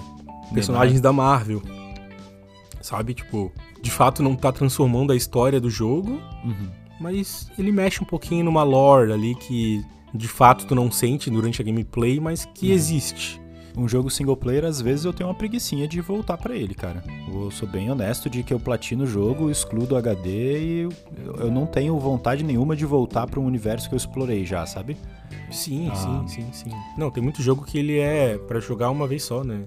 personagens 0.54 1.02
da 1.02 1.12
Marvel. 1.12 1.62
Sabe, 2.82 3.14
tipo, 3.14 3.52
de 3.82 3.92
fato 3.92 4.24
não 4.24 4.36
tá 4.36 4.52
transformando 4.54 5.12
a 5.12 5.16
história 5.16 5.60
do 5.60 5.70
jogo, 5.70 6.12
uhum. 6.46 6.70
mas 7.02 7.52
ele 7.60 7.74
mexe 7.74 8.02
um 8.02 8.08
pouquinho 8.08 8.46
numa 8.46 8.64
lore 8.64 9.12
ali 9.12 9.36
que 9.36 9.84
de 10.14 10.28
fato 10.28 10.66
tu 10.66 10.74
não 10.74 10.90
sente 10.90 11.30
durante 11.30 11.62
a 11.62 11.66
gameplay, 11.66 12.20
mas 12.22 12.46
que 12.46 12.68
uhum. 12.68 12.74
existe 12.74 13.39
um 13.78 13.88
jogo 13.88 14.10
single 14.10 14.36
player, 14.36 14.66
às 14.66 14.82
vezes 14.82 15.06
eu 15.06 15.14
tenho 15.14 15.30
uma 15.30 15.36
preguiçinha 15.36 15.88
de 15.88 16.02
voltar 16.02 16.38
para 16.38 16.56
ele, 16.56 16.74
cara. 16.74 17.04
Eu 17.32 17.52
sou 17.52 17.68
bem 17.68 17.90
honesto 17.90 18.30
de 18.30 18.44
que 18.44 18.54
eu 18.54 18.60
platino 18.60 19.04
o 19.04 19.08
jogo, 19.08 19.50
excluo 19.50 19.88
o 19.90 19.96
HD 19.96 20.30
e 20.60 20.90
eu 21.38 21.52
não 21.52 21.66
tenho 21.66 21.98
vontade 21.98 22.44
nenhuma 22.44 22.76
de 22.76 22.86
voltar 22.86 23.28
para 23.28 23.40
um 23.40 23.46
universo 23.46 23.88
que 23.88 23.96
eu 23.96 23.98
explorei 23.98 24.46
já, 24.46 24.66
sabe? 24.66 24.98
Sim, 25.52 25.90
ah. 25.92 25.96
sim, 25.96 26.28
sim, 26.28 26.48
sim. 26.52 26.72
Não, 26.98 27.10
tem 27.10 27.24
muito 27.24 27.42
jogo 27.42 27.64
que 27.64 27.78
ele 27.78 28.00
é 28.00 28.38
para 28.38 28.60
jogar 28.60 28.90
uma 28.90 29.08
vez 29.08 29.24
só, 29.24 29.44
né? 29.44 29.64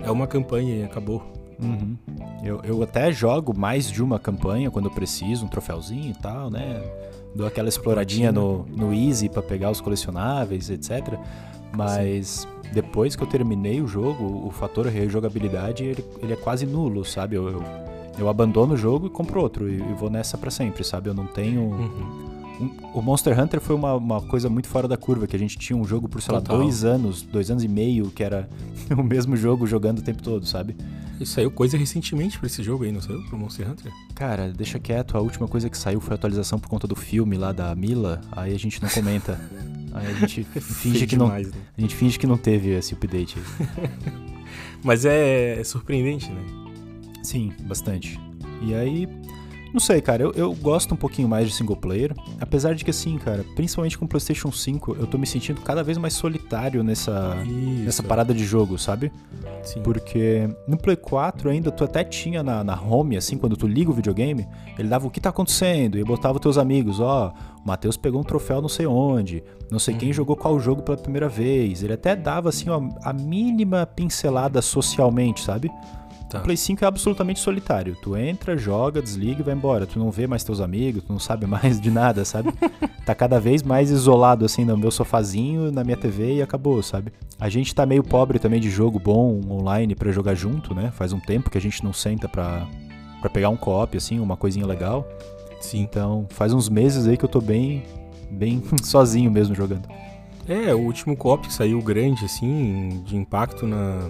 É 0.00 0.10
uma 0.10 0.26
campanha 0.26 0.76
e 0.76 0.82
acabou. 0.82 1.22
Uhum. 1.62 1.96
Eu, 2.42 2.60
eu 2.64 2.82
até 2.82 3.12
jogo 3.12 3.56
mais 3.56 3.90
de 3.90 4.02
uma 4.02 4.18
campanha 4.18 4.70
quando 4.70 4.86
eu 4.86 4.90
preciso, 4.90 5.44
um 5.44 5.48
troféuzinho 5.48 6.10
e 6.10 6.14
tal, 6.14 6.50
né? 6.50 6.82
Dou 7.34 7.46
aquela 7.46 7.68
exploradinha 7.68 8.32
no, 8.32 8.64
no 8.66 8.92
Easy 8.92 9.28
para 9.28 9.42
pegar 9.42 9.70
os 9.70 9.80
colecionáveis, 9.80 10.70
etc. 10.70 11.18
Mas 11.72 12.28
Sim. 12.28 12.48
Depois 12.72 13.16
que 13.16 13.22
eu 13.22 13.26
terminei 13.26 13.80
o 13.80 13.86
jogo, 13.86 14.46
o 14.46 14.50
fator 14.50 14.86
rejogabilidade 14.86 15.84
ele, 15.84 16.04
ele 16.22 16.32
é 16.32 16.36
quase 16.36 16.64
nulo, 16.66 17.04
sabe? 17.04 17.36
Eu, 17.36 17.48
eu, 17.48 17.64
eu, 18.18 18.28
abandono 18.28 18.74
o 18.74 18.76
jogo 18.76 19.06
e 19.06 19.10
compro 19.10 19.40
outro 19.40 19.68
e, 19.68 19.76
e 19.76 19.94
vou 19.94 20.08
nessa 20.08 20.38
para 20.38 20.50
sempre, 20.50 20.84
sabe? 20.84 21.08
Eu 21.08 21.14
não 21.14 21.26
tenho 21.26 21.62
uhum. 21.62 22.70
o 22.94 23.02
Monster 23.02 23.38
Hunter 23.38 23.60
foi 23.60 23.74
uma, 23.74 23.94
uma 23.94 24.20
coisa 24.22 24.48
muito 24.48 24.68
fora 24.68 24.86
da 24.86 24.96
curva, 24.96 25.26
que 25.26 25.34
a 25.34 25.38
gente 25.38 25.58
tinha 25.58 25.76
um 25.76 25.84
jogo 25.84 26.08
por, 26.08 26.22
sei 26.22 26.32
lá, 26.32 26.40
Total. 26.40 26.58
dois 26.58 26.84
anos, 26.84 27.22
dois 27.22 27.50
anos 27.50 27.64
e 27.64 27.68
meio, 27.68 28.10
que 28.10 28.22
era 28.22 28.48
o 28.96 29.02
mesmo 29.02 29.36
jogo 29.36 29.66
jogando 29.66 29.98
o 29.98 30.02
tempo 30.02 30.22
todo, 30.22 30.46
sabe? 30.46 30.76
E 31.20 31.26
saiu 31.26 31.50
coisa 31.50 31.76
recentemente 31.76 32.38
pra 32.38 32.46
esse 32.46 32.62
jogo 32.62 32.84
aí, 32.84 32.92
não 32.92 33.00
saiu? 33.00 33.22
Pro 33.24 33.36
Monster 33.36 33.68
Hunter? 33.68 33.92
Cara, 34.14 34.50
deixa 34.52 34.78
quieto, 34.78 35.18
a 35.18 35.20
última 35.20 35.46
coisa 35.46 35.68
que 35.68 35.76
saiu 35.76 36.00
foi 36.00 36.12
a 36.12 36.14
atualização 36.14 36.58
por 36.58 36.68
conta 36.68 36.86
do 36.86 36.96
filme 36.96 37.36
lá 37.36 37.52
da 37.52 37.74
Mila, 37.74 38.20
aí 38.32 38.54
a 38.54 38.58
gente 38.58 38.80
não 38.80 38.88
comenta. 38.88 39.38
aí 39.92 40.06
a 40.06 40.12
gente 40.14 40.44
finge 40.60 41.06
que 41.06 41.16
não. 41.16 41.26
demais, 41.26 41.48
né? 41.48 41.60
A 41.76 41.80
gente 41.80 41.94
finge 41.94 42.18
que 42.18 42.26
não 42.26 42.36
teve 42.36 42.70
esse 42.70 42.94
update 42.94 43.38
aí. 43.38 43.98
Mas 44.82 45.04
é, 45.04 45.60
é 45.60 45.64
surpreendente, 45.64 46.30
né? 46.30 46.42
Sim, 47.22 47.52
bastante. 47.62 48.18
E 48.62 48.74
aí, 48.74 49.06
não 49.72 49.80
sei, 49.80 50.00
cara, 50.00 50.22
eu, 50.22 50.32
eu 50.32 50.54
gosto 50.54 50.94
um 50.94 50.96
pouquinho 50.96 51.28
mais 51.28 51.48
de 51.48 51.54
single 51.54 51.76
player, 51.76 52.14
apesar 52.40 52.74
de 52.74 52.84
que 52.84 52.90
assim, 52.90 53.18
cara, 53.18 53.44
principalmente 53.54 53.96
com 53.96 54.04
o 54.04 54.08
PlayStation 54.08 54.50
5, 54.50 54.96
eu 54.98 55.06
tô 55.06 55.16
me 55.16 55.26
sentindo 55.26 55.60
cada 55.60 55.82
vez 55.82 55.96
mais 55.98 56.14
solitário 56.14 56.82
nessa, 56.82 57.36
Isso. 57.46 57.84
nessa 57.84 58.02
parada 58.02 58.34
de 58.34 58.44
jogo, 58.44 58.78
sabe? 58.78 59.12
Sim. 59.62 59.82
Porque 59.82 60.48
no 60.66 60.76
Play 60.76 60.96
4 60.96 61.50
ainda 61.50 61.70
tu 61.70 61.84
até 61.84 62.02
tinha 62.02 62.42
na, 62.42 62.64
na 62.64 62.80
home, 62.80 63.16
assim, 63.16 63.36
quando 63.36 63.56
tu 63.56 63.66
liga 63.66 63.90
o 63.90 63.94
videogame, 63.94 64.46
ele 64.78 64.88
dava 64.88 65.06
o 65.06 65.10
que 65.10 65.20
tá 65.20 65.30
acontecendo 65.30 65.98
e 65.98 66.04
botava 66.04 66.40
teus 66.40 66.58
amigos, 66.58 67.00
ó, 67.00 67.32
o 67.64 67.68
Matheus 67.68 67.96
pegou 67.96 68.20
um 68.20 68.24
troféu 68.24 68.60
não 68.60 68.68
sei 68.68 68.86
onde, 68.86 69.44
não 69.70 69.78
sei 69.78 69.94
quem 69.94 70.12
jogou 70.12 70.34
qual 70.34 70.58
jogo 70.58 70.82
pela 70.82 70.96
primeira 70.96 71.28
vez. 71.28 71.82
Ele 71.82 71.92
até 71.92 72.16
dava, 72.16 72.48
assim, 72.48 72.70
ó, 72.70 72.80
a 73.04 73.12
mínima 73.12 73.86
pincelada 73.86 74.62
socialmente, 74.62 75.42
sabe? 75.42 75.70
Tá. 76.30 76.38
O 76.38 76.42
Play 76.42 76.56
5 76.56 76.84
é 76.84 76.86
absolutamente 76.86 77.40
solitário. 77.40 77.96
Tu 78.00 78.16
entra, 78.16 78.56
joga, 78.56 79.02
desliga 79.02 79.40
e 79.40 79.44
vai 79.44 79.52
embora. 79.52 79.84
Tu 79.84 79.98
não 79.98 80.12
vê 80.12 80.28
mais 80.28 80.44
teus 80.44 80.60
amigos, 80.60 81.02
tu 81.02 81.12
não 81.12 81.18
sabe 81.18 81.44
mais 81.46 81.80
de 81.80 81.90
nada, 81.90 82.24
sabe? 82.24 82.54
tá 83.04 83.14
cada 83.14 83.40
vez 83.40 83.62
mais 83.64 83.90
isolado, 83.90 84.44
assim, 84.44 84.64
no 84.64 84.76
meu 84.76 84.92
sofazinho, 84.92 85.72
na 85.72 85.82
minha 85.82 85.96
TV 85.96 86.36
e 86.36 86.42
acabou, 86.42 86.80
sabe? 86.82 87.12
A 87.40 87.48
gente 87.48 87.74
tá 87.74 87.84
meio 87.84 88.04
pobre 88.04 88.38
também 88.38 88.60
de 88.60 88.70
jogo 88.70 89.00
bom 89.00 89.40
online 89.50 89.96
pra 89.96 90.12
jogar 90.12 90.36
junto, 90.36 90.72
né? 90.72 90.92
Faz 90.92 91.12
um 91.12 91.18
tempo 91.18 91.50
que 91.50 91.58
a 91.58 91.60
gente 91.60 91.82
não 91.82 91.92
senta 91.92 92.28
pra, 92.28 92.68
pra 93.20 93.28
pegar 93.28 93.48
um 93.48 93.56
co-op, 93.56 93.96
assim, 93.96 94.20
uma 94.20 94.36
coisinha 94.36 94.64
legal. 94.64 95.04
Sim. 95.60 95.80
Então, 95.80 96.26
faz 96.30 96.52
uns 96.52 96.68
meses 96.68 97.08
aí 97.08 97.16
que 97.16 97.24
eu 97.24 97.28
tô 97.28 97.40
bem, 97.40 97.82
bem 98.30 98.62
sozinho 98.84 99.30
mesmo 99.30 99.54
jogando. 99.54 99.88
É, 100.48 100.72
o 100.72 100.78
último 100.78 101.16
co-op 101.16 101.48
que 101.48 101.52
saiu 101.52 101.82
grande, 101.82 102.24
assim, 102.24 103.02
de 103.04 103.16
impacto 103.16 103.66
na, 103.66 104.08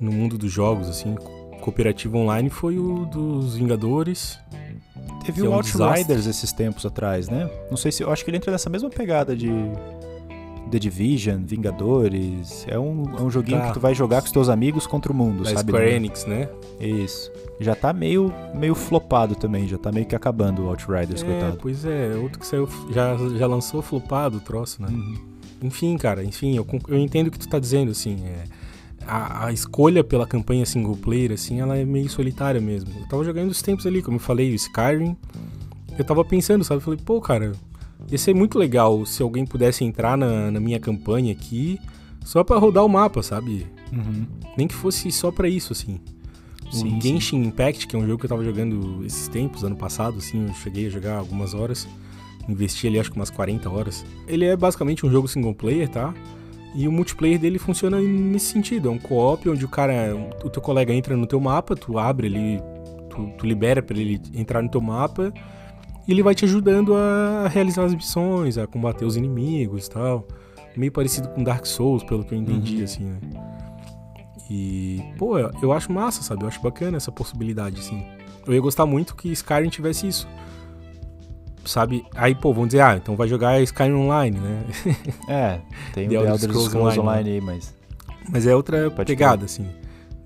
no 0.00 0.10
mundo 0.10 0.38
dos 0.38 0.50
jogos, 0.50 0.88
assim, 0.88 1.14
cooperativo 1.60 2.16
online, 2.18 2.48
foi 2.50 2.78
o 2.78 3.04
dos 3.06 3.54
Vingadores. 3.56 4.38
Teve 5.24 5.40
Que 5.40 5.42
o 5.42 5.46
é 5.46 5.48
um 5.50 5.54
Outriders 5.54 6.26
esses 6.26 6.52
tempos 6.52 6.86
atrás, 6.86 7.28
né? 7.28 7.48
Não 7.70 7.76
sei 7.76 7.92
se. 7.92 8.02
Eu 8.02 8.10
acho 8.10 8.24
que 8.24 8.30
ele 8.30 8.38
entra 8.38 8.50
nessa 8.50 8.70
mesma 8.70 8.88
pegada 8.88 9.36
de. 9.36 9.50
The 10.70 10.78
Division, 10.78 11.42
Vingadores. 11.44 12.64
É 12.68 12.78
um, 12.78 13.02
é 13.18 13.22
um 13.22 13.28
joguinho 13.30 13.58
Tá. 13.58 13.68
que 13.68 13.74
tu 13.74 13.80
vai 13.80 13.92
jogar 13.94 14.20
com 14.20 14.26
os 14.26 14.32
teus 14.32 14.48
amigos 14.48 14.86
contra 14.86 15.12
o 15.12 15.14
mundo, 15.14 15.42
Da 15.42 15.50
sabe? 15.54 15.72
Square 15.72 15.90
Enix, 15.94 16.24
né? 16.26 16.48
Isso. 16.80 17.30
Já 17.58 17.74
tá 17.74 17.92
meio, 17.92 18.32
meio 18.54 18.74
flopado 18.74 19.34
também, 19.34 19.66
já 19.66 19.76
tá 19.76 19.90
meio 19.90 20.06
que 20.06 20.14
acabando 20.14 20.62
o 20.62 20.68
Outriders, 20.68 21.22
É, 21.22 21.26
coitado. 21.26 21.58
pois 21.60 21.84
é, 21.84 22.14
outro 22.16 22.38
que 22.38 22.46
saiu, 22.46 22.68
já, 22.90 23.16
já 23.36 23.46
lançou 23.48 23.82
flopado 23.82 24.36
o 24.38 24.40
troço, 24.40 24.80
né? 24.80 24.88
Uhum. 24.90 25.14
Enfim, 25.62 25.96
cara, 25.98 26.22
enfim, 26.24 26.56
eu, 26.56 26.64
eu 26.88 26.96
entendo 26.98 27.26
o 27.26 27.30
que 27.32 27.38
tu 27.38 27.48
tá 27.48 27.58
dizendo, 27.58 27.90
assim, 27.90 28.16
é, 28.24 28.44
a, 29.10 29.46
a 29.46 29.52
escolha 29.52 30.04
pela 30.04 30.26
campanha 30.26 30.64
single 30.64 30.96
player, 30.96 31.32
assim, 31.32 31.60
ela 31.60 31.76
é 31.76 31.84
meio 31.84 32.08
solitária 32.08 32.60
mesmo. 32.60 32.90
Eu 32.96 33.08
tava 33.08 33.24
jogando 33.24 33.50
os 33.50 33.60
tempos 33.60 33.84
ali, 33.86 34.00
como 34.02 34.16
eu 34.16 34.20
falei, 34.20 34.52
o 34.52 34.54
Skyrim, 34.54 35.16
eu 35.98 36.04
tava 36.04 36.24
pensando, 36.24 36.62
sabe, 36.62 36.78
eu 36.78 36.84
falei, 36.84 37.00
pô, 37.04 37.20
cara, 37.20 37.52
ia 38.08 38.18
ser 38.18 38.34
muito 38.34 38.56
legal 38.56 39.04
se 39.04 39.22
alguém 39.22 39.44
pudesse 39.44 39.84
entrar 39.84 40.16
na, 40.16 40.50
na 40.50 40.60
minha 40.60 40.78
campanha 40.78 41.32
aqui, 41.32 41.78
só 42.24 42.44
pra 42.44 42.56
rodar 42.58 42.84
o 42.84 42.88
mapa, 42.88 43.22
sabe? 43.22 43.66
Uhum. 43.92 44.26
Nem 44.56 44.68
que 44.68 44.74
fosse 44.74 45.10
só 45.10 45.32
pra 45.32 45.48
isso, 45.48 45.72
assim. 45.72 45.98
Sim, 46.70 46.96
o 46.96 47.00
Genshin 47.00 47.42
Impact, 47.42 47.88
que 47.88 47.96
é 47.96 47.98
um 47.98 48.06
jogo 48.06 48.18
que 48.18 48.26
eu 48.26 48.30
tava 48.30 48.44
jogando 48.44 49.04
esses 49.04 49.26
tempos, 49.26 49.64
ano 49.64 49.76
passado, 49.76 50.18
assim, 50.18 50.46
eu 50.46 50.54
cheguei 50.54 50.86
a 50.86 50.90
jogar 50.90 51.16
algumas 51.16 51.52
horas. 51.52 51.88
Investi 52.48 52.86
ali 52.86 53.00
acho 53.00 53.10
que 53.10 53.16
umas 53.16 53.30
40 53.30 53.68
horas. 53.68 54.04
Ele 54.28 54.44
é 54.44 54.56
basicamente 54.56 55.04
um 55.04 55.10
jogo 55.10 55.26
single 55.26 55.54
player, 55.54 55.88
tá? 55.88 56.14
E 56.74 56.86
o 56.86 56.92
multiplayer 56.92 57.38
dele 57.38 57.58
funciona 57.58 58.00
nesse 58.00 58.46
sentido. 58.52 58.88
É 58.88 58.90
um 58.92 58.98
co-op 58.98 59.48
onde 59.48 59.64
o 59.64 59.68
cara, 59.68 60.14
o 60.44 60.48
teu 60.48 60.62
colega 60.62 60.92
entra 60.94 61.16
no 61.16 61.26
teu 61.26 61.40
mapa, 61.40 61.74
tu 61.74 61.98
abre 61.98 62.28
ele, 62.28 62.60
tu, 63.08 63.26
tu 63.38 63.46
libera 63.46 63.82
pra 63.82 63.98
ele 63.98 64.20
entrar 64.34 64.62
no 64.62 64.68
teu 64.68 64.80
mapa 64.80 65.32
e 66.06 66.12
ele 66.12 66.22
vai 66.22 66.34
te 66.34 66.44
ajudando 66.44 66.94
a 66.94 67.48
realizar 67.48 67.84
as 67.84 67.94
missões, 67.94 68.56
a 68.56 68.66
combater 68.66 69.04
os 69.04 69.16
inimigos 69.16 69.86
e 69.86 69.90
tal. 69.90 70.26
Meio 70.76 70.92
parecido 70.92 71.28
com 71.30 71.42
Dark 71.42 71.66
Souls, 71.66 72.04
pelo 72.04 72.24
que 72.24 72.32
eu 72.32 72.38
entendi, 72.38 72.76
Uhum. 72.78 72.84
assim, 72.84 73.04
né? 73.04 73.18
E, 74.48 75.00
pô, 75.18 75.38
eu- 75.38 75.50
eu 75.62 75.72
acho 75.72 75.92
massa, 75.92 76.22
sabe? 76.22 76.42
Eu 76.44 76.48
acho 76.48 76.60
bacana 76.62 76.96
essa 76.96 77.12
possibilidade, 77.12 77.80
assim. 77.80 78.02
Eu 78.46 78.54
ia 78.54 78.60
gostar 78.60 78.86
muito 78.86 79.14
que 79.14 79.30
Skyrim 79.32 79.68
tivesse 79.68 80.06
isso. 80.08 80.28
Sabe? 81.64 82.04
Aí, 82.14 82.34
pô, 82.34 82.52
vão 82.52 82.66
dizer, 82.66 82.80
ah, 82.80 82.96
então 82.96 83.14
vai 83.16 83.28
jogar 83.28 83.60
Skyrim 83.62 83.94
Online, 83.94 84.38
né? 84.38 84.64
É, 85.28 85.58
tem 85.92 86.08
The 86.08 86.14
Elder 86.16 86.38
Scrolls 86.38 86.68
Scrolls 86.70 86.98
Online, 86.98 87.00
Online 87.00 87.30
aí, 87.30 87.40
mas. 87.40 87.74
Mas 88.28 88.46
é 88.46 88.54
outra 88.54 88.90
Pode 88.90 89.06
pegada, 89.06 89.44
assim. 89.44 89.66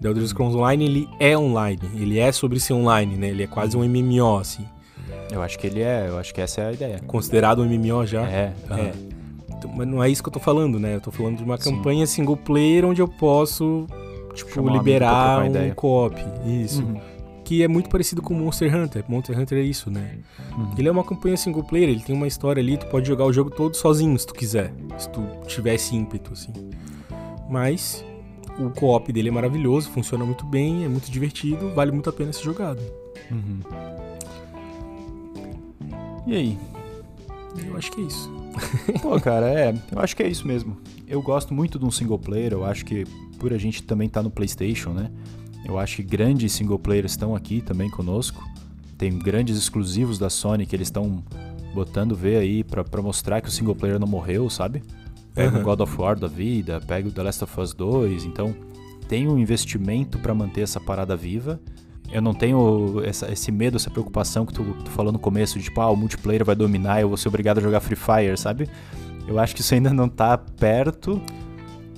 The 0.00 0.08
Elder 0.08 0.26
Scrolls 0.28 0.56
Online, 0.56 0.84
ele 0.84 1.08
é 1.18 1.36
online. 1.36 1.80
Ele 1.94 2.18
é 2.18 2.30
sobre 2.32 2.60
ser 2.60 2.74
online, 2.74 3.16
né? 3.16 3.28
Ele 3.28 3.42
é 3.42 3.46
quase 3.46 3.76
um 3.76 3.82
MMO, 3.84 4.38
assim. 4.38 4.64
Eu 5.30 5.42
acho 5.42 5.58
que 5.58 5.66
ele 5.66 5.80
é, 5.80 6.06
eu 6.08 6.18
acho 6.18 6.32
que 6.34 6.40
essa 6.40 6.60
é 6.60 6.68
a 6.68 6.72
ideia. 6.72 7.00
Considerado 7.06 7.62
um 7.62 7.64
MMO 7.66 8.06
já. 8.06 8.22
É, 8.28 8.52
É. 8.70 8.72
aham. 8.72 8.90
Então, 9.56 9.70
Mas 9.74 9.86
não 9.88 10.02
é 10.04 10.10
isso 10.10 10.22
que 10.22 10.28
eu 10.28 10.32
tô 10.32 10.40
falando, 10.40 10.78
né? 10.78 10.94
Eu 10.96 11.00
tô 11.00 11.10
falando 11.10 11.38
de 11.38 11.42
uma 11.44 11.56
Sim. 11.56 11.74
campanha 11.76 12.06
single 12.06 12.36
player 12.36 12.84
onde 12.84 13.00
eu 13.00 13.08
posso, 13.08 13.86
tipo, 14.34 14.50
Chamar 14.52 14.72
um 14.72 14.76
liberar 14.76 15.42
um 15.42 15.46
ideia. 15.46 15.74
co-op. 15.74 16.14
Isso. 16.44 16.82
Uhum. 16.82 17.00
Que 17.44 17.62
é 17.62 17.68
muito 17.68 17.90
parecido 17.90 18.22
com 18.22 18.34
Monster 18.34 18.74
Hunter. 18.74 19.04
Monster 19.06 19.38
Hunter 19.38 19.58
é 19.58 19.62
isso, 19.62 19.90
né? 19.90 20.18
Uhum. 20.56 20.74
Ele 20.78 20.88
é 20.88 20.90
uma 20.90 21.04
campanha 21.04 21.36
single 21.36 21.62
player, 21.62 21.90
ele 21.90 22.00
tem 22.00 22.16
uma 22.16 22.26
história 22.26 22.60
ali, 22.60 22.78
tu 22.78 22.86
pode 22.86 23.06
jogar 23.06 23.24
o 23.24 23.32
jogo 23.32 23.50
todo 23.50 23.76
sozinho 23.76 24.18
se 24.18 24.26
tu 24.26 24.34
quiser. 24.34 24.72
Se 24.98 25.08
tu 25.10 25.22
tivesse 25.46 25.94
ímpeto, 25.94 26.32
assim. 26.32 26.52
Mas 27.50 28.04
o 28.58 28.70
co-op 28.70 29.12
dele 29.12 29.28
é 29.28 29.32
maravilhoso, 29.32 29.90
funciona 29.90 30.24
muito 30.24 30.44
bem, 30.46 30.84
é 30.84 30.88
muito 30.88 31.10
divertido, 31.10 31.70
vale 31.74 31.92
muito 31.92 32.08
a 32.08 32.12
pena 32.12 32.32
ser 32.32 32.44
jogado. 32.44 32.80
Uhum. 33.30 33.60
E 36.26 36.34
aí? 36.34 36.58
Eu 37.66 37.76
acho 37.76 37.92
que 37.92 38.00
é 38.00 38.04
isso. 38.04 38.32
Pô, 39.02 39.20
cara, 39.20 39.48
é, 39.48 39.74
eu 39.92 39.98
acho 39.98 40.16
que 40.16 40.22
é 40.22 40.28
isso 40.28 40.46
mesmo. 40.46 40.76
Eu 41.06 41.20
gosto 41.20 41.52
muito 41.52 41.78
de 41.78 41.84
um 41.84 41.90
single 41.90 42.18
player, 42.18 42.52
eu 42.52 42.64
acho 42.64 42.84
que 42.84 43.04
por 43.38 43.52
a 43.52 43.58
gente 43.58 43.82
também 43.82 44.08
tá 44.08 44.22
no 44.22 44.30
PlayStation, 44.30 44.90
né? 44.90 45.10
Eu 45.64 45.78
acho 45.78 45.96
que 45.96 46.02
grandes 46.02 46.52
single 46.52 46.78
players 46.78 47.12
estão 47.12 47.34
aqui 47.34 47.60
também 47.60 47.88
conosco. 47.90 48.42
Tem 48.98 49.18
grandes 49.18 49.56
exclusivos 49.56 50.18
da 50.18 50.28
Sony 50.30 50.66
que 50.66 50.76
eles 50.76 50.88
estão 50.88 51.22
botando 51.74 52.14
ver 52.14 52.36
aí 52.36 52.62
pra, 52.62 52.84
pra 52.84 53.02
mostrar 53.02 53.40
que 53.40 53.48
o 53.48 53.50
single 53.50 53.74
player 53.74 53.98
não 53.98 54.06
morreu, 54.06 54.48
sabe? 54.48 54.82
Pega 55.34 55.48
Aham. 55.50 55.60
o 55.60 55.64
God 55.64 55.80
of 55.80 56.00
War 56.00 56.18
da 56.18 56.28
vida, 56.28 56.80
pega 56.86 57.08
o 57.08 57.10
The 57.10 57.22
Last 57.22 57.42
of 57.44 57.60
Us 57.60 57.74
2, 57.74 58.24
então 58.24 58.54
tem 59.08 59.26
um 59.26 59.36
investimento 59.38 60.18
pra 60.18 60.32
manter 60.34 60.60
essa 60.60 60.78
parada 60.78 61.16
viva. 61.16 61.58
Eu 62.12 62.22
não 62.22 62.32
tenho 62.32 63.02
essa- 63.04 63.32
esse 63.32 63.50
medo, 63.50 63.76
essa 63.76 63.90
preocupação 63.90 64.46
que 64.46 64.52
tu, 64.52 64.62
tu 64.84 64.90
falou 64.90 65.10
no 65.12 65.18
começo, 65.18 65.58
de 65.58 65.64
tipo, 65.64 65.80
ah, 65.80 65.90
o 65.90 65.96
multiplayer 65.96 66.44
vai 66.44 66.54
dominar, 66.54 67.00
eu 67.00 67.08
vou 67.08 67.16
ser 67.16 67.26
obrigado 67.28 67.58
a 67.58 67.60
jogar 67.60 67.80
Free 67.80 67.96
Fire, 67.96 68.36
sabe? 68.38 68.68
Eu 69.26 69.38
acho 69.40 69.54
que 69.56 69.62
isso 69.62 69.74
ainda 69.74 69.92
não 69.92 70.08
tá 70.08 70.38
perto. 70.38 71.20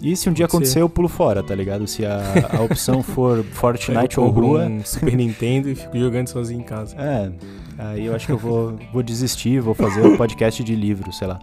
E 0.00 0.16
se 0.16 0.28
um 0.28 0.32
dia 0.32 0.46
ser. 0.46 0.56
acontecer, 0.56 0.80
eu 0.82 0.88
pulo 0.88 1.08
fora, 1.08 1.42
tá 1.42 1.54
ligado? 1.54 1.86
Se 1.86 2.04
a, 2.04 2.20
a 2.58 2.62
opção 2.62 3.02
for 3.02 3.42
Fortnite 3.52 4.18
eu 4.18 4.24
ou 4.24 4.30
rua. 4.30 4.66
um 4.66 4.84
Super 4.84 5.16
Nintendo 5.16 5.70
e 5.70 5.74
fico 5.74 5.98
jogando 5.98 6.28
sozinho 6.28 6.60
em 6.60 6.64
casa. 6.64 6.96
É, 6.96 7.32
aí 7.78 8.06
eu 8.06 8.14
acho 8.14 8.26
que 8.26 8.32
eu 8.32 8.38
vou, 8.38 8.78
vou 8.92 9.02
desistir, 9.02 9.60
vou 9.60 9.74
fazer 9.74 10.02
um 10.06 10.16
podcast 10.16 10.62
de 10.62 10.74
livro, 10.74 11.12
sei 11.12 11.28
lá. 11.28 11.38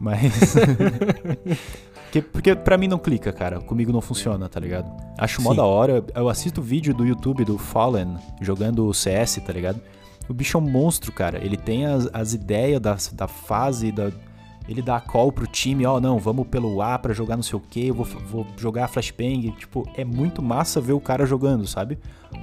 Mas. 0.00 0.54
porque, 2.10 2.22
porque 2.22 2.54
pra 2.54 2.78
mim 2.78 2.88
não 2.88 2.98
clica, 2.98 3.32
cara. 3.32 3.60
Comigo 3.60 3.92
não 3.92 4.00
funciona, 4.00 4.48
tá 4.48 4.58
ligado? 4.58 4.90
Acho 5.18 5.42
mó 5.42 5.50
Sim. 5.50 5.56
da 5.56 5.64
hora. 5.64 6.04
Eu 6.14 6.28
assisto 6.28 6.62
vídeo 6.62 6.94
do 6.94 7.04
YouTube 7.04 7.44
do 7.44 7.58
Fallen 7.58 8.16
jogando 8.40 8.86
o 8.86 8.94
CS, 8.94 9.40
tá 9.44 9.52
ligado? 9.52 9.80
O 10.26 10.32
bicho 10.32 10.56
é 10.56 10.60
um 10.60 10.64
monstro, 10.64 11.12
cara. 11.12 11.44
Ele 11.44 11.56
tem 11.56 11.86
as, 11.86 12.08
as 12.12 12.32
ideias 12.32 12.80
da, 12.80 12.96
da 13.12 13.28
fase, 13.28 13.92
da. 13.92 14.10
Ele 14.70 14.80
dá 14.80 14.96
a 14.96 15.00
call 15.00 15.32
pro 15.32 15.46
time, 15.48 15.84
ó, 15.84 15.98
não, 16.00 16.16
vamos 16.18 16.46
pelo 16.46 16.80
A 16.80 16.96
pra 16.96 17.12
jogar 17.12 17.34
não 17.36 17.42
sei 17.42 17.58
o 17.58 17.60
que, 17.60 17.88
eu 17.88 17.94
vou, 17.94 18.06
vou 18.06 18.46
jogar 18.56 18.86
flashbang. 18.86 19.50
Tipo, 19.58 19.84
é 19.96 20.04
muito 20.04 20.40
massa 20.40 20.80
ver 20.80 20.92
o 20.92 21.00
cara 21.00 21.26
jogando, 21.26 21.66
sabe? 21.66 21.98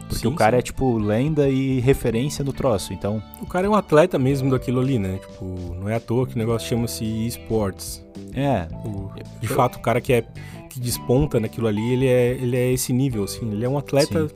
Porque 0.10 0.16
Sim, 0.16 0.28
o 0.28 0.36
cara 0.36 0.58
sim. 0.58 0.60
é, 0.60 0.62
tipo, 0.62 0.98
lenda 0.98 1.48
e 1.50 1.80
referência 1.80 2.44
no 2.44 2.52
troço. 2.52 2.92
Então, 2.94 3.24
O 3.42 3.46
cara 3.46 3.66
é 3.66 3.70
um 3.70 3.76
atleta 3.76 4.20
mesmo 4.20 4.52
daquilo 4.52 4.82
ali, 4.82 5.00
né? 5.00 5.18
Tipo, 5.20 5.74
não 5.80 5.88
é 5.88 5.96
à 5.96 6.00
toa 6.02 6.28
que 6.28 6.36
o 6.36 6.38
negócio 6.38 6.68
chama-se 6.68 7.06
esportes. 7.26 8.06
é. 8.36 8.68
O- 8.86 9.10
de 9.40 9.48
fato, 9.48 9.78
o 9.78 9.80
cara 9.82 10.02
que 10.02 10.12
é 10.12 10.26
que 10.70 10.80
desponta 10.82 11.40
naquilo 11.40 11.66
ali, 11.68 11.94
ele 11.94 12.06
é, 12.08 12.32
ele 12.34 12.58
é 12.58 12.72
esse 12.74 12.92
nível, 12.92 13.24
assim. 13.24 13.50
Ele 13.50 13.64
é 13.64 13.70
um 13.70 13.78
atleta 13.78 14.28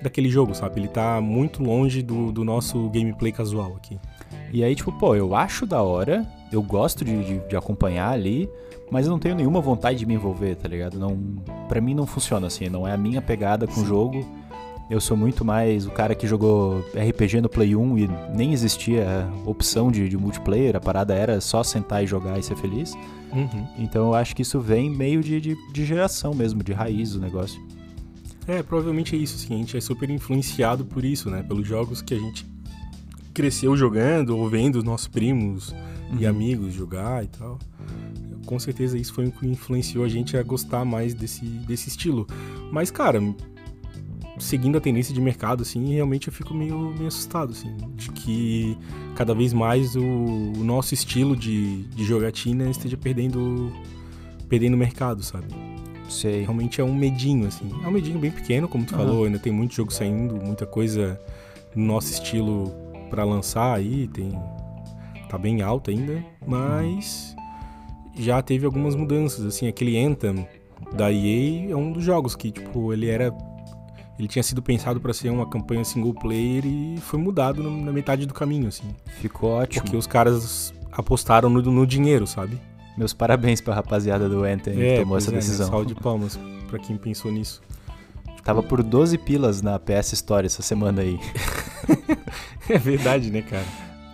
daquele 0.00 0.30
jogo, 0.30 0.54
sabe? 0.54 0.80
Ele 0.80 0.88
tá 0.88 1.20
muito 1.20 1.62
longe 1.62 2.02
do, 2.02 2.30
do 2.30 2.44
nosso 2.44 2.88
gameplay 2.90 3.32
casual 3.32 3.74
aqui. 3.76 3.98
E 4.52 4.62
aí, 4.62 4.74
tipo, 4.76 4.92
pô, 4.92 5.14
eu 5.16 5.34
acho 5.34 5.66
da 5.66 5.82
hora, 5.82 6.24
eu 6.52 6.62
gosto 6.62 7.04
de, 7.04 7.24
de, 7.24 7.48
de 7.48 7.56
acompanhar 7.56 8.10
ali, 8.10 8.48
mas 8.90 9.06
eu 9.06 9.12
não 9.12 9.18
tenho 9.18 9.34
nenhuma 9.34 9.60
vontade 9.60 9.98
de 9.98 10.06
me 10.06 10.14
envolver, 10.14 10.54
tá 10.56 10.68
ligado? 10.68 10.98
Não, 10.98 11.16
pra 11.68 11.80
mim 11.80 11.94
não 11.94 12.06
funciona 12.06 12.46
assim, 12.46 12.68
não 12.68 12.86
é 12.86 12.92
a 12.92 12.96
minha 12.96 13.22
pegada 13.22 13.66
com 13.66 13.80
o 13.80 13.86
jogo. 13.86 14.24
Eu 14.90 15.00
sou 15.00 15.16
muito 15.16 15.44
mais 15.44 15.86
o 15.86 15.90
cara 15.90 16.14
que 16.14 16.26
jogou 16.26 16.80
RPG 16.94 17.40
no 17.40 17.48
Play 17.48 17.74
1 17.74 17.98
e 17.98 18.10
nem 18.34 18.52
existia 18.52 19.26
opção 19.46 19.90
de, 19.90 20.06
de 20.08 20.18
multiplayer, 20.18 20.76
a 20.76 20.80
parada 20.80 21.14
era 21.14 21.40
só 21.40 21.62
sentar 21.62 22.04
e 22.04 22.06
jogar 22.06 22.38
e 22.38 22.42
ser 22.42 22.56
feliz. 22.56 22.92
Uhum. 23.32 23.66
Então 23.78 24.08
eu 24.08 24.14
acho 24.14 24.36
que 24.36 24.42
isso 24.42 24.60
vem 24.60 24.90
meio 24.90 25.22
de, 25.22 25.40
de, 25.40 25.72
de 25.72 25.84
geração 25.86 26.34
mesmo, 26.34 26.62
de 26.62 26.72
raiz 26.72 27.12
do 27.14 27.20
negócio. 27.20 27.58
É, 28.46 28.62
provavelmente 28.62 29.16
é 29.16 29.18
isso, 29.18 29.38
sim. 29.38 29.54
A 29.54 29.56
gente 29.56 29.76
é 29.76 29.80
super 29.80 30.10
influenciado 30.10 30.84
por 30.84 31.04
isso, 31.04 31.30
né? 31.30 31.42
Pelos 31.42 31.66
jogos 31.66 32.02
que 32.02 32.12
a 32.12 32.18
gente 32.18 32.44
cresceu 33.32 33.76
jogando 33.76 34.36
ou 34.36 34.48
vendo 34.48 34.76
os 34.76 34.84
nossos 34.84 35.08
primos 35.08 35.70
uhum. 35.70 36.18
e 36.20 36.26
amigos 36.26 36.72
jogar 36.72 37.24
e 37.24 37.28
tal. 37.28 37.58
Com 38.46 38.58
certeza 38.58 38.98
isso 38.98 39.14
foi 39.14 39.26
o 39.26 39.32
que 39.32 39.46
influenciou 39.46 40.04
a 40.04 40.08
gente 40.08 40.36
a 40.36 40.42
gostar 40.42 40.84
mais 40.84 41.14
desse, 41.14 41.44
desse 41.44 41.88
estilo. 41.88 42.26
Mas, 42.70 42.90
cara, 42.90 43.20
seguindo 44.38 44.76
a 44.76 44.80
tendência 44.80 45.14
de 45.14 45.20
mercado, 45.20 45.62
assim, 45.62 45.94
realmente 45.94 46.28
eu 46.28 46.32
fico 46.32 46.52
meio, 46.52 46.92
meio 46.94 47.06
assustado, 47.06 47.52
assim, 47.52 47.74
de 47.94 48.10
que 48.10 48.76
cada 49.14 49.34
vez 49.34 49.52
mais 49.52 49.94
o, 49.94 50.02
o 50.02 50.64
nosso 50.64 50.92
estilo 50.92 51.36
de, 51.36 51.82
de 51.84 52.04
jogatina 52.04 52.68
esteja 52.68 52.96
perdendo 52.96 53.72
perdendo 54.48 54.76
mercado, 54.76 55.22
sabe? 55.22 55.46
Sei. 56.10 56.42
Realmente 56.42 56.78
é 56.78 56.84
um 56.84 56.94
medinho, 56.94 57.46
assim. 57.46 57.70
É 57.82 57.88
um 57.88 57.90
medinho 57.90 58.18
bem 58.18 58.30
pequeno, 58.30 58.68
como 58.68 58.84
tu 58.84 58.92
uhum. 58.92 58.98
falou, 58.98 59.24
ainda 59.24 59.38
tem 59.38 59.50
muito 59.52 59.74
jogo 59.74 59.90
saindo, 59.90 60.34
muita 60.36 60.66
coisa 60.66 61.18
no 61.74 61.86
nosso 61.86 62.12
estilo 62.12 62.70
para 63.12 63.24
lançar 63.24 63.76
aí, 63.76 64.08
tem 64.08 64.30
tá 65.28 65.36
bem 65.36 65.60
alto 65.60 65.90
ainda, 65.90 66.24
mas 66.46 67.36
já 68.14 68.40
teve 68.40 68.64
algumas 68.64 68.94
mudanças, 68.94 69.44
assim, 69.44 69.68
aquele 69.68 70.02
Anthem 70.02 70.48
da 70.94 71.12
EA 71.12 71.70
é 71.70 71.76
um 71.76 71.92
dos 71.92 72.02
jogos 72.02 72.34
que, 72.34 72.50
tipo, 72.50 72.90
ele 72.90 73.08
era 73.08 73.30
ele 74.18 74.28
tinha 74.28 74.42
sido 74.42 74.62
pensado 74.62 74.98
para 75.00 75.12
ser 75.12 75.30
uma 75.30 75.46
campanha 75.46 75.84
single 75.84 76.14
player 76.14 76.64
e 76.64 76.96
foi 77.00 77.18
mudado 77.18 77.62
na 77.62 77.92
metade 77.92 78.24
do 78.24 78.32
caminho, 78.32 78.68
assim. 78.68 78.94
Ficou 79.20 79.50
ótimo. 79.50 79.82
Porque 79.82 79.96
os 79.96 80.06
caras 80.06 80.72
apostaram 80.90 81.50
no, 81.50 81.60
no 81.60 81.86
dinheiro, 81.86 82.26
sabe? 82.26 82.58
Meus 82.96 83.12
parabéns 83.12 83.60
pra 83.60 83.74
rapaziada 83.74 84.28
do 84.28 84.44
Anthem 84.44 84.80
é, 84.80 84.94
que 84.94 85.00
tomou 85.00 85.18
essa 85.18 85.30
é, 85.30 85.34
decisão. 85.34 85.66
Salve 85.66 85.86
de 85.86 85.94
palmas 85.94 86.38
pra 86.68 86.78
quem 86.78 86.96
pensou 86.96 87.32
nisso. 87.32 87.62
Tava 88.44 88.62
por 88.62 88.82
12 88.82 89.18
pilas 89.18 89.62
na 89.62 89.78
PS 89.78 90.14
Store 90.14 90.46
essa 90.46 90.62
semana 90.62 91.02
aí. 91.02 91.18
é 92.68 92.76
verdade, 92.76 93.30
né, 93.30 93.42
cara? 93.42 93.64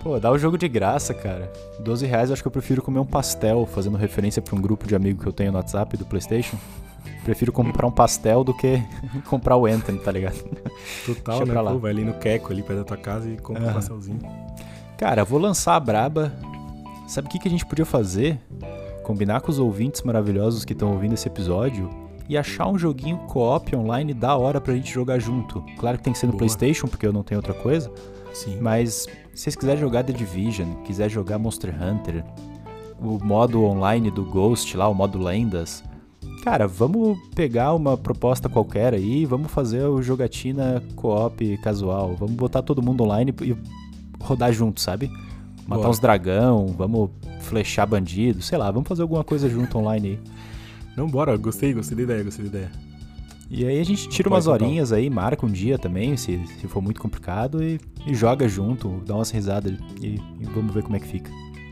Pô, 0.02 0.20
dá 0.20 0.30
o 0.30 0.38
jogo 0.38 0.58
de 0.58 0.68
graça, 0.68 1.14
cara. 1.14 1.50
12 1.80 2.06
reais 2.06 2.28
eu 2.28 2.34
acho 2.34 2.42
que 2.42 2.48
eu 2.48 2.52
prefiro 2.52 2.82
comer 2.82 2.98
um 2.98 3.06
pastel, 3.06 3.66
fazendo 3.66 3.96
referência 3.96 4.42
pra 4.42 4.54
um 4.54 4.60
grupo 4.60 4.86
de 4.86 4.94
amigos 4.94 5.22
que 5.22 5.28
eu 5.28 5.32
tenho 5.32 5.50
no 5.50 5.58
WhatsApp 5.58 5.96
do 5.96 6.04
PlayStation. 6.04 6.56
Prefiro 7.24 7.52
comprar 7.52 7.86
um 7.86 7.90
pastel 7.90 8.44
do 8.44 8.54
que 8.54 8.82
comprar 9.26 9.56
o 9.56 9.66
Anthem, 9.66 9.96
tá 9.96 10.12
ligado? 10.12 10.38
Total, 11.06 11.38
Deixa 11.38 11.62
né? 11.62 11.70
Pô, 11.70 11.78
vai 11.78 11.90
ali 11.90 12.04
no 12.04 12.14
Queco, 12.14 12.52
ali 12.52 12.62
perto 12.62 12.78
da 12.78 12.84
tua 12.84 12.96
casa 12.96 13.28
e 13.30 13.36
compra 13.38 13.64
uhum. 13.64 13.70
um 13.70 13.74
pastelzinho. 13.74 14.20
Cara, 14.98 15.24
vou 15.24 15.38
lançar 15.38 15.74
a 15.74 15.80
braba. 15.80 16.32
Sabe 17.06 17.28
o 17.28 17.30
que, 17.30 17.38
que 17.38 17.48
a 17.48 17.50
gente 17.50 17.64
podia 17.64 17.86
fazer? 17.86 18.38
Combinar 19.02 19.40
com 19.40 19.50
os 19.50 19.58
ouvintes 19.58 20.02
maravilhosos 20.02 20.66
que 20.66 20.74
estão 20.74 20.92
ouvindo 20.92 21.14
esse 21.14 21.26
episódio 21.26 21.88
e 22.28 22.36
achar 22.36 22.68
um 22.68 22.78
joguinho 22.78 23.18
co-op 23.26 23.74
online 23.74 24.12
da 24.12 24.36
hora 24.36 24.60
pra 24.60 24.74
gente 24.74 24.92
jogar 24.92 25.18
junto. 25.18 25.64
Claro 25.78 25.96
que 25.96 26.04
tem 26.04 26.12
que 26.12 26.18
ser 26.18 26.26
no 26.26 26.32
Boa. 26.32 26.38
PlayStation, 26.38 26.86
porque 26.86 27.06
eu 27.06 27.12
não 27.12 27.22
tenho 27.22 27.38
outra 27.38 27.54
coisa. 27.54 27.90
Sim. 28.34 28.58
Mas 28.60 29.06
se 29.34 29.44
vocês 29.44 29.56
quiserem 29.56 29.80
jogar 29.80 30.04
The 30.04 30.12
Division, 30.12 30.74
quiser 30.84 31.08
jogar 31.08 31.38
Monster 31.38 31.74
Hunter, 31.74 32.24
o 33.00 33.24
modo 33.24 33.64
online 33.64 34.10
do 34.10 34.24
Ghost 34.24 34.76
lá, 34.76 34.88
o 34.88 34.94
modo 34.94 35.18
Lendas, 35.18 35.82
cara, 36.44 36.66
vamos 36.66 37.18
pegar 37.34 37.74
uma 37.74 37.96
proposta 37.96 38.48
qualquer 38.48 38.94
aí, 38.94 39.24
vamos 39.24 39.50
fazer 39.50 39.84
o 39.84 40.02
jogatina 40.02 40.82
co-op 40.96 41.56
casual, 41.58 42.14
vamos 42.14 42.34
botar 42.34 42.62
todo 42.62 42.82
mundo 42.82 43.04
online 43.04 43.34
e 43.42 43.56
rodar 44.20 44.52
junto, 44.52 44.80
sabe? 44.80 45.10
Matar 45.66 45.82
Boa. 45.82 45.90
uns 45.90 45.98
dragão, 45.98 46.66
vamos 46.68 47.10
flechar 47.40 47.86
bandido, 47.86 48.42
sei 48.42 48.58
lá, 48.58 48.70
vamos 48.70 48.88
fazer 48.88 49.02
alguma 49.02 49.22
coisa 49.22 49.48
junto 49.48 49.78
online 49.78 50.08
aí. 50.08 50.37
Não, 50.98 51.06
bora, 51.06 51.36
gostei, 51.36 51.72
gostei 51.72 51.96
da 51.96 52.02
ideia, 52.02 52.24
gostei 52.24 52.44
da 52.46 52.58
ideia. 52.58 52.72
E 53.48 53.64
aí 53.64 53.78
a 53.78 53.84
gente 53.84 54.08
tira 54.08 54.28
umas 54.28 54.48
horinhas 54.48 54.92
aí, 54.92 55.08
marca 55.08 55.46
um 55.46 55.48
dia 55.48 55.78
também, 55.78 56.16
se, 56.16 56.44
se 56.60 56.66
for 56.66 56.82
muito 56.82 57.00
complicado, 57.00 57.62
e, 57.62 57.80
e 58.04 58.16
joga 58.16 58.48
junto, 58.48 59.00
dá 59.06 59.14
umas 59.14 59.30
risadas 59.30 59.78
e, 60.02 60.16
e, 60.40 60.44
vamos 60.52 60.74
ver 60.74 60.82
como 60.82 60.96
é 60.96 60.98
que 60.98 61.06
fica. 61.06 61.30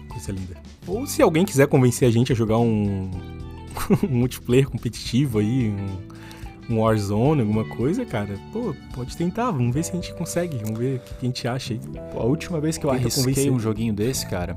Coisa 0.08 0.30
linda. 0.30 0.56
Ou 0.86 1.08
se 1.08 1.20
alguém 1.22 1.44
quiser 1.44 1.66
convencer 1.66 2.06
a 2.06 2.10
gente 2.12 2.30
a 2.30 2.36
jogar 2.36 2.58
um, 2.58 3.10
um 4.08 4.08
multiplayer 4.08 4.70
competitivo 4.70 5.40
aí, 5.40 5.70
um, 5.70 6.72
um 6.72 6.80
Warzone, 6.80 7.40
alguma 7.40 7.64
coisa, 7.64 8.06
cara, 8.06 8.38
pô, 8.52 8.72
pode 8.94 9.16
tentar, 9.16 9.50
vamos 9.50 9.74
ver 9.74 9.82
se 9.82 9.90
a 9.90 9.96
gente 9.96 10.14
consegue, 10.14 10.56
vamos 10.58 10.78
ver 10.78 10.98
o 10.98 11.00
que 11.00 11.14
a 11.20 11.26
gente 11.26 11.48
acha 11.48 11.74
aí. 11.74 11.80
Pô, 12.12 12.20
a 12.20 12.24
última 12.24 12.60
vez 12.60 12.78
que 12.78 12.86
eu 12.86 12.90
Tenta 12.90 13.02
arrisquei 13.02 13.24
convencer. 13.24 13.52
um 13.52 13.58
joguinho 13.58 13.92
desse, 13.92 14.24
cara, 14.24 14.56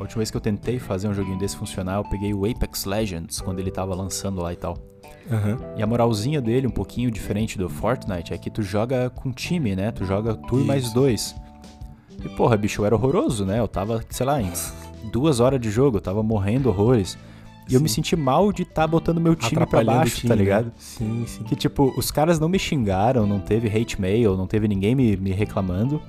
a 0.00 0.02
última 0.02 0.20
vez 0.20 0.30
que 0.30 0.36
eu 0.36 0.40
tentei 0.40 0.78
fazer 0.78 1.08
um 1.08 1.14
joguinho 1.14 1.38
desse 1.38 1.54
funcionar, 1.54 1.98
eu 1.98 2.04
peguei 2.04 2.32
o 2.32 2.46
Apex 2.46 2.86
Legends, 2.86 3.38
quando 3.38 3.60
ele 3.60 3.70
tava 3.70 3.94
lançando 3.94 4.40
lá 4.40 4.50
e 4.50 4.56
tal. 4.56 4.78
Uhum. 5.30 5.58
E 5.76 5.82
a 5.82 5.86
moralzinha 5.86 6.40
dele, 6.40 6.66
um 6.66 6.70
pouquinho 6.70 7.10
diferente 7.10 7.58
do 7.58 7.68
Fortnite, 7.68 8.32
é 8.32 8.38
que 8.38 8.50
tu 8.50 8.62
joga 8.62 9.10
com 9.10 9.30
time, 9.30 9.76
né? 9.76 9.92
Tu 9.92 10.06
joga 10.06 10.34
tu 10.34 10.58
e 10.58 10.64
mais 10.64 10.90
dois. 10.94 11.36
E 12.24 12.30
porra, 12.30 12.56
bicho, 12.56 12.80
eu 12.80 12.86
era 12.86 12.94
horroroso, 12.94 13.44
né? 13.44 13.60
Eu 13.60 13.68
tava, 13.68 14.02
sei 14.08 14.24
lá, 14.24 14.40
em 14.40 14.50
duas 15.12 15.38
horas 15.38 15.60
de 15.60 15.70
jogo, 15.70 15.98
eu 15.98 16.00
tava 16.00 16.22
morrendo 16.22 16.70
horrores. 16.70 17.18
E 17.66 17.70
sim. 17.70 17.76
eu 17.76 17.80
me 17.82 17.88
senti 17.88 18.16
mal 18.16 18.50
de 18.54 18.62
estar 18.62 18.82
tá 18.82 18.86
botando 18.86 19.20
meu 19.20 19.36
time 19.36 19.66
pra 19.66 19.84
baixo, 19.84 20.16
time, 20.16 20.28
tá 20.30 20.34
ligado? 20.34 20.66
Né? 20.66 20.72
Sim, 20.78 21.24
sim. 21.26 21.44
Que 21.44 21.54
tipo, 21.54 21.92
os 21.94 22.10
caras 22.10 22.40
não 22.40 22.48
me 22.48 22.58
xingaram, 22.58 23.26
não 23.26 23.38
teve 23.38 23.68
hate 23.68 24.00
mail, 24.00 24.34
não 24.34 24.46
teve 24.46 24.66
ninguém 24.66 24.94
me, 24.94 25.14
me 25.18 25.30
reclamando. 25.30 26.00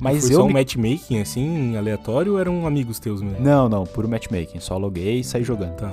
Mas 0.00 0.24
Foi 0.24 0.32
eu. 0.32 0.36
só 0.38 0.44
me... 0.44 0.50
um 0.50 0.52
matchmaking, 0.54 1.20
assim, 1.20 1.76
aleatório 1.76 2.32
ou 2.32 2.38
eram 2.38 2.66
amigos 2.66 2.98
teus 2.98 3.20
mesmo? 3.20 3.40
Não, 3.40 3.68
não, 3.68 3.84
puro 3.84 4.08
matchmaking. 4.08 4.58
Só 4.60 4.78
loguei 4.78 5.20
e 5.20 5.24
saí 5.24 5.44
jogando. 5.44 5.76
Tá. 5.76 5.92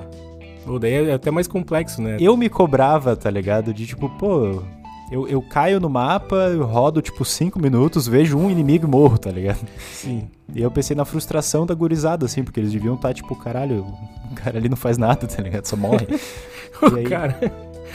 Ou 0.66 0.80
daí 0.80 1.10
é 1.10 1.14
até 1.14 1.30
mais 1.32 1.48
complexo, 1.48 2.02
né? 2.02 2.18
Eu 2.20 2.36
me 2.36 2.50
cobrava, 2.50 3.16
tá 3.16 3.30
ligado? 3.30 3.74
De 3.74 3.86
tipo, 3.86 4.10
pô, 4.18 4.62
eu, 5.10 5.28
eu 5.28 5.42
caio 5.42 5.80
no 5.80 5.90
mapa, 5.90 6.36
eu 6.36 6.66
rodo 6.66 7.02
tipo 7.02 7.24
5 7.24 7.62
minutos, 7.62 8.08
vejo 8.08 8.38
um 8.38 8.50
inimigo 8.50 8.86
e 8.86 8.90
morro, 8.90 9.18
tá 9.18 9.32
ligado? 9.32 9.66
Sim. 9.92 10.28
E 10.54 10.62
eu 10.62 10.70
pensei 10.70 10.96
na 10.96 11.06
frustração 11.06 11.66
da 11.66 11.74
gurizada, 11.74 12.26
assim, 12.26 12.44
porque 12.44 12.60
eles 12.60 12.72
deviam 12.72 12.96
estar, 12.96 13.10
tá, 13.10 13.14
tipo, 13.14 13.36
caralho, 13.36 13.86
o 14.32 14.36
cara 14.36 14.58
ali 14.58 14.68
não 14.68 14.78
faz 14.78 14.98
nada, 14.98 15.26
tá 15.26 15.42
ligado? 15.42 15.66
Só 15.66 15.78
morre. 15.78 16.08
o 16.82 16.96
aí, 16.96 17.06
cara. 17.06 17.40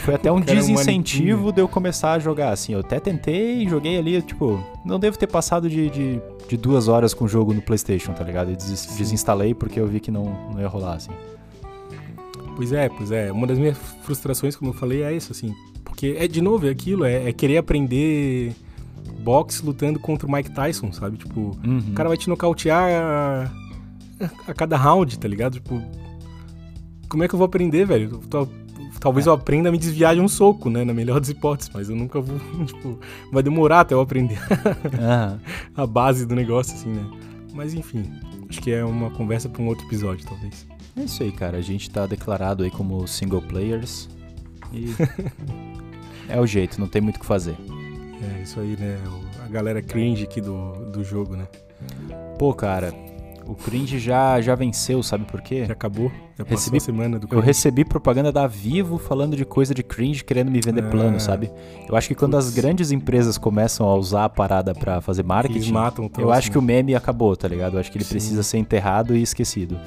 Foi 0.03 0.15
até 0.15 0.33
um 0.33 0.41
desincentivo 0.41 1.53
de 1.53 1.61
eu 1.61 1.69
começar 1.69 2.15
a 2.15 2.19
jogar, 2.19 2.51
assim. 2.51 2.73
Eu 2.73 2.81
até 2.81 2.99
tentei, 2.99 3.69
joguei 3.69 3.97
ali, 3.97 4.21
tipo, 4.21 4.63
não 4.85 4.99
devo 4.99 5.17
ter 5.17 5.29
passado 5.29 5.71
de, 5.71 5.89
de, 5.91 6.21
de 6.49 6.57
duas 6.57 6.89
horas 6.89 7.15
com 7.15 7.25
o 7.25 7.29
jogo 7.29 7.55
no 7.55 7.63
PlayStation, 7.63 8.13
tá 8.13 8.25
ligado? 8.25 8.51
E 8.51 8.57
des, 8.57 8.97
desinstalei 8.99 9.55
porque 9.55 9.79
eu 9.79 9.87
vi 9.87 10.01
que 10.01 10.11
não, 10.11 10.25
não 10.53 10.61
ia 10.61 10.67
rolar, 10.67 10.95
assim. 10.95 11.13
Pois 12.57 12.73
é, 12.73 12.89
pois 12.89 13.13
é. 13.13 13.31
Uma 13.31 13.47
das 13.47 13.59
minhas 13.59 13.79
frustrações, 14.03 14.57
como 14.57 14.71
eu 14.73 14.75
falei, 14.75 15.05
é 15.05 15.15
isso, 15.15 15.31
assim. 15.31 15.55
Porque, 15.85 16.17
é 16.19 16.27
de 16.27 16.41
novo, 16.41 16.67
é 16.67 16.71
aquilo, 16.71 17.05
é, 17.05 17.29
é 17.29 17.33
querer 17.33 17.59
aprender 17.59 18.53
boxe 19.21 19.65
lutando 19.65 20.01
contra 20.01 20.27
o 20.27 20.33
Mike 20.33 20.51
Tyson, 20.51 20.93
sabe? 20.93 21.17
Tipo, 21.17 21.57
uhum. 21.65 21.79
o 21.91 21.93
cara 21.93 22.09
vai 22.09 22.19
te 22.19 22.29
nocautear 22.29 22.91
a, 22.91 23.51
a, 24.49 24.55
cada 24.55 24.77
round, 24.77 25.17
tá 25.17 25.29
ligado? 25.29 25.55
Tipo, 25.55 25.81
como 27.09 27.23
é 27.23 27.29
que 27.29 27.35
eu 27.35 27.39
vou 27.39 27.47
aprender, 27.47 27.85
velho? 27.85 28.19
Tô, 28.29 28.49
talvez 29.03 29.27
é. 29.27 29.31
eu 29.31 29.35
aprenda 29.35 29.69
a 29.69 29.73
me 29.73 29.77
desviar 29.77 30.15
de 30.15 30.21
um 30.21 30.29
soco, 30.29 30.71
né? 30.71 30.85
Na 30.85 30.95
melhor 30.95 31.19
das 31.19 31.29
hipóteses, 31.29 31.71
mas 31.75 31.91
eu 31.91 31.97
nunca 31.97 32.21
vou, 32.21 32.39
tipo, 32.65 32.99
vai 33.33 33.43
demorar 33.43 33.81
até 33.81 33.95
eu 33.95 34.01
aprender 34.01 34.39
uhum. 34.39 35.39
a 35.83 35.87
base 35.87 36.25
do 36.25 36.35
negócio, 36.37 36.75
assim, 36.75 36.91
né? 36.91 37.05
Mas 37.53 37.75
enfim, 37.75 38.11
acho 38.49 38.61
que 38.61 38.71
é 38.71 38.85
uma 38.85 39.11
conversa 39.11 39.49
para 39.49 39.61
um 39.61 39.67
outro 39.67 39.85
episódio, 39.87 40.25
talvez. 40.25 40.67
É 40.97 41.03
isso 41.03 41.23
aí, 41.23 41.33
cara. 41.33 41.59
A 41.59 41.61
gente 41.61 41.91
tá 41.91 42.07
declarado 42.07 42.63
aí 42.63 42.71
como 42.71 43.07
single 43.07 43.43
players 43.43 44.09
e 44.73 44.95
é 46.31 46.41
o 46.41 46.47
jeito, 46.47 46.81
não 46.81 46.87
tem 46.87 47.03
muito 47.03 47.17
o 47.17 47.21
que 47.21 47.27
fazer. 47.27 47.57
É, 48.23 48.43
isso 48.43 48.61
aí, 48.61 48.77
né? 48.79 48.99
A 49.45 49.49
galera 49.49 49.83
cringe 49.83 50.25
aqui 50.25 50.41
do, 50.41 50.73
do 50.91 51.03
jogo, 51.03 51.37
né? 51.37 51.49
Pô, 52.39 52.55
cara, 52.55 52.95
o 53.47 53.55
cringe 53.55 53.99
já, 53.99 54.41
já 54.41 54.55
venceu, 54.55 55.03
sabe 55.03 55.25
por 55.25 55.41
quê? 55.41 55.65
Já 55.67 55.73
acabou? 55.73 56.11
Já 56.39 56.45
recebi, 56.45 56.81
semana 56.81 57.19
do 57.19 57.27
cringe. 57.27 57.41
Eu 57.41 57.45
recebi 57.45 57.85
propaganda 57.85 58.33
da 58.33 58.47
Vivo 58.47 58.99
falando 58.99 59.37
de 59.37 59.45
coisa 59.45 59.75
de 59.75 59.83
cringe, 59.83 60.25
querendo 60.25 60.51
me 60.51 60.61
vender 60.61 60.85
ah, 60.85 60.91
plano, 60.91 61.21
sabe? 61.21 61.51
Eu 61.89 61.97
acho 61.97 62.09
que 62.09 62.15
quando 62.15 62.33
putz. 62.33 62.47
as 62.47 62.55
grandes 62.55 62.91
empresas 62.91 63.37
começam 63.39 63.87
a 63.89 63.95
usar 63.95 64.25
a 64.25 64.29
parada 64.29 64.75
para 64.75 65.01
fazer 65.01 65.23
marketing, 65.23 65.57
Eles 65.57 65.71
matam 65.71 66.11
eu 66.19 66.33
acho 66.33 66.51
que 66.51 66.59
o 66.59 66.63
meme 66.63 66.95
acabou, 66.95 67.37
tá 67.37 67.49
ligado? 67.49 67.75
Eu 67.75 67.81
acho 67.81 67.91
que 67.91 67.99
ele 67.99 68.05
Sim. 68.05 68.11
precisa 68.11 68.43
ser 68.43 68.59
enterrado 68.59 69.17
e 69.17 69.23
esquecido. 69.23 69.79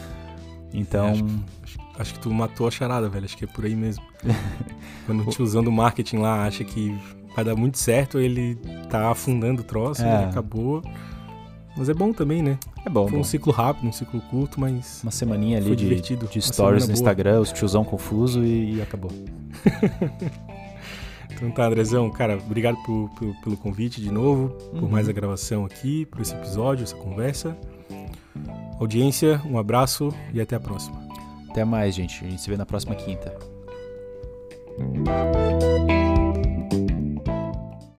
Então... 0.74 1.08
É, 1.08 1.12
acho, 1.12 1.80
acho, 2.00 2.14
que 2.14 2.20
tu 2.20 2.32
matou 2.32 2.68
a 2.68 2.72
charada, 2.72 3.08
velho. 3.08 3.26
Acho 3.26 3.38
que 3.38 3.46
é 3.46 3.48
por 3.48 3.66
aí 3.66 3.76
mesmo. 3.76 4.04
quando 5.06 5.24
o 5.24 5.44
usando 5.44 5.68
o 5.68 5.72
marketing 5.72 6.18
lá 6.18 6.46
acha 6.46 6.64
que 6.64 6.98
vai 7.36 7.44
dar 7.44 7.56
muito 7.56 7.78
certo, 7.78 8.18
ele 8.18 8.56
tá 8.90 9.12
afundando 9.12 9.62
o 9.62 9.66
troço, 9.66 10.04
é. 10.04 10.26
acabou. 10.26 10.82
Mas 11.78 11.90
é 11.90 11.94
bom 11.94 12.14
também, 12.14 12.42
né? 12.42 12.58
É 12.86 12.90
bom. 12.90 13.04
Foi 13.08 13.16
bom. 13.18 13.22
um 13.22 13.24
ciclo 13.24 13.52
rápido, 13.52 13.88
um 13.88 13.92
ciclo 13.92 14.22
curto, 14.30 14.60
mas. 14.60 15.02
Uma 15.04 15.12
semaninha 15.12 15.58
ali 15.58 15.72
de, 15.72 15.76
divertido. 15.76 16.26
de 16.28 16.42
stories 16.42 16.88
no. 16.88 16.94
Instagram, 16.94 17.42
os 17.42 17.52
tiozão 17.52 17.84
confuso 17.84 18.44
e, 18.44 18.76
e 18.76 18.82
acabou. 18.82 19.12
Então 21.38 21.52
tá, 21.52 21.66
Andrezão, 21.68 22.10
cara, 22.10 22.38
obrigado 22.38 22.78
por- 22.86 23.10
por- 23.10 23.36
pelo 23.44 23.58
convite 23.58 24.00
de 24.00 24.10
novo, 24.10 24.50
por 24.72 24.84
Uhum. 24.84 24.90
mais 24.90 25.10
a 25.10 25.12
gravação 25.12 25.66
aqui, 25.66 26.06
por 26.06 26.22
esse 26.22 26.34
episódio, 26.34 26.84
essa 26.84 26.96
conversa. 26.96 27.58
Audiência, 28.80 29.42
um 29.46 29.58
abraço 29.58 30.14
e 30.34 30.40
até 30.40 30.56
a 30.56 30.62
próxima. 30.62 30.98
Até 31.50 31.66
mais, 31.66 31.94
gente. 31.94 32.24
A 32.24 32.30
gente 32.30 32.42
se 32.42 32.50
vê 32.50 32.56
na 32.56 32.66
próxima 32.66 32.96
quinta. 32.96 33.36